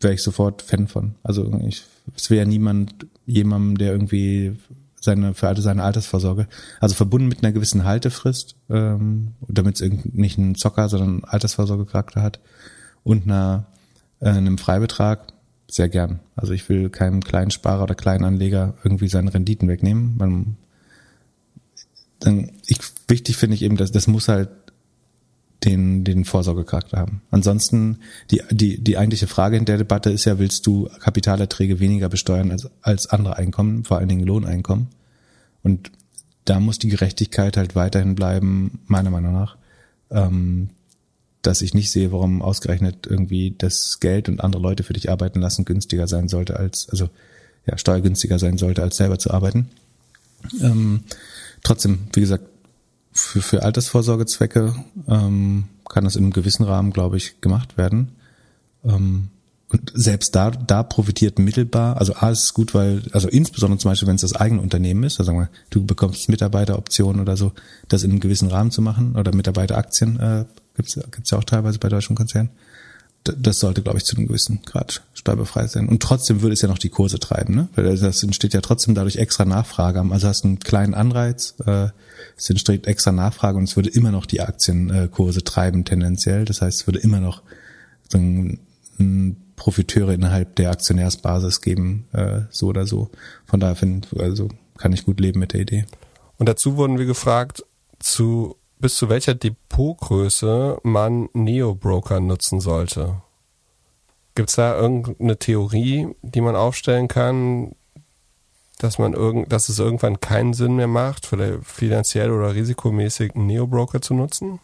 [0.00, 1.14] wäre ich sofort Fan von.
[1.22, 1.84] Also ich,
[2.14, 4.56] es wäre niemand, jemandem, der irgendwie
[5.00, 6.46] seine für seine Altersvorsorge,
[6.80, 12.22] also verbunden mit einer gewissen Haltefrist, ähm, damit es nicht einen Zocker, sondern einen Altersvorsorgecharakter
[12.22, 12.40] hat
[13.02, 13.66] und einer,
[14.20, 15.31] äh, einem Freibetrag,
[15.72, 16.20] sehr gern.
[16.36, 20.16] Also ich will keinem kleinen Sparer oder kleinen Anleger irgendwie seine Renditen wegnehmen.
[20.18, 20.56] Man,
[22.20, 24.50] dann, ich, wichtig finde ich eben, dass das muss halt
[25.64, 27.22] den, den Vorsorgecharakter haben.
[27.30, 28.00] Ansonsten,
[28.30, 32.50] die, die, die eigentliche Frage in der Debatte ist ja, willst du Kapitalerträge weniger besteuern
[32.50, 34.88] als, als andere Einkommen, vor allen Dingen Lohneinkommen?
[35.62, 35.90] Und
[36.44, 39.56] da muss die Gerechtigkeit halt weiterhin bleiben, meiner Meinung nach.
[40.10, 40.68] Ähm,
[41.42, 45.40] dass ich nicht sehe, warum ausgerechnet irgendwie das Geld und andere Leute für dich arbeiten
[45.40, 47.10] lassen günstiger sein sollte als, also
[47.66, 49.68] ja, steuergünstiger sein sollte, als selber zu arbeiten.
[50.60, 51.04] Ähm,
[51.62, 52.44] trotzdem, wie gesagt,
[53.12, 54.74] für, für Altersvorsorgezwecke
[55.08, 58.12] ähm, kann das in einem gewissen Rahmen, glaube ich, gemacht werden.
[58.84, 59.28] Ähm,
[59.68, 64.06] und selbst da, da profitiert mittelbar, also A ist gut, weil, also insbesondere zum Beispiel,
[64.06, 67.52] wenn es das eigene Unternehmen ist, also sagen wir, du bekommst Mitarbeiteroptionen oder so,
[67.88, 70.44] das in einem gewissen Rahmen zu machen oder Mitarbeiteraktien äh,
[70.76, 72.50] gibt's gibt's ja auch teilweise bei deutschen Konzernen.
[73.24, 75.88] Das sollte, glaube ich, zu einem gewissen Grad steuerbefreit sein.
[75.88, 77.68] Und trotzdem würde es ja noch die Kurse treiben, ne?
[77.76, 80.00] Weil das entsteht ja trotzdem dadurch extra Nachfrage.
[80.10, 81.90] Also hast einen kleinen Anreiz, äh,
[82.36, 86.44] es entsteht extra Nachfrage und es würde immer noch die Aktienkurse treiben tendenziell.
[86.44, 87.42] Das heißt, es würde immer noch
[88.08, 88.58] so ein,
[88.98, 93.10] ein Profiteure innerhalb der Aktionärsbasis geben, äh, so oder so.
[93.46, 94.48] Von daher finde also
[94.78, 95.84] kann ich gut leben mit der Idee.
[96.38, 97.64] Und dazu wurden wir gefragt,
[98.00, 103.22] zu bis zu welcher Depotgröße man Neo-Broker nutzen sollte.
[104.34, 107.76] Gibt es da irgendeine Theorie, die man aufstellen kann,
[108.78, 111.30] dass man irgend, dass es irgendwann keinen Sinn mehr macht,
[111.62, 114.58] finanziell oder risikomäßig einen Neo-Broker zu nutzen?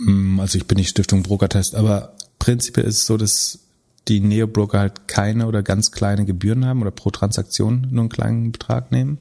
[0.00, 3.60] Mm, also ich bin nicht Stiftung Brokertest, aber prinzipiell ist es so, dass
[4.08, 8.52] die Neo-Broker halt keine oder ganz kleine Gebühren haben oder pro Transaktion nur einen kleinen
[8.52, 9.18] Betrag nehmen.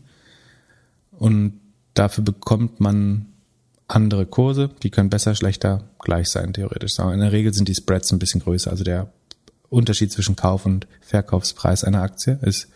[1.12, 1.60] Und
[1.94, 3.28] dafür bekommt man
[3.88, 7.00] andere Kurse, die können besser, schlechter gleich sein, theoretisch.
[7.00, 8.72] Aber in der Regel sind die Spreads ein bisschen größer.
[8.72, 9.12] Also der
[9.70, 12.68] Unterschied zwischen Kauf- und Verkaufspreis einer Aktie ist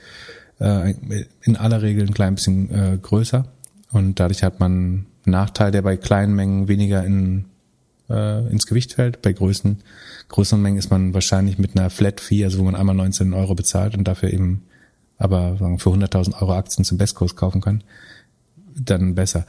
[0.59, 0.93] äh,
[1.41, 3.45] in aller Regel ein klein bisschen äh, größer.
[3.91, 7.45] Und dadurch hat man einen Nachteil, der bei kleinen Mengen weniger in,
[8.09, 9.21] äh, ins Gewicht fällt.
[9.21, 9.79] Bei größeren,
[10.27, 13.55] größeren Mengen ist man wahrscheinlich mit einer Flat Fee, also wo man einmal 19 Euro
[13.55, 14.63] bezahlt und dafür eben
[15.17, 17.83] aber sagen, für 100.000 Euro Aktien zum Bestkurs kaufen kann,
[18.75, 19.45] dann besser.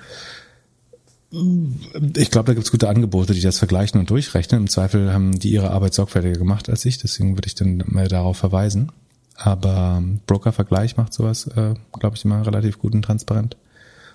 [1.32, 4.62] Ich glaube, da gibt es gute Angebote, die das vergleichen und durchrechnen.
[4.62, 8.08] Im Zweifel haben die ihre Arbeit sorgfältiger gemacht als ich, deswegen würde ich dann mal
[8.08, 8.90] darauf verweisen.
[9.36, 13.56] Aber Broker-Vergleich macht sowas, äh, glaube ich, immer relativ gut und transparent.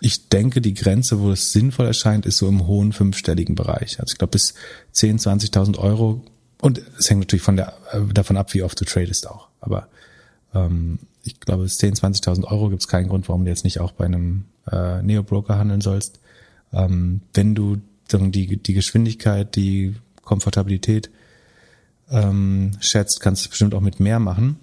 [0.01, 3.99] Ich denke, die Grenze, wo es sinnvoll erscheint, ist so im hohen fünfstelligen Bereich.
[3.99, 4.53] Also ich glaube, bis
[4.91, 6.21] 10, 20.000 Euro.
[6.61, 9.47] Und es hängt natürlich von der, äh, davon ab, wie oft du tradest auch.
[9.61, 9.87] Aber
[10.53, 13.79] ähm, ich glaube, bis 10, 20.000 Euro gibt es keinen Grund, warum du jetzt nicht
[13.79, 16.19] auch bei einem äh, Neo-Broker handeln sollst
[16.75, 17.77] ähm, wenn du
[18.09, 21.09] sagen, die, die Geschwindigkeit, die Komfortabilität
[22.09, 24.57] ähm, schätzt, kannst du bestimmt auch mit mehr machen.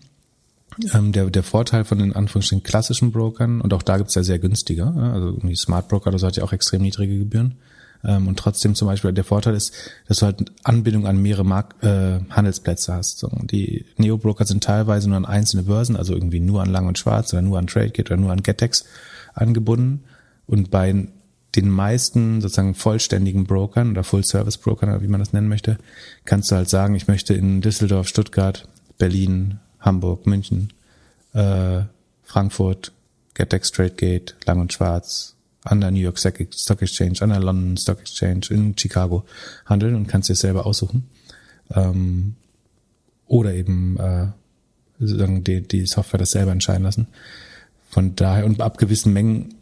[0.95, 4.39] Ähm, der, der Vorteil von den Anführungsstrichen klassischen Brokern, und auch da gibt's ja sehr
[4.39, 7.57] günstiger, also irgendwie Smart Broker, das hat ja auch extrem niedrige Gebühren.
[8.05, 9.75] Ähm, und trotzdem zum Beispiel der Vorteil ist,
[10.09, 13.19] dass du halt Anbindung an mehrere Mark äh, Handelsplätze hast.
[13.19, 16.99] So, die Neo-Broker sind teilweise nur an einzelne Börsen, also irgendwie nur an Lang und
[16.99, 18.85] Schwarz oder nur an TradeGate oder nur an Getex
[19.35, 20.05] angebunden.
[20.47, 21.07] Und bei
[21.57, 25.79] den meisten sozusagen vollständigen Brokern oder Full-Service-Brokern, wie man das nennen möchte,
[26.25, 28.67] kannst du halt sagen, ich möchte in Düsseldorf, Stuttgart,
[28.99, 30.73] Berlin, Hamburg, München,
[31.35, 31.83] äh,
[32.23, 32.93] Frankfurt,
[33.35, 38.01] GetEx Gate, Lang und Schwarz, an der New York Stock Exchange, an der London Stock
[38.01, 39.25] Exchange, in Chicago
[39.67, 41.09] handeln und kannst dir selber aussuchen.
[41.75, 42.35] Ähm,
[43.27, 44.29] oder eben äh,
[44.99, 47.07] sozusagen die, die Software das selber entscheiden lassen.
[47.91, 49.55] Von daher, und ab gewissen Mengen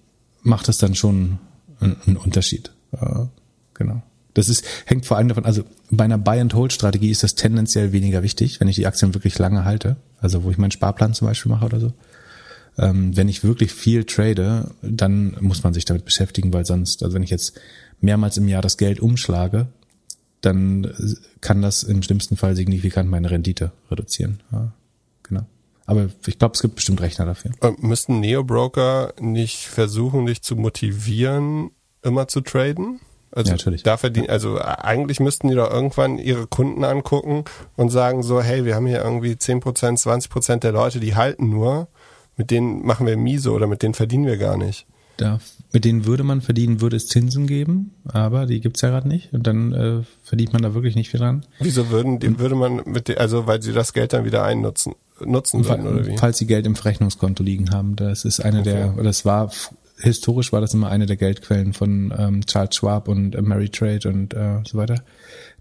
[0.42, 1.38] macht es dann schon
[1.80, 2.72] ein, ein Unterschied.
[2.92, 3.26] Äh,
[3.74, 4.02] genau.
[4.34, 8.60] Das ist, hängt vor allem davon, also bei einer Buy-and-Hold-Strategie ist das tendenziell weniger wichtig,
[8.60, 11.66] wenn ich die Aktien wirklich lange halte, also wo ich meinen Sparplan zum Beispiel mache
[11.66, 11.92] oder so.
[12.78, 17.14] Ähm, wenn ich wirklich viel trade, dann muss man sich damit beschäftigen, weil sonst, also
[17.14, 17.58] wenn ich jetzt
[18.00, 19.66] mehrmals im Jahr das Geld umschlage,
[20.40, 20.90] dann
[21.40, 24.40] kann das im schlimmsten Fall signifikant meine Rendite reduzieren.
[24.52, 24.72] Ja.
[25.90, 27.50] Aber ich glaube, es gibt bestimmt Rechner dafür.
[27.58, 31.72] Und müssten Neo-Broker nicht versuchen, dich zu motivieren,
[32.02, 33.00] immer zu traden?
[33.32, 33.82] Also ja, natürlich.
[33.82, 37.42] Da verdienen, also eigentlich müssten die doch irgendwann ihre Kunden angucken
[37.74, 41.88] und sagen so, hey, wir haben hier irgendwie 10%, 20% der Leute, die halten nur,
[42.36, 44.86] mit denen machen wir miese oder mit denen verdienen wir gar nicht.
[45.16, 45.40] Da,
[45.72, 49.32] mit denen würde man verdienen, würde es Zinsen geben, aber die gibt's ja gerade nicht
[49.32, 51.44] und dann äh, verdient man da wirklich nicht viel dran.
[51.58, 54.94] Wieso würden, die, würde man mit, den, also weil sie das Geld dann wieder einnutzen?
[55.24, 56.16] Nutzen würden, oder wie?
[56.16, 57.96] Falls sie Geld im Verrechnungskonto liegen haben.
[57.96, 58.70] Das ist eine okay.
[58.70, 59.50] der, das war,
[59.98, 64.08] historisch war das immer eine der Geldquellen von ähm, Charles Schwab und äh, Mary Trade
[64.08, 65.02] und äh, so weiter,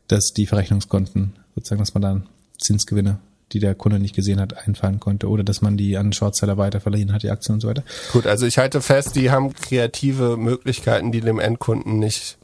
[0.07, 2.25] dass die Verrechnungskonten, sozusagen, dass man dann
[2.57, 3.19] Zinsgewinne
[3.51, 7.11] die der Kunde nicht gesehen hat, einfahren konnte oder dass man die an Shortseller weiterverliehen
[7.11, 7.83] hat, die Aktien und so weiter.
[8.13, 12.37] Gut, also ich halte fest, die haben kreative Möglichkeiten, die dem Endkunden nicht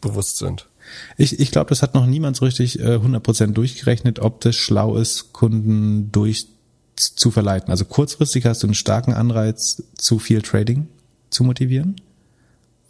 [0.00, 0.66] bewusst sind.
[1.16, 4.96] Ich, ich glaube, das hat noch niemand so richtig äh, 100% durchgerechnet, ob das schlau
[4.96, 6.46] ist, Kunden durch
[6.96, 7.70] zu verleiten.
[7.70, 10.88] Also kurzfristig hast du einen starken Anreiz, zu viel Trading
[11.30, 11.96] zu motivieren.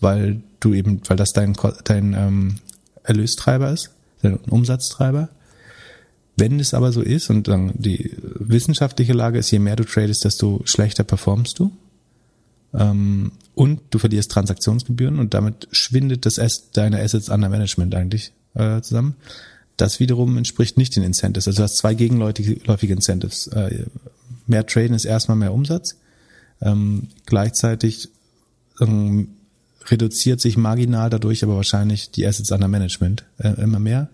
[0.00, 2.56] weil du eben, weil das dein, dein ähm,
[3.02, 3.90] Erlöstreiber ist,
[4.22, 5.28] dein Umsatztreiber.
[6.36, 10.24] Wenn es aber so ist und dann die wissenschaftliche Lage ist, je mehr du tradest,
[10.24, 11.72] desto schlechter performst du.
[12.76, 18.32] Ähm, und du verlierst Transaktionsgebühren und damit schwindet das As deine Assets under Management eigentlich
[18.54, 19.16] äh, zusammen.
[19.76, 21.46] Das wiederum entspricht nicht den Incentives.
[21.46, 23.46] Also du hast zwei gegenläufige Incentives.
[23.48, 23.86] Äh,
[24.46, 25.96] mehr Traden ist erstmal mehr Umsatz.
[26.60, 28.08] Ähm, gleichzeitig
[28.80, 29.28] ähm,
[29.86, 34.08] reduziert sich marginal dadurch aber wahrscheinlich die Assets under Management äh, immer mehr.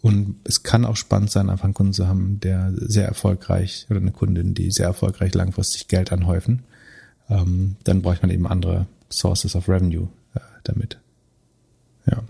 [0.00, 4.00] Und es kann auch spannend sein, einfach einen Kunden zu haben, der sehr erfolgreich oder
[4.00, 6.62] eine Kundin, die sehr erfolgreich langfristig Geld anhäufen.
[7.30, 10.98] Ähm, dann braucht man eben andere Sources of Revenue äh, damit.
[12.06, 12.22] Ja.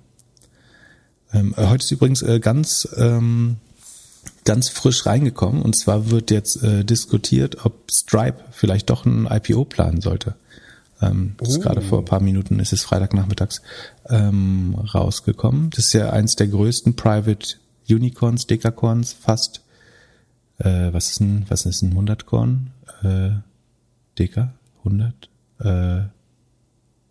[1.33, 3.59] Ähm, heute ist übrigens äh, ganz ähm,
[4.45, 9.67] ganz frisch reingekommen und zwar wird jetzt äh, diskutiert, ob Stripe vielleicht doch ein IPO
[9.67, 10.37] planen sollte.
[11.01, 11.53] Ähm, das oh.
[11.53, 13.63] ist gerade vor ein paar Minuten, ist es Freitagnachmittags
[14.09, 15.71] ähm, rausgekommen.
[15.71, 17.57] Das ist ja eins der größten Private
[17.89, 19.63] Unicorns, Dekacorns, fast.
[20.59, 22.71] Äh, was ist ein, was ist ein 100 Korn?
[23.03, 23.31] Äh,
[24.19, 24.55] Deka?
[24.89, 25.31] 100?
[25.61, 26.09] Äh,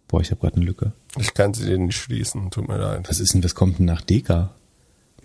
[0.07, 0.93] boah, ich habe gerade eine Lücke.
[1.17, 3.07] Ich kann sie dir nicht schließen, tut mir leid.
[3.09, 4.53] Was ist denn, was kommt denn nach Deka?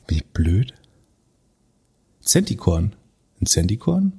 [0.07, 0.75] Bin ich blöd?
[2.25, 2.95] Centicorn.
[3.41, 4.13] Ein Centicorn?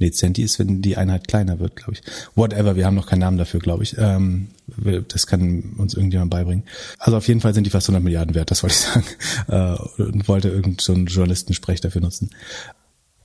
[0.00, 2.02] Nee, Centi ist, wenn die Einheit kleiner wird, glaube ich.
[2.34, 3.98] Whatever, wir haben noch keinen Namen dafür, glaube ich.
[3.98, 4.48] Ähm,
[5.08, 6.64] das kann uns irgendjemand beibringen.
[6.98, 8.80] Also auf jeden Fall sind die fast 100 Milliarden wert, das wollte ich
[9.48, 9.86] sagen.
[9.98, 12.30] Äh, und wollte irgendeinen so Journalistensprech dafür nutzen.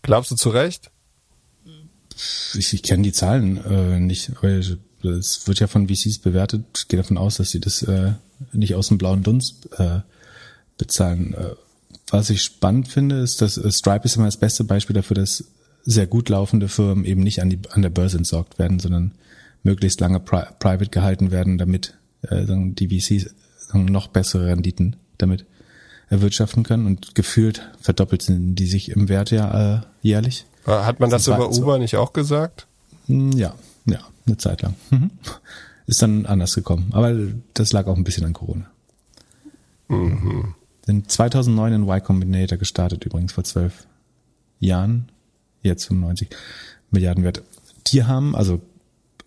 [0.01, 0.91] Glaubst du zu Recht?
[2.15, 6.63] Ich, ich kenne die Zahlen äh, nicht, weil es wird ja von VCs bewertet.
[6.77, 8.13] Ich gehe davon aus, dass sie das äh,
[8.53, 9.99] nicht aus dem blauen Dunst äh,
[10.77, 11.33] bezahlen.
[11.33, 11.55] Äh,
[12.09, 15.45] was ich spannend finde, ist, dass äh, Stripe ist immer das beste Beispiel dafür, dass
[15.83, 19.11] sehr gut laufende Firmen eben nicht an, die, an der Börse entsorgt werden, sondern
[19.63, 23.33] möglichst lange pri private gehalten werden, damit äh, die VCs
[23.73, 25.45] noch bessere Renditen damit
[26.09, 26.85] erwirtschaften können.
[26.85, 30.45] Und gefühlt verdoppelt sind die sich im Wert ja äh, jährlich.
[30.65, 31.77] Hat man das, das über Uber so.
[31.77, 32.67] nicht auch gesagt?
[33.07, 33.53] Hm, ja,
[33.85, 34.75] ja, eine Zeit lang.
[34.89, 35.11] Mhm.
[35.87, 36.89] Ist dann anders gekommen.
[36.93, 37.13] Aber
[37.53, 38.65] das lag auch ein bisschen an Corona.
[39.87, 40.55] Mhm.
[40.85, 43.85] Sind 2009 in Y Combinator gestartet, übrigens vor zwölf
[44.59, 45.09] Jahren
[45.61, 46.29] jetzt 95
[46.91, 47.43] Milliarden wert.
[47.87, 48.61] Die haben, also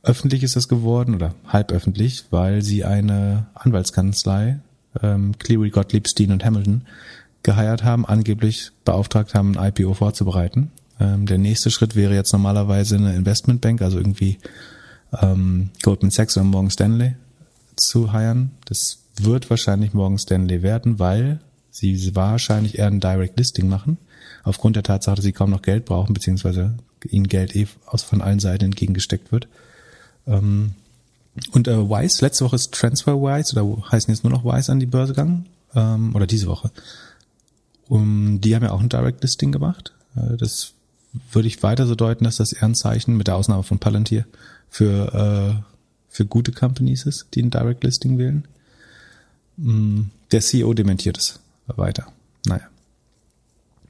[0.03, 4.61] öffentlich ist das geworden oder halb öffentlich, weil sie eine Anwaltskanzlei,
[5.03, 6.83] ähm, Cleary, Gottlieb, Steen und Hamilton,
[7.43, 10.71] geheiert haben, angeblich beauftragt haben, ein IPO vorzubereiten.
[11.01, 14.39] Ähm, der nächste Schritt wäre jetzt normalerweise eine Investmentbank, also irgendwie
[15.21, 17.15] ähm, Goldman Sachs oder Morgan Stanley
[17.77, 18.51] zu heiren.
[18.65, 21.41] Das wird wahrscheinlich Morgan Stanley werden, weil
[21.71, 23.99] sie wahrscheinlich eher ein Direct Listing machen
[24.43, 26.75] aufgrund der Tatsache, dass sie kaum noch Geld brauchen, beziehungsweise
[27.05, 29.47] ihnen Geld eh aus von allen Seiten entgegengesteckt wird.
[30.27, 30.73] Ähm,
[31.53, 34.87] und äh, Wise, letzte Woche ist TransferWise oder heißen jetzt nur noch Wise an die
[34.87, 36.71] Börse gegangen, ähm, oder diese Woche.
[37.89, 39.95] Um, die haben ja auch ein Direct Listing gemacht.
[40.17, 40.73] Äh, das
[41.33, 44.27] würde ich weiter so deuten, dass das eher ein Zeichen, mit der Ausnahme von Palantir,
[44.69, 45.63] für, äh,
[46.09, 48.47] für gute Companies ist, die ein Direct Listing wählen.
[49.59, 52.13] Ähm, der CEO dementiert es weiter.
[52.47, 52.69] Naja.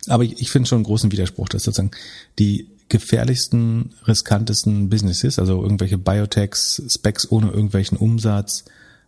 [0.09, 1.91] Aber ich, ich finde schon einen großen Widerspruch, dass sozusagen
[2.39, 8.65] die gefährlichsten, riskantesten Businesses, also irgendwelche Biotechs, Specs ohne irgendwelchen Umsatz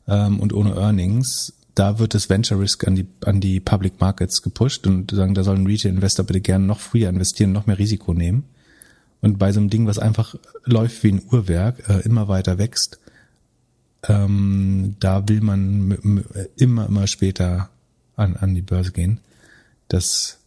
[0.06, 4.42] ähm, und ohne Earnings, da wird das Venture Risk an die, an die Public Markets
[4.42, 7.78] gepusht und sagen, da soll ein Retail Investor bitte gerne noch früher investieren, noch mehr
[7.78, 8.44] Risiko nehmen.
[9.20, 12.98] Und bei so einem Ding, was einfach läuft wie ein Uhrwerk, äh, immer weiter wächst,
[14.08, 16.24] ähm, da will man
[16.56, 17.68] immer, immer später
[18.16, 19.20] an, an die Börse gehen.
[19.88, 20.38] Das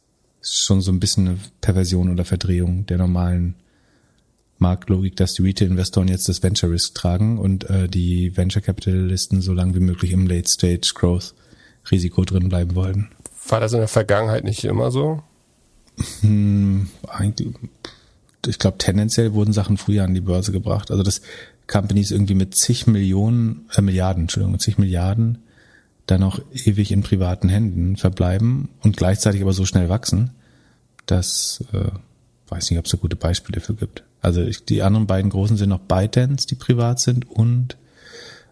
[0.42, 3.56] ist schon so ein bisschen eine Perversion oder Verdrehung der normalen
[4.64, 9.54] Marktlogik, dass die Retail-Investoren jetzt das Venture Risk tragen und äh, die Venture Capitalisten so
[9.54, 11.36] lange wie möglich im Late Stage Growth
[11.92, 13.10] Risiko drin bleiben wollen.
[13.48, 15.22] War das in der Vergangenheit nicht immer so?
[16.22, 17.54] Hm, eigentlich,
[18.48, 20.92] ich glaube, tendenziell wurden Sachen früher an die Börse gebracht.
[20.92, 21.22] Also dass
[21.68, 25.40] Companies irgendwie mit zig Millionen, äh, Milliarden, Entschuldigung, mit zig Milliarden
[26.06, 30.32] dann auch ewig in privaten Händen verbleiben und gleichzeitig aber so schnell wachsen,
[31.06, 31.92] dass äh,
[32.50, 34.04] weiß nicht, ob es da gute Beispiele dafür gibt.
[34.24, 37.78] Also ich, die anderen beiden großen sind noch ByteDance, die privat sind und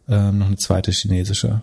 [0.09, 1.61] ähm, noch eine zweite chinesische.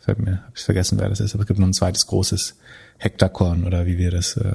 [0.00, 2.56] Fällt mir, habe ich vergessen, wer das ist, aber es gibt noch ein zweites großes
[2.98, 4.54] Hektakorn oder wie wir das äh,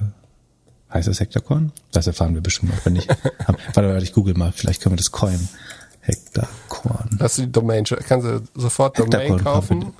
[0.93, 1.71] heißt das Hektakorn?
[1.93, 3.07] Das erfahren wir bestimmt noch, wenn nicht.
[3.73, 5.47] warte, warte, ich google mal, vielleicht können wir das coin.
[6.01, 7.17] Hektakorn.
[7.17, 7.85] Das ist die Domain.
[7.85, 9.93] Kannst du sofort Domain kaufen?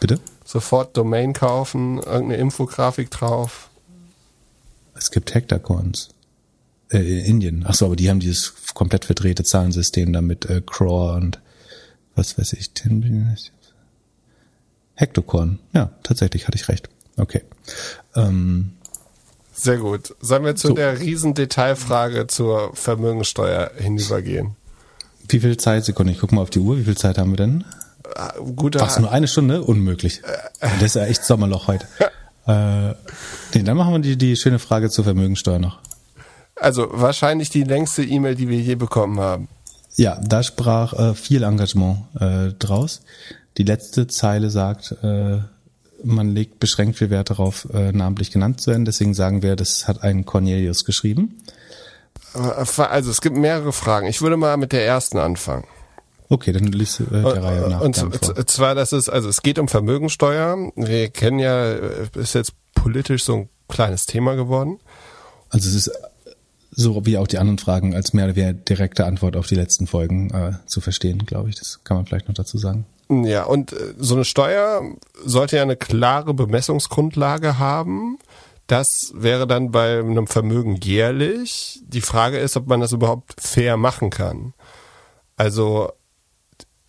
[0.00, 0.20] Bitte?
[0.44, 3.68] Sofort Domain kaufen, irgendeine Infografik drauf.
[4.94, 6.08] Es gibt Hektacorns.
[6.90, 7.64] Äh, in Indien.
[7.66, 11.40] Ach so, aber die haben dieses komplett verdrehte Zahlensystem damit äh, Craw und
[12.14, 13.36] was weiß ich, 10 Billion
[14.94, 15.58] Hektokorn.
[15.74, 16.88] Ja, tatsächlich hatte ich recht.
[17.16, 17.42] Okay.
[18.14, 18.72] Ähm,
[19.52, 20.14] Sehr gut.
[20.20, 20.74] Sollen wir zu so.
[20.74, 24.56] der Riesendetailfrage zur Vermögensteuer hinübergehen?
[25.28, 25.84] Wie viel Zeit?
[25.84, 26.78] Sekunde, ich guck mal auf die Uhr.
[26.78, 27.64] Wie viel Zeit haben wir denn?
[28.54, 29.62] Gute Ach, nur eine Stunde?
[29.62, 30.22] Unmöglich.
[30.60, 31.86] Das ist ja echt Sommerloch heute.
[32.46, 32.94] äh,
[33.54, 35.80] nee, dann machen wir die, die schöne Frage zur Vermögensteuer noch.
[36.56, 39.48] Also wahrscheinlich die längste E-Mail, die wir je bekommen haben.
[39.96, 43.02] Ja, da sprach äh, viel Engagement äh, draus.
[43.56, 45.38] Die letzte Zeile sagt, äh,
[46.04, 48.84] man legt beschränkt viel Wert darauf, äh, namentlich genannt zu werden.
[48.84, 51.38] Deswegen sagen wir, das hat ein Cornelius geschrieben.
[52.34, 54.06] Also es gibt mehrere Fragen.
[54.06, 55.64] Ich würde mal mit der ersten anfangen.
[56.28, 57.80] Okay, dann liest äh, der Reihe nach.
[57.80, 57.94] Und
[58.50, 60.72] zwar, das ist, also es geht um Vermögensteuer.
[60.74, 64.78] Wir kennen ja, äh, ist jetzt politisch so ein kleines Thema geworden.
[65.50, 65.92] Also es ist
[66.70, 69.86] so wie auch die anderen Fragen als mehr oder weniger direkte Antwort auf die letzten
[69.86, 71.56] Folgen äh, zu verstehen, glaube ich.
[71.56, 72.86] Das kann man vielleicht noch dazu sagen.
[73.08, 74.82] Ja, und äh, so eine Steuer
[75.24, 78.18] sollte ja eine klare Bemessungsgrundlage haben.
[78.66, 81.80] Das wäre dann bei einem Vermögen jährlich.
[81.86, 84.54] Die Frage ist, ob man das überhaupt fair machen kann.
[85.36, 85.92] Also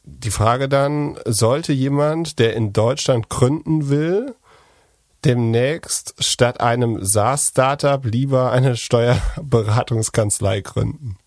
[0.03, 4.35] die Frage dann, sollte jemand, der in Deutschland gründen will,
[5.27, 11.17] demnächst statt einem SaaS-Startup lieber eine Steuerberatungskanzlei gründen?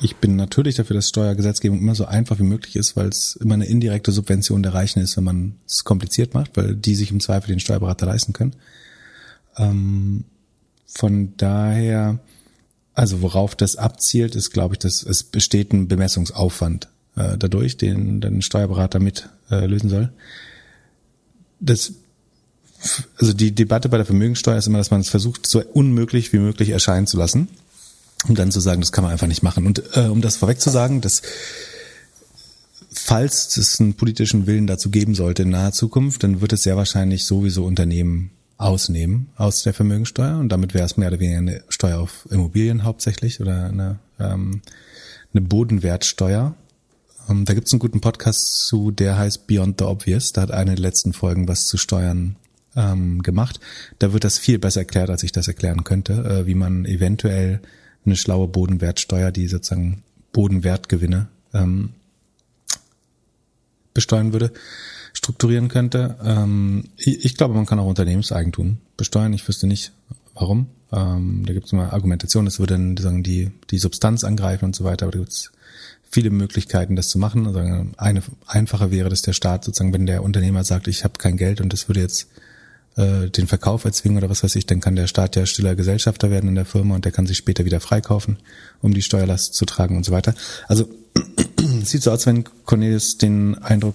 [0.00, 3.54] Ich bin natürlich dafür, dass Steuergesetzgebung immer so einfach wie möglich ist, weil es immer
[3.54, 7.20] eine indirekte Subvention der Reichen ist, wenn man es kompliziert macht, weil die sich im
[7.20, 8.54] Zweifel den Steuerberater leisten können.
[9.56, 10.24] Ähm,
[10.86, 12.20] von daher,
[12.94, 18.20] also worauf das abzielt, ist, glaube ich, dass es besteht ein Bemessungsaufwand äh, dadurch, den
[18.20, 20.12] den Steuerberater mit äh, lösen soll.
[21.58, 21.94] Das
[23.18, 26.38] also die Debatte bei der Vermögensteuer ist immer, dass man es versucht, so unmöglich wie
[26.38, 27.48] möglich erscheinen zu lassen,
[28.28, 29.66] um dann zu sagen, das kann man einfach nicht machen.
[29.66, 31.22] Und äh, um das vorweg zu sagen, dass
[32.92, 36.76] falls es einen politischen Willen dazu geben sollte in naher Zukunft, dann wird es sehr
[36.76, 41.64] wahrscheinlich sowieso Unternehmen ausnehmen aus der Vermögensteuer und damit wäre es mehr oder weniger eine
[41.68, 44.62] Steuer auf Immobilien hauptsächlich oder eine, ähm,
[45.32, 46.54] eine Bodenwertsteuer.
[47.28, 50.32] Ähm, da gibt es einen guten Podcast zu, der heißt Beyond the Obvious.
[50.32, 52.36] Da hat eine der letzten Folgen was zu Steuern
[52.76, 53.60] ähm, gemacht.
[53.98, 57.60] Da wird das viel besser erklärt, als ich das erklären könnte, äh, wie man eventuell
[58.04, 60.02] eine schlaue Bodenwertsteuer, die sozusagen
[60.32, 61.90] Bodenwertgewinne ähm,
[63.94, 64.52] besteuern würde,
[65.12, 66.16] strukturieren könnte.
[66.22, 69.32] Ähm, ich, ich, glaube, man kann auch Unternehmenseigentum besteuern.
[69.32, 69.92] Ich wüsste nicht,
[70.34, 70.66] warum.
[70.92, 74.76] Ähm, da gibt es immer Argumentation, das würde dann sagen, die, die Substanz angreifen und
[74.76, 75.50] so weiter, aber da gibt es
[76.08, 77.46] viele Möglichkeiten, das zu machen.
[77.46, 77.58] Also
[77.96, 81.60] eine einfache wäre, dass der Staat sozusagen, wenn der Unternehmer sagt, ich habe kein Geld
[81.60, 82.28] und das würde jetzt
[82.96, 86.30] äh, den Verkauf erzwingen oder was weiß ich, dann kann der Staat ja stiller Gesellschafter
[86.30, 88.38] werden in der Firma und der kann sich später wieder freikaufen,
[88.82, 90.34] um die Steuerlast zu tragen und so weiter.
[90.66, 90.88] Also
[91.84, 93.94] sieht so aus, wenn Cornelius den Eindruck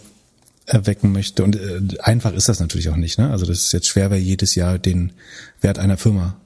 [0.65, 1.43] erwecken möchte.
[1.43, 3.17] Und äh, einfach ist das natürlich auch nicht.
[3.17, 3.29] Ne?
[3.29, 5.13] Also das ist jetzt schwer, weil jedes Jahr den
[5.59, 6.37] Wert einer Firma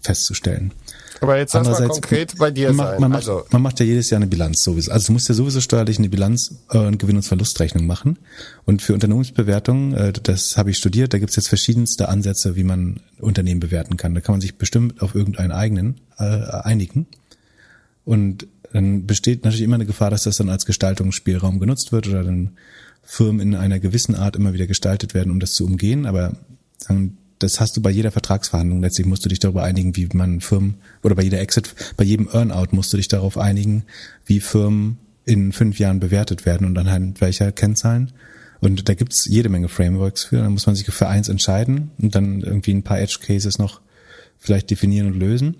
[0.00, 0.72] festzustellen.
[1.20, 3.00] Aber jetzt lass mal konkret bei dir man, sein.
[3.00, 3.44] Man macht, also.
[3.50, 4.90] man macht ja jedes Jahr eine Bilanz sowieso.
[4.90, 8.18] Also du musst ja sowieso steuerlich eine Bilanz äh, und Gewinn- und Verlustrechnung machen.
[8.64, 12.64] Und für Unternehmensbewertung, äh, das habe ich studiert, da gibt es jetzt verschiedenste Ansätze, wie
[12.64, 14.14] man Unternehmen bewerten kann.
[14.14, 17.06] Da kann man sich bestimmt auf irgendeinen eigenen äh, einigen.
[18.04, 22.24] Und dann besteht natürlich immer eine Gefahr, dass das dann als Gestaltungsspielraum genutzt wird oder
[22.24, 22.56] dann
[23.04, 26.06] Firmen in einer gewissen Art immer wieder gestaltet werden, um das zu umgehen.
[26.06, 26.32] Aber
[26.78, 28.80] sagen, das hast du bei jeder Vertragsverhandlung.
[28.80, 32.28] Letztlich musst du dich darüber einigen, wie man Firmen, oder bei jeder Exit, bei jedem
[32.32, 33.84] Earnout musst du dich darauf einigen,
[34.26, 38.12] wie Firmen in fünf Jahren bewertet werden und anhand welcher Kennzahlen.
[38.60, 40.36] Und da gibt's jede Menge Frameworks für.
[40.36, 43.80] Da muss man sich für eins entscheiden und dann irgendwie ein paar Edge Cases noch
[44.38, 45.56] vielleicht definieren und lösen.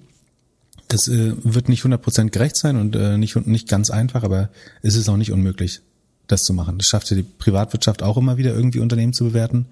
[0.89, 4.51] Das äh, wird nicht 100% gerecht sein und äh, nicht, nicht ganz einfach, aber
[4.83, 5.81] es ist auch nicht unmöglich,
[6.27, 6.79] das zu machen.
[6.79, 9.67] Das schafft ja die Privatwirtschaft auch immer wieder irgendwie Unternehmen zu bewerten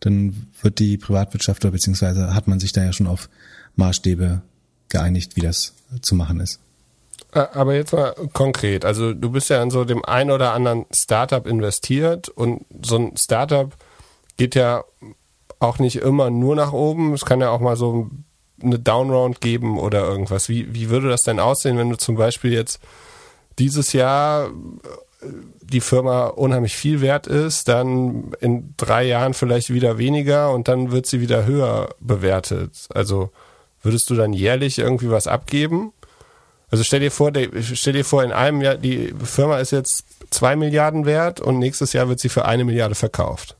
[0.00, 3.28] dann wird die Privatwirtschaft oder beziehungsweise hat man sich da ja schon auf
[3.76, 4.42] Maßstäbe
[4.88, 6.60] geeinigt, wie das zu machen ist.
[7.32, 8.84] Äh, aber jetzt mal konkret.
[8.84, 13.16] Also du bist ja in so dem ein oder anderen Startup investiert und so ein
[13.16, 13.72] Startup
[14.36, 14.84] geht ja
[15.58, 17.14] auch nicht immer nur nach oben.
[17.14, 18.10] Es kann ja auch mal so
[18.62, 20.48] eine Downround geben oder irgendwas.
[20.48, 22.80] Wie, wie würde das denn aussehen, wenn du zum Beispiel jetzt
[23.58, 24.50] dieses Jahr
[25.70, 30.92] die Firma unheimlich viel wert ist, dann in drei Jahren vielleicht wieder weniger und dann
[30.92, 32.88] wird sie wieder höher bewertet.
[32.94, 33.30] Also
[33.82, 35.92] würdest du dann jährlich irgendwie was abgeben?
[36.70, 40.56] Also stell dir vor, stell dir vor, in einem Jahr, die Firma ist jetzt zwei
[40.56, 43.56] Milliarden wert und nächstes Jahr wird sie für eine Milliarde verkauft.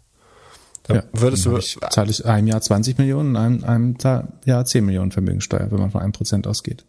[0.84, 1.59] Dann ja, würdest dann du.
[1.59, 3.96] Ich, zahle ich einem Jahr 20 Millionen, einem, einem
[4.44, 6.84] Jahr 10 Millionen Vermögensteuer, wenn man von einem Prozent ausgeht.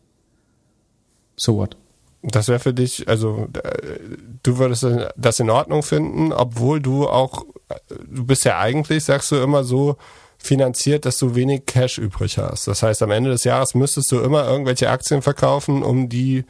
[1.36, 1.78] So what?
[2.24, 4.00] Das wäre für dich, also äh,
[4.44, 7.46] du würdest das in Ordnung finden, obwohl du auch,
[8.10, 9.98] du bist ja eigentlich, sagst du immer so,
[10.38, 12.68] finanziert, dass du wenig Cash übrig hast.
[12.68, 16.46] Das heißt, am Ende des Jahres müsstest du immer irgendwelche Aktien verkaufen, um die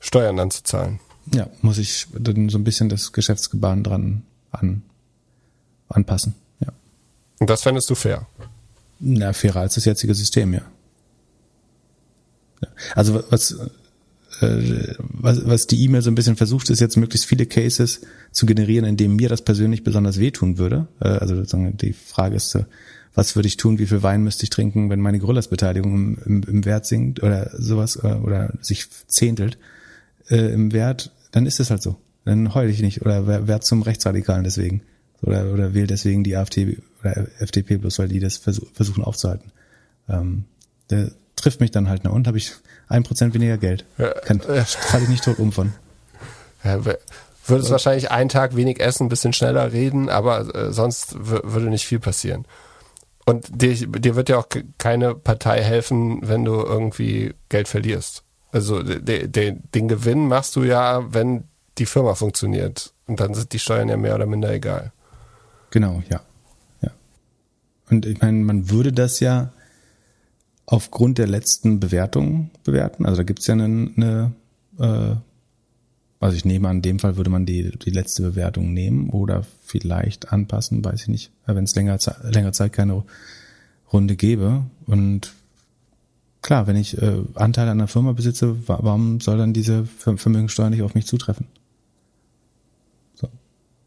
[0.00, 1.00] Steuern dann zu zahlen.
[1.34, 4.82] Ja, muss ich dann so ein bisschen das Geschäftsgebaren dran an,
[5.88, 6.34] anpassen.
[6.60, 6.72] Ja.
[7.38, 8.26] Und das fändest du fair?
[8.98, 10.62] Na, fairer als das jetzige System, ja.
[12.62, 12.68] ja.
[12.94, 13.56] Also was,
[14.40, 18.46] äh, was, was die E-Mail so ein bisschen versucht, ist jetzt möglichst viele Cases zu
[18.46, 20.88] generieren, in denen mir das persönlich besonders wehtun würde.
[21.00, 22.58] Äh, also sozusagen die Frage ist,
[23.14, 26.42] was würde ich tun, wie viel Wein müsste ich trinken, wenn meine Gorillas-Beteiligung im, im,
[26.42, 29.58] im, Wert sinkt oder sowas äh, oder sich zehntelt
[30.28, 31.96] äh, im Wert, dann ist es halt so.
[32.24, 34.82] Dann heule ich nicht oder werd zum Rechtsradikalen deswegen
[35.22, 39.50] oder, oder wähle deswegen die AfD oder FDP bloß, weil die das versuchen aufzuhalten.
[40.08, 40.44] Ähm,
[40.90, 42.10] der trifft mich dann halt, ne?
[42.10, 42.52] Und habe ich
[42.88, 43.84] ein Prozent weniger Geld.
[44.24, 45.72] Kann, falle ich nicht tot um von.
[46.64, 46.80] Ja,
[47.44, 51.86] würdest wahrscheinlich einen Tag wenig essen, ein bisschen schneller reden, aber äh, sonst würde nicht
[51.86, 52.44] viel passieren.
[53.24, 58.22] Und dir, dir wird ja auch keine Partei helfen, wenn du irgendwie Geld verlierst.
[58.52, 61.44] Also de, de, den Gewinn machst du ja, wenn
[61.76, 62.94] die Firma funktioniert.
[63.06, 64.92] Und dann sind die Steuern ja mehr oder minder egal.
[65.70, 66.20] Genau, ja.
[66.80, 66.90] ja.
[67.90, 69.52] Und ich meine, man würde das ja
[70.70, 73.06] aufgrund der letzten Bewertung bewerten.
[73.06, 74.32] Also da gibt's ja eine, eine
[74.78, 75.16] äh,
[76.20, 79.46] also ich nehme an, in dem Fall würde man die, die letzte Bewertung nehmen oder
[79.64, 83.02] vielleicht anpassen, weiß ich nicht, wenn es länger, länger Zeit keine
[83.92, 84.64] Runde gäbe.
[84.86, 85.32] Und
[86.42, 90.82] klar, wenn ich äh, Anteile an einer Firma besitze, warum soll dann diese Vermögenssteuer nicht
[90.82, 91.46] auf mich zutreffen?
[93.14, 93.28] So.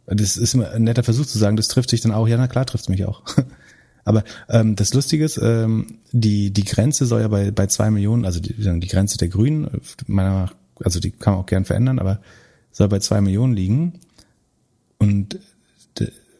[0.07, 2.27] Das ist immer ein netter Versuch zu sagen, das trifft sich dann auch.
[2.27, 3.21] Ja, na klar trifft es mich auch.
[4.03, 8.25] Aber ähm, das Lustige ist, ähm, die, die Grenze soll ja bei, bei zwei Millionen,
[8.25, 9.69] also die, die Grenze der Grünen,
[10.07, 12.21] meiner Meinung nach also die kann man auch gern verändern, aber
[12.71, 13.99] soll bei zwei Millionen liegen.
[14.97, 15.39] Und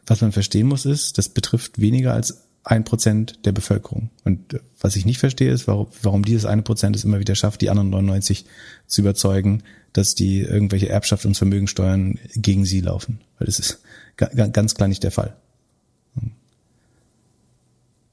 [0.06, 4.10] was man verstehen muss, ist, das betrifft weniger als ein Prozent der Bevölkerung.
[4.24, 7.62] Und was ich nicht verstehe, ist, warum, warum dieses eine Prozent es immer wieder schafft,
[7.62, 8.46] die anderen 99
[8.88, 13.22] zu überzeugen, dass die irgendwelche Erbschaft und Vermögensteuern gegen sie laufen.
[13.40, 13.82] Weil das ist
[14.18, 15.36] ganz klar nicht der Fall.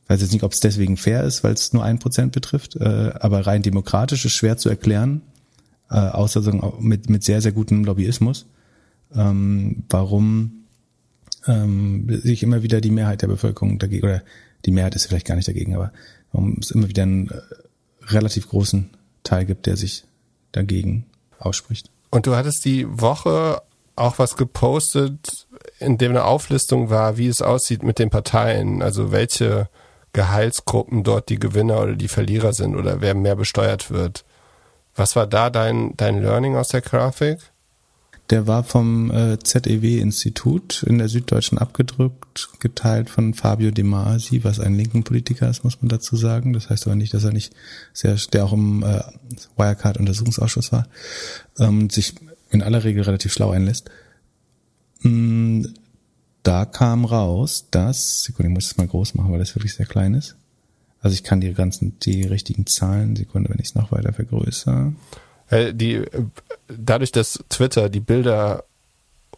[0.09, 3.13] Weiß jetzt nicht, ob es deswegen fair ist, weil es nur ein Prozent betrifft, äh,
[3.21, 5.23] aber rein demokratisch ist schwer zu erklären,
[5.91, 8.47] äh, außer sagen, mit, mit sehr, sehr gutem Lobbyismus,
[9.15, 10.65] ähm, warum
[11.47, 14.23] ähm, sich immer wieder die Mehrheit der Bevölkerung dagegen, oder
[14.65, 15.93] die Mehrheit ist vielleicht gar nicht dagegen, aber
[16.33, 17.41] warum es immer wieder einen äh,
[18.07, 18.91] relativ großen
[19.25, 20.05] Teil gibt, der sich
[20.53, 21.05] dagegen
[21.39, 21.91] ausspricht.
[22.11, 23.61] Und du hattest die Woche
[23.95, 25.47] auch was gepostet,
[25.79, 29.69] in dem eine Auflistung war, wie es aussieht mit den Parteien, also welche
[30.13, 34.25] Gehaltsgruppen dort die Gewinner oder die Verlierer sind oder wer mehr besteuert wird.
[34.95, 37.39] Was war da dein, dein Learning aus der Grafik?
[38.31, 44.61] Der war vom äh, ZEW-Institut in der Süddeutschen abgedrückt, geteilt von Fabio De Masi, was
[44.61, 46.53] ein linken Politiker ist, muss man dazu sagen.
[46.53, 47.55] Das heißt aber nicht, dass er nicht
[47.95, 49.01] sehr, der auch im äh,
[49.57, 50.89] Wirecard-Untersuchungsausschuss war,
[51.59, 52.15] ähm, sich
[52.51, 53.91] in aller Regel relativ schlau einlässt.
[55.01, 55.65] Mm,
[56.43, 59.87] da kam raus, dass, Sekunde, ich muss es mal groß machen, weil das wirklich sehr
[59.87, 60.37] klein ist.
[61.01, 64.93] Also ich kann die ganzen, die richtigen Zahlen, Sekunde, wenn ich es noch weiter vergrößere.
[65.73, 66.03] Die,
[66.69, 68.65] dadurch, dass Twitter die Bilder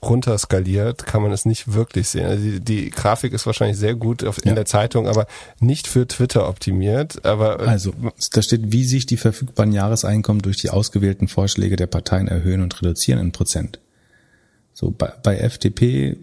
[0.03, 2.27] runterskaliert, kann man es nicht wirklich sehen.
[2.27, 4.55] Also die, die Grafik ist wahrscheinlich sehr gut auf, in ja.
[4.55, 5.27] der Zeitung, aber
[5.61, 7.25] nicht für Twitter optimiert.
[7.25, 7.93] Aber also
[8.33, 12.81] da steht, wie sich die verfügbaren Jahreseinkommen durch die ausgewählten Vorschläge der Parteien erhöhen und
[12.81, 13.79] reduzieren in Prozent.
[14.73, 16.17] So bei, bei FDP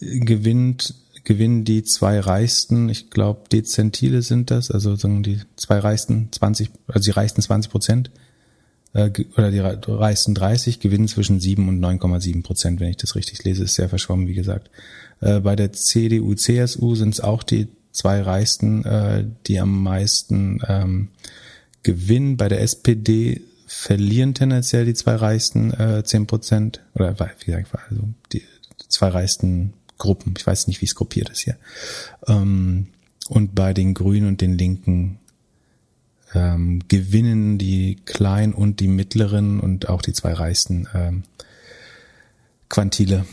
[0.00, 6.28] gewinnt gewinnen die zwei reichsten, ich glaube Dezentile sind das, also sagen die zwei reichsten
[6.30, 8.10] 20, also die reichsten 20 Prozent
[8.92, 13.42] äh, oder die reichsten 30 gewinnen zwischen 7 und 9,7 Prozent, wenn ich das richtig
[13.44, 14.70] lese, ist sehr verschwommen, wie gesagt.
[15.20, 20.60] Äh, bei der CDU, CSU sind es auch die zwei reichsten, äh, die am meisten
[20.68, 21.08] ähm,
[21.82, 22.36] gewinnen.
[22.36, 28.02] Bei der SPD verlieren tendenziell die zwei reichsten äh, 10 Prozent oder wie gesagt, also
[28.32, 28.42] die
[28.88, 29.72] zwei reichsten
[30.04, 30.34] Gruppen.
[30.36, 31.56] Ich weiß nicht, wie es gruppiert ist hier.
[32.26, 32.88] Ähm,
[33.28, 35.18] und bei den Grünen und den Linken
[36.34, 41.22] ähm, gewinnen die kleinen und die mittleren und auch die zwei reichsten ähm,
[42.68, 43.24] Quantile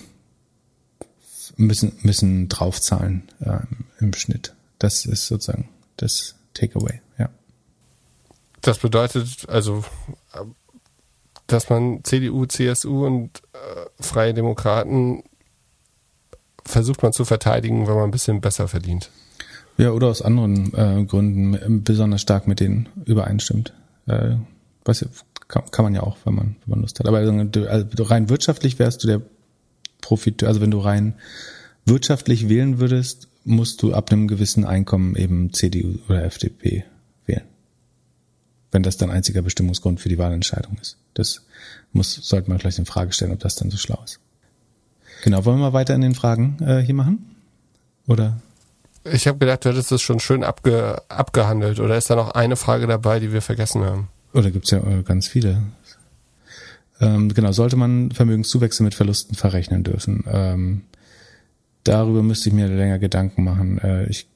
[1.57, 4.55] müssen müssen draufzahlen ähm, im Schnitt.
[4.79, 5.67] Das ist sozusagen
[5.97, 7.01] das Takeaway.
[7.17, 7.29] Ja.
[8.61, 9.83] Das bedeutet also,
[11.47, 13.57] dass man CDU, CSU und äh,
[13.99, 15.23] Freie Demokraten
[16.65, 19.09] versucht man zu verteidigen, wenn man ein bisschen besser verdient.
[19.77, 23.73] Ja, oder aus anderen äh, Gründen besonders stark mit denen übereinstimmt.
[24.07, 24.35] Äh,
[24.85, 25.05] was,
[25.47, 27.07] kann, kann man ja auch, wenn man, wenn man Lust hat.
[27.07, 27.31] Aber also,
[27.67, 29.21] also rein wirtschaftlich wärst du der
[30.01, 31.15] Profiteur, also wenn du rein
[31.85, 36.85] wirtschaftlich wählen würdest, musst du ab einem gewissen Einkommen eben CDU oder FDP
[37.25, 37.43] wählen.
[38.71, 40.97] Wenn das dein einziger Bestimmungsgrund für die Wahlentscheidung ist.
[41.13, 41.41] Das
[41.91, 44.19] muss, sollte man vielleicht in Frage stellen, ob das dann so schlau ist.
[45.21, 47.35] Genau, wollen wir mal weiter in den Fragen äh, hier machen?
[48.07, 48.39] Oder?
[49.03, 51.79] Ich habe gedacht, du hättest das schon schön abge, abgehandelt.
[51.79, 54.09] Oder ist da noch eine Frage dabei, die wir vergessen haben?
[54.33, 55.61] Oder gibt's ja äh, ganz viele.
[56.99, 60.23] Ähm, genau, sollte man Vermögenszuwächse mit Verlusten verrechnen dürfen?
[60.27, 60.81] Ähm,
[61.83, 63.79] darüber müsste ich mir länger Gedanken machen.
[63.79, 64.27] Äh, ich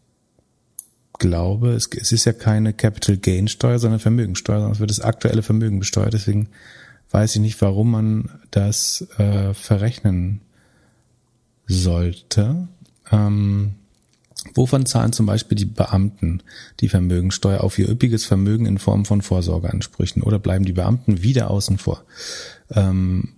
[1.20, 5.44] glaube, es, es, ist ja keine Capital Gain Steuer, sondern Vermögensteuer, es wird das aktuelle
[5.44, 6.14] Vermögen besteuert.
[6.14, 6.50] Deswegen
[7.12, 10.42] weiß ich nicht, warum man das äh, verrechnen
[11.68, 12.68] sollte.
[13.11, 13.76] Ähm,
[14.53, 16.41] wovon zahlen zum Beispiel die Beamten
[16.80, 21.49] die Vermögensteuer auf ihr üppiges Vermögen in Form von Vorsorgeansprüchen oder bleiben die Beamten wieder
[21.49, 22.03] außen vor?
[22.72, 23.34] Ähm,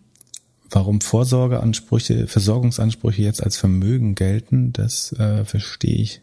[0.70, 6.22] warum Vorsorgeansprüche, Versorgungsansprüche jetzt als Vermögen gelten, das äh, verstehe ich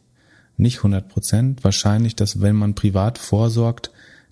[0.57, 1.65] nicht 100 Prozent.
[1.65, 3.91] Wahrscheinlich, dass wenn man privat vorsorgt,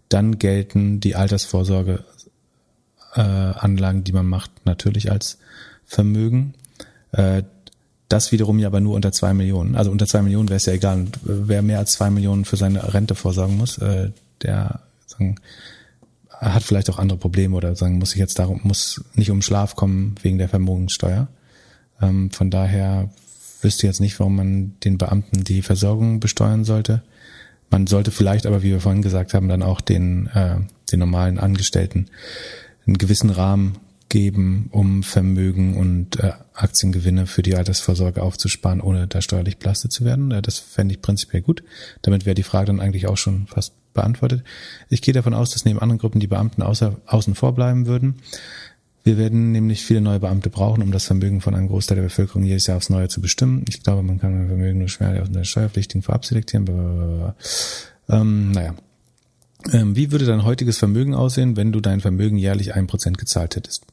[0.08, 2.04] dann gelten die Altersvorsorge
[3.14, 5.38] äh, Anlagen, die man macht, natürlich als
[5.84, 6.54] Vermögen.
[7.12, 7.42] Äh,
[8.12, 9.74] das wiederum ja aber nur unter zwei Millionen.
[9.74, 10.98] Also unter zwei Millionen wäre es ja egal.
[10.98, 14.10] Und wer mehr als zwei Millionen für seine Rente vorsorgen muss, äh,
[14.42, 15.36] der sagen,
[16.30, 19.76] hat vielleicht auch andere Probleme oder sagen, muss sich jetzt darum, muss nicht um Schlaf
[19.76, 21.28] kommen wegen der Vermögenssteuer.
[22.02, 23.08] Ähm, von daher
[23.62, 27.02] wüsste jetzt nicht, warum man den Beamten die Versorgung besteuern sollte.
[27.70, 30.56] Man sollte vielleicht aber, wie wir vorhin gesagt haben, dann auch den, äh,
[30.90, 32.08] den normalen Angestellten
[32.86, 33.78] einen gewissen Rahmen
[34.12, 40.04] geben, um Vermögen und äh, Aktiengewinne für die Altersvorsorge aufzusparen, ohne da steuerlich belastet zu
[40.04, 40.28] werden.
[40.42, 41.64] Das fände ich prinzipiell gut.
[42.02, 44.44] Damit wäre die Frage dann eigentlich auch schon fast beantwortet.
[44.90, 48.16] Ich gehe davon aus, dass neben anderen Gruppen die Beamten außer, außen vor bleiben würden.
[49.02, 52.44] Wir werden nämlich viele neue Beamte brauchen, um das Vermögen von einem Großteil der Bevölkerung
[52.44, 53.64] jedes Jahr aufs Neue zu bestimmen.
[53.66, 57.32] Ich glaube, man kann ein Vermögen nur schwer aus der Steuerpflichtigen vorab selektieren.
[58.10, 58.74] Ähm, naja.
[59.72, 63.56] Ähm, wie würde dein heutiges Vermögen aussehen, wenn du dein Vermögen jährlich ein Prozent gezahlt
[63.56, 63.86] hättest?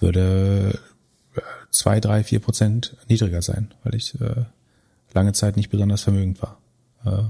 [0.00, 0.78] Würde
[1.34, 1.40] äh,
[1.70, 4.44] zwei, drei, vier Prozent niedriger sein, weil ich äh,
[5.14, 6.58] lange Zeit nicht besonders vermögend war.
[7.04, 7.24] Äh,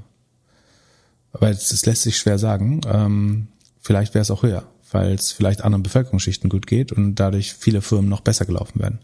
[1.32, 2.80] aber es, lässt sich schwer sagen.
[2.86, 3.48] Ähm,
[3.80, 7.82] vielleicht wäre es auch höher, weil es vielleicht anderen Bevölkerungsschichten gut geht und dadurch viele
[7.82, 9.00] Firmen noch besser gelaufen werden.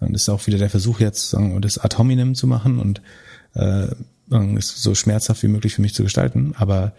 [0.00, 3.00] Dann ist auch wieder der Versuch jetzt, das ad hominem zu machen und
[3.54, 3.88] äh,
[4.56, 6.54] ist so schmerzhaft wie möglich für mich zu gestalten.
[6.56, 6.92] Aber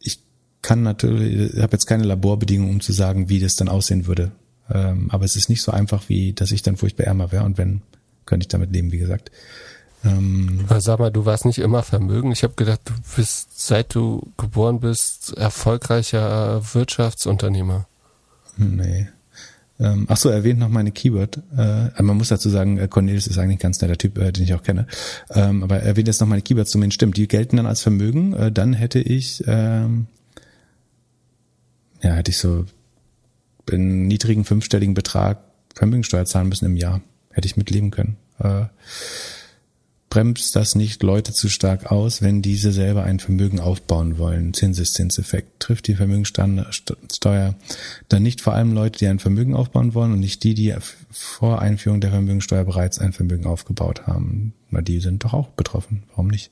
[0.00, 0.20] ich
[0.60, 4.32] kann natürlich, ich habe jetzt keine Laborbedingungen, um zu sagen, wie das dann aussehen würde,
[4.70, 7.44] ähm, aber es ist nicht so einfach, wie dass ich dann furchtbar ärmer wäre.
[7.44, 7.82] Und wenn,
[8.24, 9.30] könnte ich damit leben, wie gesagt.
[10.04, 12.32] Ähm, aber sag mal, du warst nicht immer vermögen.
[12.32, 17.86] Ich habe gedacht, du bist, seit du geboren bist, erfolgreicher Wirtschaftsunternehmer.
[18.56, 19.08] Nee.
[19.78, 21.38] Ähm, ach so, erwähnt noch meine Keyword.
[21.56, 24.44] Äh, man muss dazu sagen, äh, Cornelius ist eigentlich ein ganz netter Typ, äh, den
[24.44, 24.86] ich auch kenne.
[25.30, 27.16] Ähm, aber erwähnt jetzt noch meine Keywords zumindest stimmt.
[27.16, 28.32] Die gelten dann als Vermögen.
[28.32, 30.06] Äh, dann hätte ich, ähm,
[32.02, 32.64] ja, hätte ich so
[33.72, 35.38] einen niedrigen fünfstelligen Betrag
[35.74, 37.02] Vermögensteuer zahlen müssen im Jahr.
[37.30, 38.16] Hätte ich mitleben können.
[38.38, 38.64] Äh,
[40.08, 44.54] bremst das nicht Leute zu stark aus, wenn diese selber ein Vermögen aufbauen wollen?
[44.54, 45.60] Zinseszinseffekt.
[45.60, 47.54] Trifft die Vermögensteuer
[48.08, 50.74] dann nicht vor allem Leute, die ein Vermögen aufbauen wollen und nicht die, die
[51.10, 54.54] vor Einführung der Vermögensteuer bereits ein Vermögen aufgebaut haben?
[54.70, 56.04] Na, die sind doch auch betroffen.
[56.10, 56.50] Warum nicht?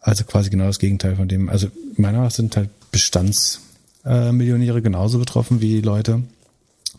[0.00, 1.50] Also quasi genau das Gegenteil von dem.
[1.50, 3.60] Also meiner Meinung nach sind halt Bestands
[4.08, 6.22] äh, Millionäre genauso betroffen wie Leute,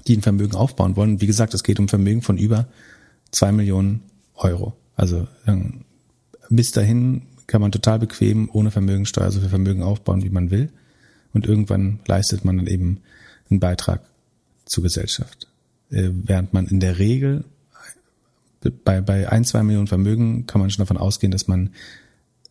[0.07, 1.21] die ein Vermögen aufbauen wollen.
[1.21, 2.67] Wie gesagt, es geht um Vermögen von über
[3.31, 4.03] zwei Millionen
[4.35, 4.73] Euro.
[4.95, 5.85] Also ähm,
[6.49, 10.69] bis dahin kann man total bequem ohne Vermögensteuer so viel Vermögen aufbauen, wie man will.
[11.33, 13.01] Und irgendwann leistet man dann eben
[13.49, 14.01] einen Beitrag
[14.65, 15.47] zur Gesellschaft.
[15.89, 17.43] Äh, während man in der Regel
[18.83, 21.71] bei, bei ein, zwei Millionen Vermögen kann man schon davon ausgehen, dass man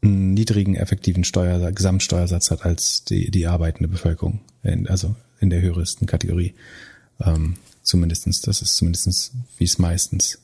[0.03, 5.61] einen niedrigen effektiven Steuer, Gesamtsteuersatz hat als die, die arbeitende Bevölkerung, in, also in der
[5.61, 6.55] höhesten Kategorie.
[7.21, 10.39] Ähm, zumindestens, das ist zumindestens, wie es meistens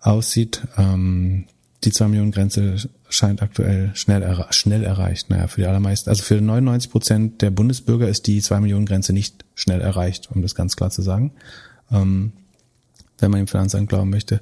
[0.00, 0.66] aussieht.
[0.76, 1.46] Ähm,
[1.84, 2.76] die 2 Millionen Grenze
[3.08, 5.30] scheint aktuell schnell, erre schnell erreicht.
[5.30, 9.12] Naja, für die allermeisten, also für 99 Prozent der Bundesbürger ist die 2 Millionen Grenze
[9.12, 11.32] nicht schnell erreicht, um das ganz klar zu sagen.
[11.92, 12.32] Ähm,
[13.18, 14.40] wenn man dem Finanzamt glauben möchte.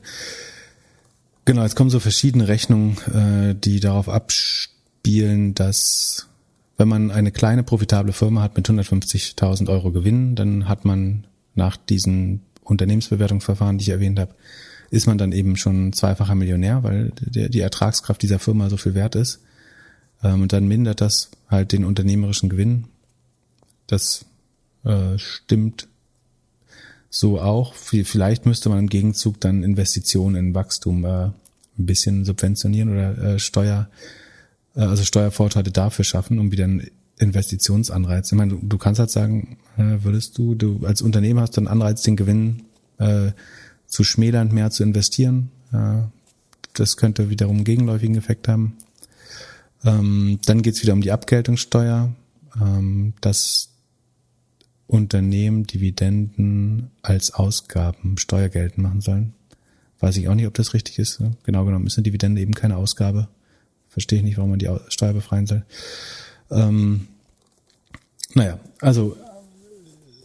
[1.45, 6.29] Genau, jetzt kommen so verschiedene Rechnungen, äh, die darauf abspielen, dass
[6.77, 11.77] wenn man eine kleine profitable Firma hat mit 150.000 Euro Gewinn, dann hat man nach
[11.77, 14.35] diesen Unternehmensbewertungsverfahren, die ich erwähnt habe,
[14.91, 19.15] ist man dann eben schon zweifacher Millionär, weil die Ertragskraft dieser Firma so viel wert
[19.15, 19.41] ist.
[20.23, 22.87] Ähm, und dann mindert das halt den unternehmerischen Gewinn
[23.87, 24.25] Das
[24.85, 25.89] äh, stimmt
[27.15, 27.75] so auch.
[27.75, 31.33] Vielleicht müsste man im Gegenzug dann Investitionen in Wachstum äh, ein
[31.77, 33.89] bisschen subventionieren oder äh, Steuer,
[34.75, 38.33] äh, also Steuervorteile dafür schaffen, um wieder einen Investitionsanreiz.
[38.33, 41.61] Ich meine, du, du kannst halt sagen, äh, würdest du, du als Unternehmer hast du
[41.61, 42.65] einen Anreiz, den Gewinn
[42.99, 43.31] äh,
[43.87, 45.51] zu schmälern, mehr zu investieren.
[45.73, 46.03] Äh,
[46.73, 48.77] das könnte wiederum einen gegenläufigen Effekt haben.
[49.85, 52.13] Ähm, dann geht's wieder um die Abgeltungssteuer,
[52.61, 53.69] ähm, dass
[54.87, 59.35] Unternehmen Dividenden als Ausgaben steuergeltend machen sollen.
[60.01, 61.23] Weiß ich auch nicht, ob das richtig ist.
[61.45, 63.29] Genau genommen ist eine Dividende eben keine Ausgabe.
[63.89, 65.65] Verstehe ich nicht, warum man die Steuer befreien soll.
[66.51, 67.09] Ähm,
[68.35, 69.17] naja, also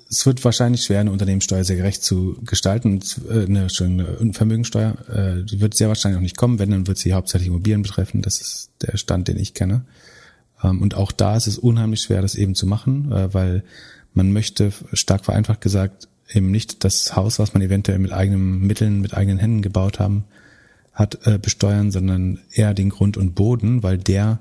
[0.10, 3.00] es wird wahrscheinlich schwer, eine Unternehmenssteuer sehr gerecht zu gestalten.
[3.30, 6.60] Äh, eine schöne Vermögensteuer äh, die wird sehr wahrscheinlich auch nicht kommen.
[6.60, 8.22] Wenn, dann wird sie hauptsächlich Immobilien betreffen.
[8.22, 9.86] Das ist der Stand, den ich kenne.
[10.64, 13.64] Ähm, und auch da ist es unheimlich schwer, das eben zu machen, äh, weil
[14.14, 19.02] man möchte, stark vereinfacht gesagt, eben nicht das Haus, was man eventuell mit eigenen Mitteln,
[19.02, 20.26] mit eigenen Händen gebaut haben,
[20.94, 24.40] hat, äh, besteuern, sondern eher den Grund und Boden, weil der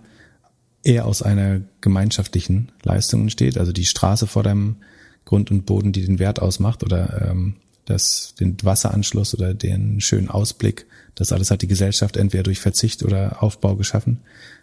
[0.83, 3.59] eher aus einer gemeinschaftlichen Leistung entsteht.
[3.59, 4.77] Also die Straße vor deinem
[5.25, 10.29] Grund und Boden, die den Wert ausmacht oder ähm, das, den Wasseranschluss oder den schönen
[10.29, 10.87] Ausblick.
[11.15, 14.21] Das alles hat die Gesellschaft entweder durch Verzicht oder Aufbau geschaffen.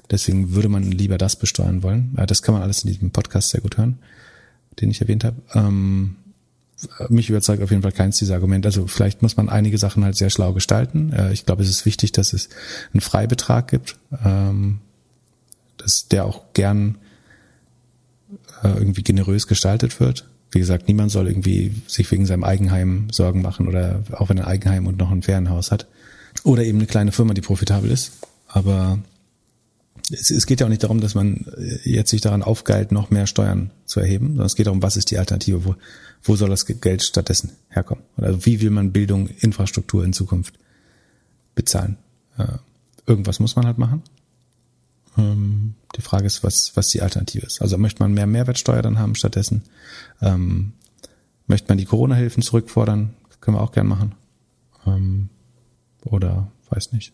[0.09, 2.15] Deswegen würde man lieber das besteuern wollen.
[2.27, 3.99] Das kann man alles in diesem Podcast sehr gut hören,
[4.81, 5.37] den ich erwähnt habe.
[5.53, 6.17] Ähm,
[7.09, 8.67] mich überzeugt auf jeden Fall keins dieser Argumente.
[8.67, 11.13] Also vielleicht muss man einige Sachen halt sehr schlau gestalten.
[11.13, 12.49] Äh, ich glaube, es ist wichtig, dass es
[12.93, 14.79] einen Freibetrag gibt, ähm,
[15.77, 16.97] dass der auch gern
[18.63, 23.41] äh, irgendwie generös gestaltet wird wie gesagt, niemand soll irgendwie sich wegen seinem Eigenheim Sorgen
[23.41, 25.85] machen oder auch wenn ein Eigenheim und noch ein Ferienhaus hat.
[26.43, 28.13] Oder eben eine kleine Firma, die profitabel ist.
[28.47, 28.99] Aber
[30.11, 31.45] es, es geht ja auch nicht darum, dass man
[31.83, 35.11] jetzt sich daran aufgeilt, noch mehr Steuern zu erheben, sondern es geht darum, was ist
[35.11, 35.75] die Alternative, wo,
[36.23, 38.03] wo soll das Geld stattdessen herkommen?
[38.17, 40.57] Also wie will man Bildung, Infrastruktur in Zukunft
[41.55, 41.97] bezahlen?
[42.37, 42.57] Äh,
[43.05, 44.03] irgendwas muss man halt machen.
[45.17, 47.61] Ähm, die Frage ist, was, was die Alternative ist.
[47.61, 49.63] Also möchte man mehr Mehrwertsteuer dann haben stattdessen?
[50.21, 50.73] Ähm,
[51.47, 53.13] möchte man die Corona-Hilfen zurückfordern?
[53.39, 54.15] Können wir auch gern machen.
[54.85, 55.29] Ähm,
[56.03, 57.13] oder weiß nicht.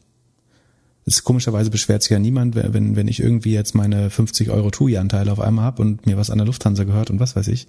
[1.05, 5.31] Das komischerweise beschwert sich ja niemand, wenn, wenn ich irgendwie jetzt meine 50 Euro TUI-Anteile
[5.31, 7.67] auf einmal habe und mir was an der Lufthansa gehört und was weiß ich.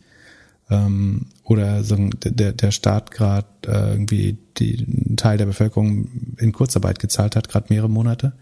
[0.71, 6.53] Ähm, oder so der, der Staat gerade äh, irgendwie die, einen Teil der Bevölkerung in
[6.53, 8.35] Kurzarbeit gezahlt hat, gerade mehrere Monate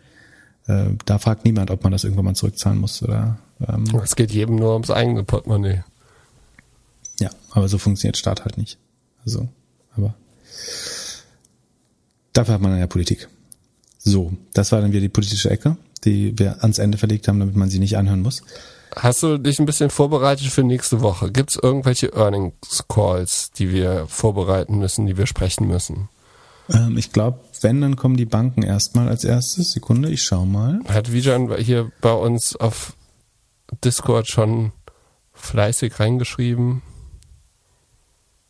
[0.71, 3.39] äh, da fragt niemand, ob man das irgendwann mal zurückzahlen muss oder.
[3.67, 5.85] Ähm, es geht jedem nur ums eigene Portemonnaie.
[7.19, 8.79] Ja, aber so funktioniert Staat halt nicht.
[9.25, 9.49] Also,
[9.97, 10.15] aber
[12.33, 13.29] dafür hat man ja Politik.
[14.03, 17.55] So, das war dann wieder die politische Ecke, die wir ans Ende verlegt haben, damit
[17.55, 18.43] man sie nicht anhören muss.
[18.97, 21.31] Hast du dich ein bisschen vorbereitet für nächste Woche?
[21.31, 26.09] Gibt es irgendwelche Earnings Calls, die wir vorbereiten müssen, die wir sprechen müssen?
[26.73, 29.73] Ähm, ich glaube, wenn, dann kommen die Banken erstmal als erstes.
[29.73, 30.81] Sekunde, ich schau mal.
[30.89, 32.95] Hat Vijan hier bei uns auf
[33.85, 34.73] Discord schon
[35.35, 36.83] fleißig reingeschrieben.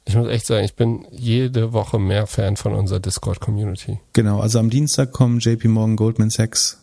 [0.04, 4.00] Ich muss echt sagen, ich bin jede Woche mehr Fan von unserer Discord-Community.
[4.12, 6.78] Genau, also am Dienstag kommen JP Morgan, Goldman Sachs,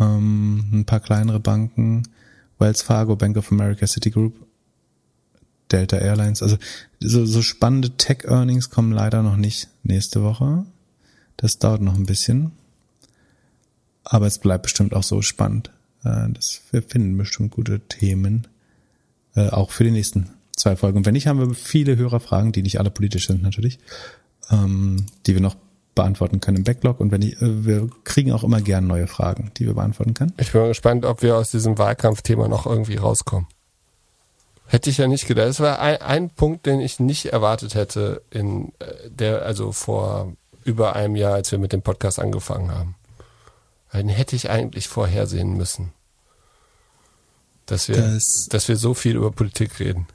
[0.00, 2.04] ähm, ein paar kleinere Banken,
[2.58, 4.34] Wells Fargo, Bank of America, Citigroup
[5.72, 6.42] Delta Airlines.
[6.42, 6.56] Also
[7.00, 10.64] so, so spannende Tech-Earnings kommen leider noch nicht nächste Woche.
[11.36, 12.52] Das dauert noch ein bisschen.
[14.04, 15.70] Aber es bleibt bestimmt auch so spannend.
[16.04, 18.46] Äh, das, wir finden bestimmt gute Themen.
[19.34, 20.98] Äh, auch für die nächsten zwei Folgen.
[20.98, 23.78] Und wenn nicht, haben wir viele Hörerfragen, die nicht alle politisch sind natürlich,
[24.50, 25.56] ähm, die wir noch
[25.94, 27.00] beantworten können im Backlog.
[27.00, 30.32] Und wenn die, äh, wir kriegen auch immer gern neue Fragen, die wir beantworten können.
[30.38, 33.46] Ich bin gespannt, ob wir aus diesem Wahlkampfthema noch irgendwie rauskommen.
[34.66, 35.48] Hätte ich ja nicht gedacht.
[35.48, 40.32] Das war ein, ein Punkt, den ich nicht erwartet hätte in äh, der, also vor
[40.64, 42.96] über einem Jahr, als wir mit dem Podcast angefangen haben.
[43.92, 45.92] Den hätte ich eigentlich vorhersehen müssen.
[47.66, 50.06] Dass wir, das, dass wir so viel über Politik reden.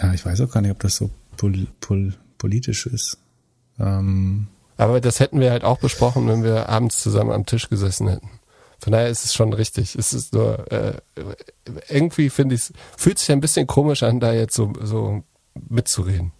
[0.00, 3.18] Ja, ich weiß auch gar nicht, ob das so pol, pol, politisch ist.
[3.78, 8.08] Ähm, Aber das hätten wir halt auch besprochen, wenn wir abends zusammen am Tisch gesessen
[8.08, 8.30] hätten.
[8.78, 9.94] Von daher ist es schon richtig.
[9.94, 10.94] Es ist nur äh,
[11.88, 15.22] irgendwie finde ich, fühlt sich ein bisschen komisch an, da jetzt so, so
[15.68, 16.32] mitzureden.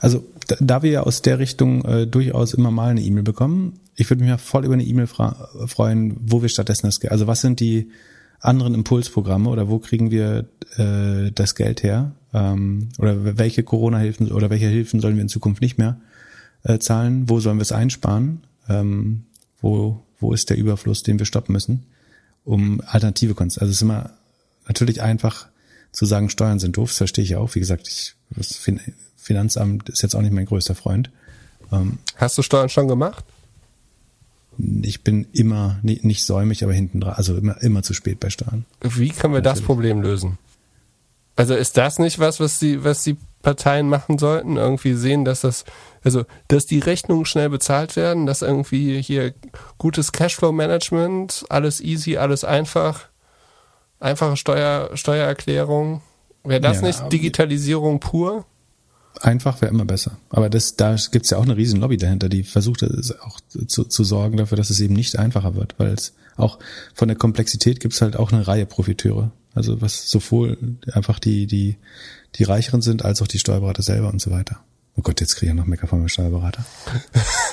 [0.00, 3.80] Also da, da wir ja aus der Richtung äh, durchaus immer mal eine E-Mail bekommen,
[3.96, 7.26] ich würde mich ja voll über eine E-Mail freuen, wo wir stattdessen das Geld, also
[7.26, 7.90] was sind die
[8.40, 10.46] anderen Impulsprogramme oder wo kriegen wir
[10.76, 12.12] äh, das Geld her?
[12.32, 16.00] Ähm, oder welche Corona-Hilfen oder welche Hilfen sollen wir in Zukunft nicht mehr
[16.62, 17.28] äh, zahlen?
[17.28, 18.42] Wo sollen wir es einsparen?
[18.68, 19.24] Ähm,
[19.60, 21.86] wo wo ist der Überfluss, den wir stoppen müssen,
[22.44, 23.60] um Alternative Kunst.
[23.60, 24.10] Also es ist immer
[24.68, 25.48] natürlich einfach
[25.92, 27.54] zu sagen, Steuern sind doof, das verstehe ich auch.
[27.54, 28.80] Wie gesagt, ich, das fin
[29.16, 31.10] Finanzamt ist jetzt auch nicht mein größter Freund.
[31.72, 33.24] Ähm, Hast du Steuern schon gemacht?
[34.82, 38.30] Ich bin immer, nicht, nicht säumig, aber hinten dran, also immer, immer zu spät bei
[38.30, 38.64] Steuern.
[38.80, 39.58] Wie können wir Natürlich.
[39.58, 40.38] das Problem lösen?
[41.40, 44.58] Also ist das nicht was, was die, was die Parteien machen sollten?
[44.58, 45.64] Irgendwie sehen, dass das,
[46.04, 49.32] also, dass die Rechnungen schnell bezahlt werden, dass irgendwie hier
[49.78, 53.06] gutes Cashflow-Management, alles easy, alles einfach,
[54.00, 56.02] einfache Steuer, Steuererklärung.
[56.44, 58.44] Wäre das ja, nicht Digitalisierung pur?
[59.22, 60.18] Einfach wäre immer besser.
[60.28, 62.84] Aber das, da gibt's ja auch eine riesen Lobby dahinter, die versucht
[63.22, 66.58] auch zu, zu sorgen dafür, dass es eben nicht einfacher wird, weil es auch
[66.94, 69.32] von der Komplexität gibt's halt auch eine Reihe Profiteure.
[69.54, 70.56] Also was sowohl
[70.92, 71.76] einfach die, die,
[72.36, 74.60] die Reicheren sind, als auch die Steuerberater selber und so weiter.
[74.96, 76.64] Oh Gott, jetzt kriege ich noch Mecker von meinem Steuerberater.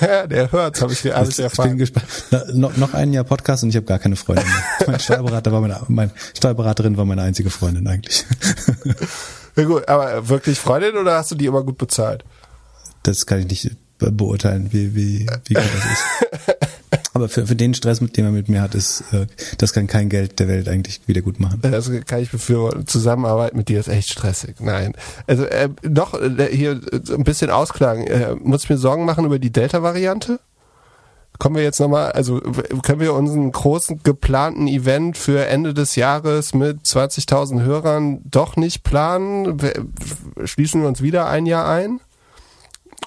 [0.00, 1.68] der hört, habe ich dir alles erfahren.
[1.68, 2.06] Ich bin gespannt.
[2.30, 4.64] Na, noch, noch ein Jahr Podcast und ich habe gar keine Freundin mehr.
[4.88, 8.26] mein Steuerberater war meine, meine Steuerberaterin war meine einzige Freundin eigentlich.
[9.56, 12.24] ja gut, aber wirklich Freundin oder hast du die immer gut bezahlt?
[13.02, 16.97] Das kann ich nicht beurteilen, wie, wie, wie gut das ist.
[17.18, 19.26] Aber für, für den Stress, mit dem er mit mir hat, ist, äh,
[19.58, 21.58] das kann kein Geld der Welt eigentlich wieder gut machen.
[21.62, 22.86] Das kann ich befürworten.
[22.86, 24.60] Zusammenarbeit mit dir ist echt stressig.
[24.60, 24.94] Nein.
[25.26, 28.06] Also äh, noch äh, hier äh, ein bisschen ausklagen.
[28.06, 30.38] Äh, muss ich mir Sorgen machen über die Delta-Variante?
[31.40, 32.40] Kommen wir jetzt nochmal, also
[32.82, 38.84] können wir unseren großen geplanten Event für Ende des Jahres mit 20.000 Hörern doch nicht
[38.84, 39.56] planen?
[40.44, 42.00] Schließen wir uns wieder ein Jahr ein?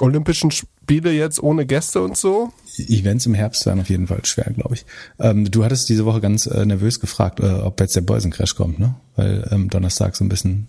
[0.01, 2.51] Olympischen Spiele jetzt ohne Gäste und so?
[2.77, 4.85] Events im Herbst wären auf jeden Fall schwer, glaube ich.
[5.19, 8.79] Ähm, du hattest diese Woche ganz äh, nervös gefragt, äh, ob jetzt der Börsencrash kommt,
[8.79, 8.95] ne?
[9.15, 10.67] Weil ähm, Donnerstag so ein bisschen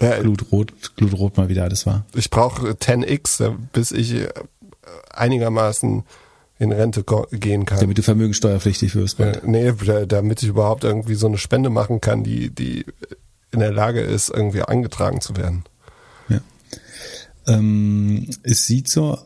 [0.00, 2.04] ja, glutrot, glutrot mal wieder alles war.
[2.14, 4.28] Ich brauche 10x, äh, bis ich äh,
[5.10, 6.04] einigermaßen
[6.58, 7.80] in Rente gehen kann.
[7.80, 9.20] Damit du vermögensteuerpflichtig wirst.
[9.20, 9.72] Äh, nee,
[10.06, 12.84] damit ich überhaupt irgendwie so eine Spende machen kann, die, die
[13.52, 15.64] in der Lage ist, irgendwie angetragen zu werden.
[16.28, 16.40] Ja.
[17.46, 19.18] Ähm, es sieht so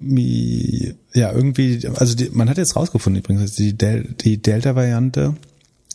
[0.00, 5.34] ja, irgendwie, also die, man hat jetzt rausgefunden übrigens, die, Del die Delta-Variante,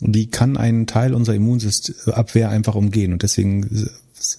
[0.00, 3.12] die kann einen Teil unserer Immunsystemabwehr einfach umgehen.
[3.12, 3.88] Und deswegen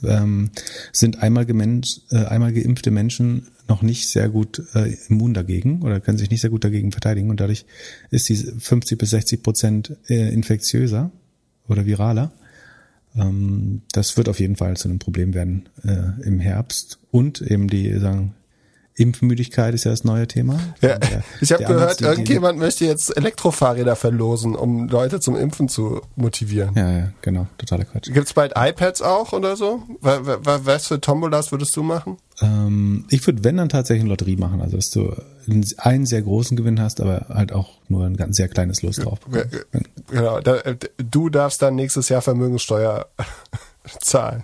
[0.04, 0.52] ähm,
[0.92, 6.20] sind einmal, äh, einmal geimpfte Menschen noch nicht sehr gut äh, immun dagegen oder können
[6.20, 7.30] sich nicht sehr gut dagegen verteidigen.
[7.30, 7.66] Und dadurch
[8.12, 11.12] ist die 50 bis 60 Prozent äh, infektiöser
[11.68, 12.32] oder viraler.
[13.16, 17.00] Ähm, das wird auf jeden Fall zu einem Problem werden äh, im Herbst.
[17.10, 18.36] Und eben die sagen
[18.98, 20.58] Impfmüdigkeit ist ja das neue Thema.
[20.80, 26.02] Ja, der, ich habe gehört, irgendjemand möchte jetzt Elektrofahrräder verlosen, um Leute zum Impfen zu
[26.16, 26.74] motivieren.
[26.76, 28.12] Ja, ja, genau, totaler Quatsch.
[28.14, 29.84] Gibt's bald iPads auch oder so?
[30.00, 32.18] Was für Tombolas würdest du machen?
[32.40, 35.14] Ähm, ich würde, wenn dann tatsächlich eine Lotterie machen, also dass du
[35.78, 39.20] einen sehr großen Gewinn hast, aber halt auch nur ein ganz sehr kleines Los drauf.
[40.10, 40.40] Genau,
[40.98, 43.08] du darfst dann nächstes Jahr Vermögenssteuer
[44.00, 44.44] zahlen.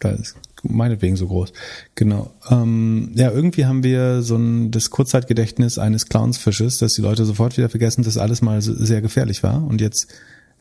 [0.00, 1.52] Das ist meinetwegen so groß.
[1.94, 2.32] Genau.
[2.50, 7.56] Ähm, ja, irgendwie haben wir so ein das Kurzzeitgedächtnis eines Clownsfisches, dass die Leute sofort
[7.56, 9.64] wieder vergessen, dass alles mal sehr gefährlich war.
[9.64, 10.08] Und jetzt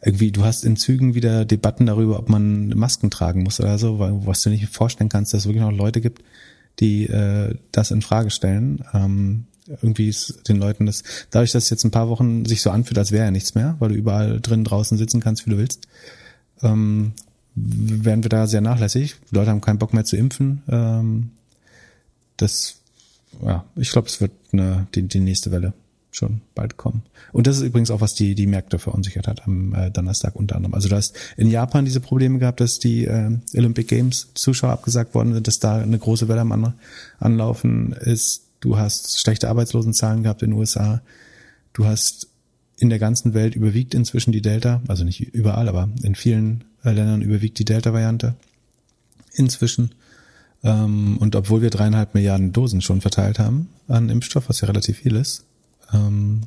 [0.02, 4.00] irgendwie, du hast in Zügen wieder Debatten darüber, ob man Masken tragen muss oder so,
[4.00, 6.24] weil, was du nicht vorstellen kannst, dass es wirklich noch Leute gibt,
[6.80, 8.84] die äh, das in Frage stellen.
[8.94, 9.46] Ähm,
[9.82, 12.98] irgendwie ist den Leuten das, dadurch, dass es jetzt ein paar Wochen sich so anfühlt,
[12.98, 15.88] als wäre ja nichts mehr, weil du überall drin draußen sitzen kannst, wie du willst,
[16.62, 17.14] ähm,
[17.56, 19.16] werden wir da sehr nachlässig.
[19.30, 20.64] Die Leute haben keinen Bock mehr zu impfen.
[20.70, 21.32] Ähm,
[22.38, 22.78] das,
[23.44, 25.74] ja, ich glaube, es wird eine, die, die nächste Welle
[26.12, 27.04] schon bald kommen.
[27.32, 30.56] Und das ist übrigens auch, was die, die Märkte verunsichert hat am äh, Donnerstag unter
[30.56, 30.74] anderem.
[30.74, 35.16] Also du hast in Japan diese Probleme gehabt, dass die äh, Olympic Games Zuschauer abgesagt
[35.16, 36.74] worden sind, dass da eine große Welle am
[37.20, 38.44] Anlaufen ist.
[38.60, 41.02] Du hast schlechte Arbeitslosenzahlen gehabt in den USA.
[41.74, 42.28] Du hast
[42.78, 47.22] in der ganzen Welt überwiegt inzwischen die Delta, also nicht überall, aber in vielen Ländern
[47.22, 48.36] überwiegt die Delta-Variante
[49.34, 49.92] inzwischen.
[50.64, 55.00] Ähm, und obwohl wir dreieinhalb Milliarden Dosen schon verteilt haben an Impfstoff, was ja relativ
[55.00, 55.46] viel ist,
[55.94, 56.42] ähm,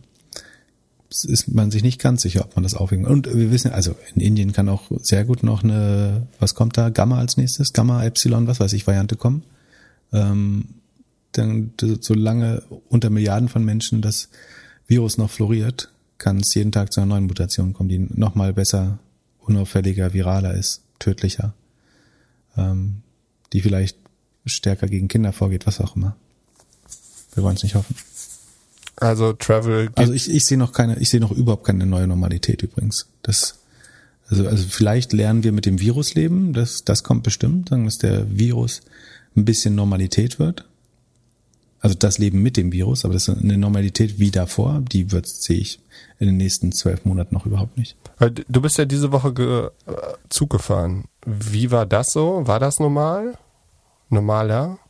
[1.08, 3.06] ist man sich nicht ganz sicher, ob man das aufhängt.
[3.06, 6.90] Und wir wissen, also in Indien kann auch sehr gut noch eine, was kommt da,
[6.90, 9.44] Gamma als nächstes, Gamma, Epsilon, was weiß ich, Variante kommen.
[10.12, 10.66] Ähm,
[11.36, 14.30] denn solange unter Milliarden von Menschen das
[14.86, 18.98] Virus noch floriert, kann es jeden Tag zu einer neuen Mutation kommen, die nochmal besser
[19.46, 21.54] unauffälliger, viraler ist, tödlicher,
[22.56, 23.02] ähm,
[23.52, 23.96] die vielleicht
[24.44, 26.16] stärker gegen Kinder vorgeht, was auch immer.
[27.34, 27.96] Wir wollen es nicht hoffen.
[28.96, 29.90] Also Travel.
[29.94, 33.06] Also ich, ich sehe noch keine, ich sehe noch überhaupt keine neue Normalität übrigens.
[33.22, 33.58] Das,
[34.28, 38.26] also, also vielleicht lernen wir mit dem Virus leben, das, das kommt bestimmt, dass der
[38.38, 38.80] Virus
[39.36, 40.64] ein bisschen Normalität wird.
[41.86, 45.28] Also das Leben mit dem Virus, aber das ist eine Normalität wie davor, die wird
[45.28, 45.78] sehe ich
[46.18, 47.94] in den nächsten zwölf Monaten noch überhaupt nicht.
[48.48, 49.92] Du bist ja diese Woche äh,
[50.28, 51.04] Zug gefahren.
[51.24, 52.42] Wie war das so?
[52.44, 53.38] War das normal?
[54.08, 54.80] Normaler?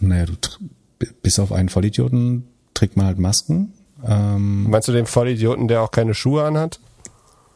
[0.00, 0.34] Naja, du
[1.20, 3.74] bis auf einen Vollidioten trägt man halt Masken.
[4.06, 6.80] Ähm, Meinst du den Vollidioten, der auch keine Schuhe anhat?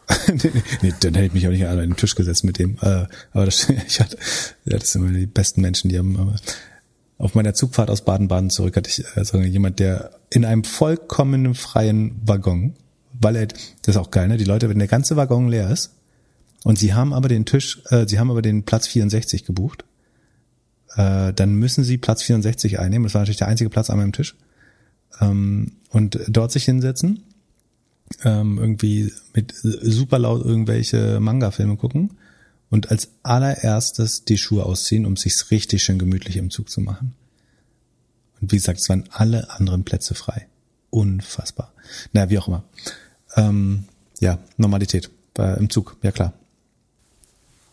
[0.28, 2.76] nee, nee, dann hätte ich mich auch nicht an den Tisch gesetzt mit dem.
[2.82, 4.18] Äh, aber das, ich hatte,
[4.66, 6.36] ja, das sind immer die besten Menschen, die haben.
[7.22, 12.20] Auf meiner Zugfahrt aus Baden-Baden zurück hatte ich also jemand, der in einem vollkommen freien
[12.26, 12.74] Waggon,
[13.12, 14.38] weil er, das ist auch geil, ne?
[14.38, 15.92] Die Leute, wenn der ganze Waggon leer ist
[16.64, 19.84] und sie haben aber den Tisch, äh, sie haben aber den Platz 64 gebucht,
[20.96, 23.04] äh, dann müssen sie Platz 64 einnehmen.
[23.04, 24.34] Das war natürlich der einzige Platz an meinem Tisch.
[25.20, 27.22] Ähm, und dort sich hinsetzen,
[28.24, 32.16] ähm, irgendwie mit super laut irgendwelche Manga-Filme gucken
[32.72, 37.14] und als allererstes die Schuhe ausziehen, um sich's richtig schön gemütlich im Zug zu machen.
[38.40, 40.48] Und wie gesagt, es waren alle anderen Plätze frei.
[40.88, 41.74] Unfassbar.
[42.12, 42.64] Naja, wie auch immer.
[43.36, 43.84] Ähm,
[44.20, 46.32] ja, Normalität äh, im Zug, ja klar.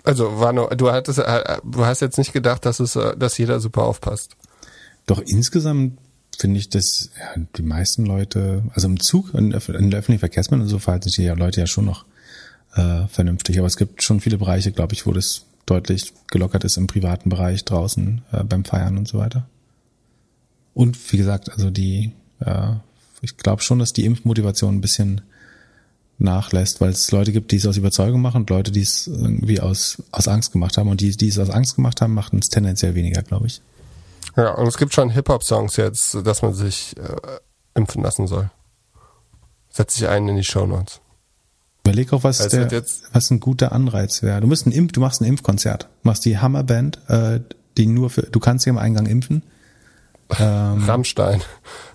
[0.04, 3.38] Also war nur, du hattest, äh, du hast jetzt nicht gedacht, dass es, äh, dass
[3.38, 4.36] jeder super aufpasst.
[5.06, 5.98] Doch insgesamt
[6.38, 10.68] finde ich, dass ja, die meisten Leute, also im Zug, in, in öffentlichen Verkehrsmitteln und
[10.68, 12.04] so verhalten sich die Leute ja schon noch
[12.76, 13.58] äh, vernünftig.
[13.58, 17.30] Aber es gibt schon viele Bereiche, glaube ich, wo das deutlich gelockert ist im privaten
[17.30, 19.48] Bereich, draußen, äh, beim Feiern und so weiter.
[20.74, 22.74] Und wie gesagt, also die, äh,
[23.22, 25.22] ich glaube schon, dass die Impfmotivation ein bisschen
[26.18, 29.60] nachlässt, weil es Leute gibt, die es aus Überzeugung machen und Leute, die es irgendwie
[29.60, 30.90] aus, aus Angst gemacht haben.
[30.90, 33.62] Und die, die es aus Angst gemacht haben, machten es tendenziell weniger, glaube ich.
[34.36, 37.40] Ja, und es gibt schon Hip-Hop-Songs jetzt, dass man sich äh,
[37.74, 38.52] impfen lassen soll.
[39.70, 41.00] Setz dich ein in die Show Notes.
[41.90, 42.84] Überleg auch, was, also der,
[43.14, 44.42] was ein guter Anreiz wäre.
[44.42, 45.90] Du musst ein Impf, du machst ein Impfkonzert.
[46.04, 47.40] Machst die Hammerband, äh,
[47.78, 49.44] die nur für, du kannst sie im Eingang impfen.
[50.40, 51.42] Ähm, Rammstein.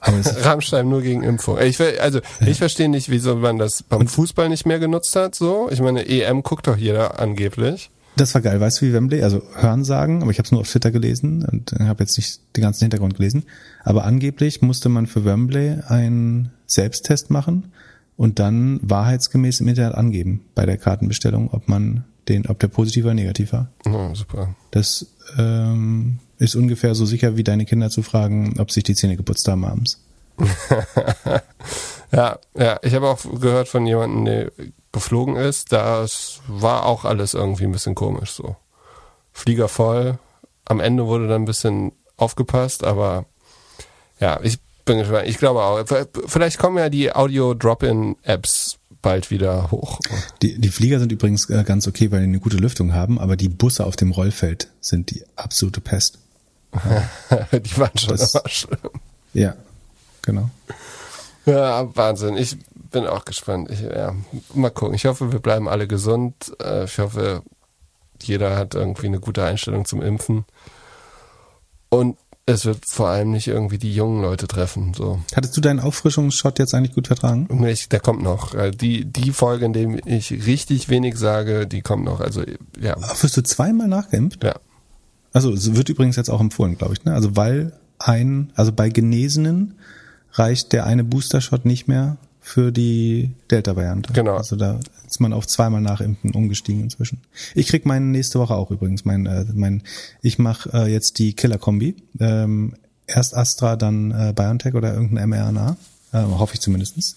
[0.03, 1.59] Rammstein nur gegen Impfung.
[1.61, 5.37] Ich, also ich verstehe nicht, wieso man das beim Fußball nicht mehr genutzt hat.
[5.37, 7.91] So, ich meine, EM guckt doch jeder angeblich.
[8.17, 8.61] Das war geil.
[8.61, 9.23] Weißt du, wie Wembley?
[9.23, 12.41] Also hören sagen, aber ich habe es nur auf Twitter gelesen und habe jetzt nicht
[12.57, 13.45] den ganzen Hintergrund gelesen.
[13.83, 17.73] Aber angeblich musste man für Wembley einen Selbsttest machen
[18.17, 23.05] und dann wahrheitsgemäß im Internet angeben bei der Kartenbestellung, ob man den, ob der positiv
[23.05, 23.71] oder negativ war.
[23.87, 24.55] Oh, super.
[24.71, 29.17] Das ähm, ist ungefähr so sicher wie deine Kinder zu fragen, ob sich die Zähne
[29.17, 30.01] geputzt haben abends.
[32.13, 34.53] ja, ja, ich habe auch gehört von jemandem, der
[34.93, 38.57] geflogen ist, das war auch alles irgendwie ein bisschen komisch so.
[39.33, 40.19] Flieger voll,
[40.65, 43.27] am Ende wurde dann ein bisschen aufgepasst, aber
[44.21, 45.29] ja, ich bin gespannt.
[45.29, 45.85] Ich glaube auch.
[46.27, 50.01] Vielleicht kommen ja die Audio-Drop-In-Apps bald wieder hoch.
[50.43, 53.37] Die, die Flieger sind übrigens äh, ganz okay, weil die eine gute Lüftung haben, aber
[53.37, 56.19] die Busse auf dem Rollfeld sind die absolute Pest.
[56.75, 58.79] die waren schon das, immer schlimm.
[59.35, 59.55] Ja,
[60.23, 60.51] genau.
[61.47, 62.37] Ja, Wahnsinn.
[62.37, 62.57] Ich
[62.91, 63.71] bin auch gespannt.
[63.71, 64.15] Ich, ja,
[64.55, 64.95] mal gucken.
[64.95, 66.57] Ich hoffe, wir bleiben alle gesund.
[66.63, 67.43] Äh, ich hoffe,
[68.23, 70.47] jeder hat irgendwie eine gute Einstellung zum Impfen.
[71.91, 72.17] Und
[72.47, 74.93] es wird vor allem nicht irgendwie die jungen Leute treffen.
[74.95, 75.21] So.
[75.35, 77.49] Hattest du deinen Auffrischungsshot jetzt eigentlich gut vertragen?
[77.65, 78.55] Ich, der kommt noch.
[78.55, 82.21] Äh, die, die Folge, in dem ich richtig wenig sage, die kommt noch.
[82.21, 82.43] Also,
[82.79, 82.97] ja.
[83.01, 84.45] Ach, wirst du zweimal nachgeimpft?
[84.45, 84.57] Ja.
[85.33, 87.15] Also, es wird übrigens jetzt auch empfohlen, glaube ich, ne?
[87.15, 89.79] Also, weil ein, also bei Genesenen
[90.33, 94.13] reicht der eine Booster-Shot nicht mehr für die Delta-Variante.
[94.13, 94.37] Genau.
[94.37, 97.23] Also da ist man auf zweimal Nachimpfen umgestiegen inzwischen.
[97.55, 99.07] Ich krieg meinen nächste Woche auch übrigens.
[99.07, 99.83] Mein, äh, mein,
[100.21, 101.97] ich mache äh, jetzt die Killer-Kombi.
[102.21, 102.75] Ähm,
[103.07, 105.79] erst Astra, dann äh, BioNTech oder irgendein mRNA.
[106.13, 107.17] Äh, hoffe ich zumindestens,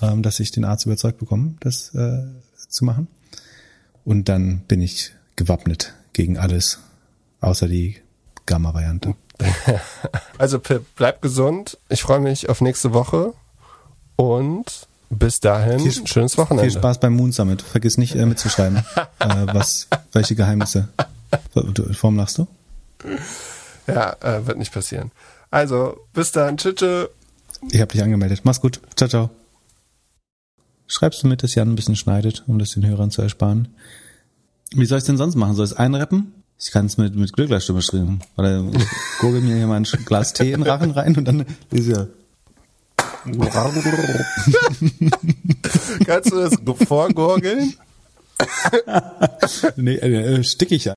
[0.00, 2.22] ähm, dass ich den Arzt überzeugt bekomme, das äh,
[2.66, 3.06] zu machen.
[4.06, 6.78] Und dann bin ich gewappnet gegen alles,
[7.42, 7.96] außer die
[8.46, 9.14] Gamma-Variante.
[10.36, 11.78] Also Pip, bleib gesund.
[11.88, 13.34] Ich freue mich auf nächste Woche.
[14.16, 16.70] Und bis dahin, viel, schönes Wochenende.
[16.70, 17.62] Viel Spaß beim Moon Summit.
[17.62, 18.78] Vergiss nicht äh, mitzuschreiben,
[19.18, 20.88] äh, was, welche Geheimnisse.
[21.54, 22.46] Warum lachst du?
[23.86, 25.10] Ja, äh, wird nicht passieren.
[25.50, 26.56] Also, bis dann.
[26.56, 26.76] Tschüss.
[26.76, 27.08] tschüss.
[27.70, 28.40] Ich habe dich angemeldet.
[28.44, 28.80] Mach's gut.
[28.96, 29.30] Ciao, ciao.
[30.86, 33.68] Schreibst du mit, dass Jan ein bisschen schneidet, um das den Hörern zu ersparen?
[34.74, 35.54] Wie soll ich denn sonst machen?
[35.54, 36.32] Soll ich es einrappen?
[36.58, 38.20] Ich kann es mit, mit Glücklerstimme schreiben.
[38.36, 38.62] Oder
[39.20, 42.23] gurgel mir hier mal ein Glas Tee in den Rachen rein und dann lese ich
[46.06, 46.56] Kannst du das
[46.86, 47.74] vorgurgeln?
[49.76, 50.92] nee, äh, stickig ja.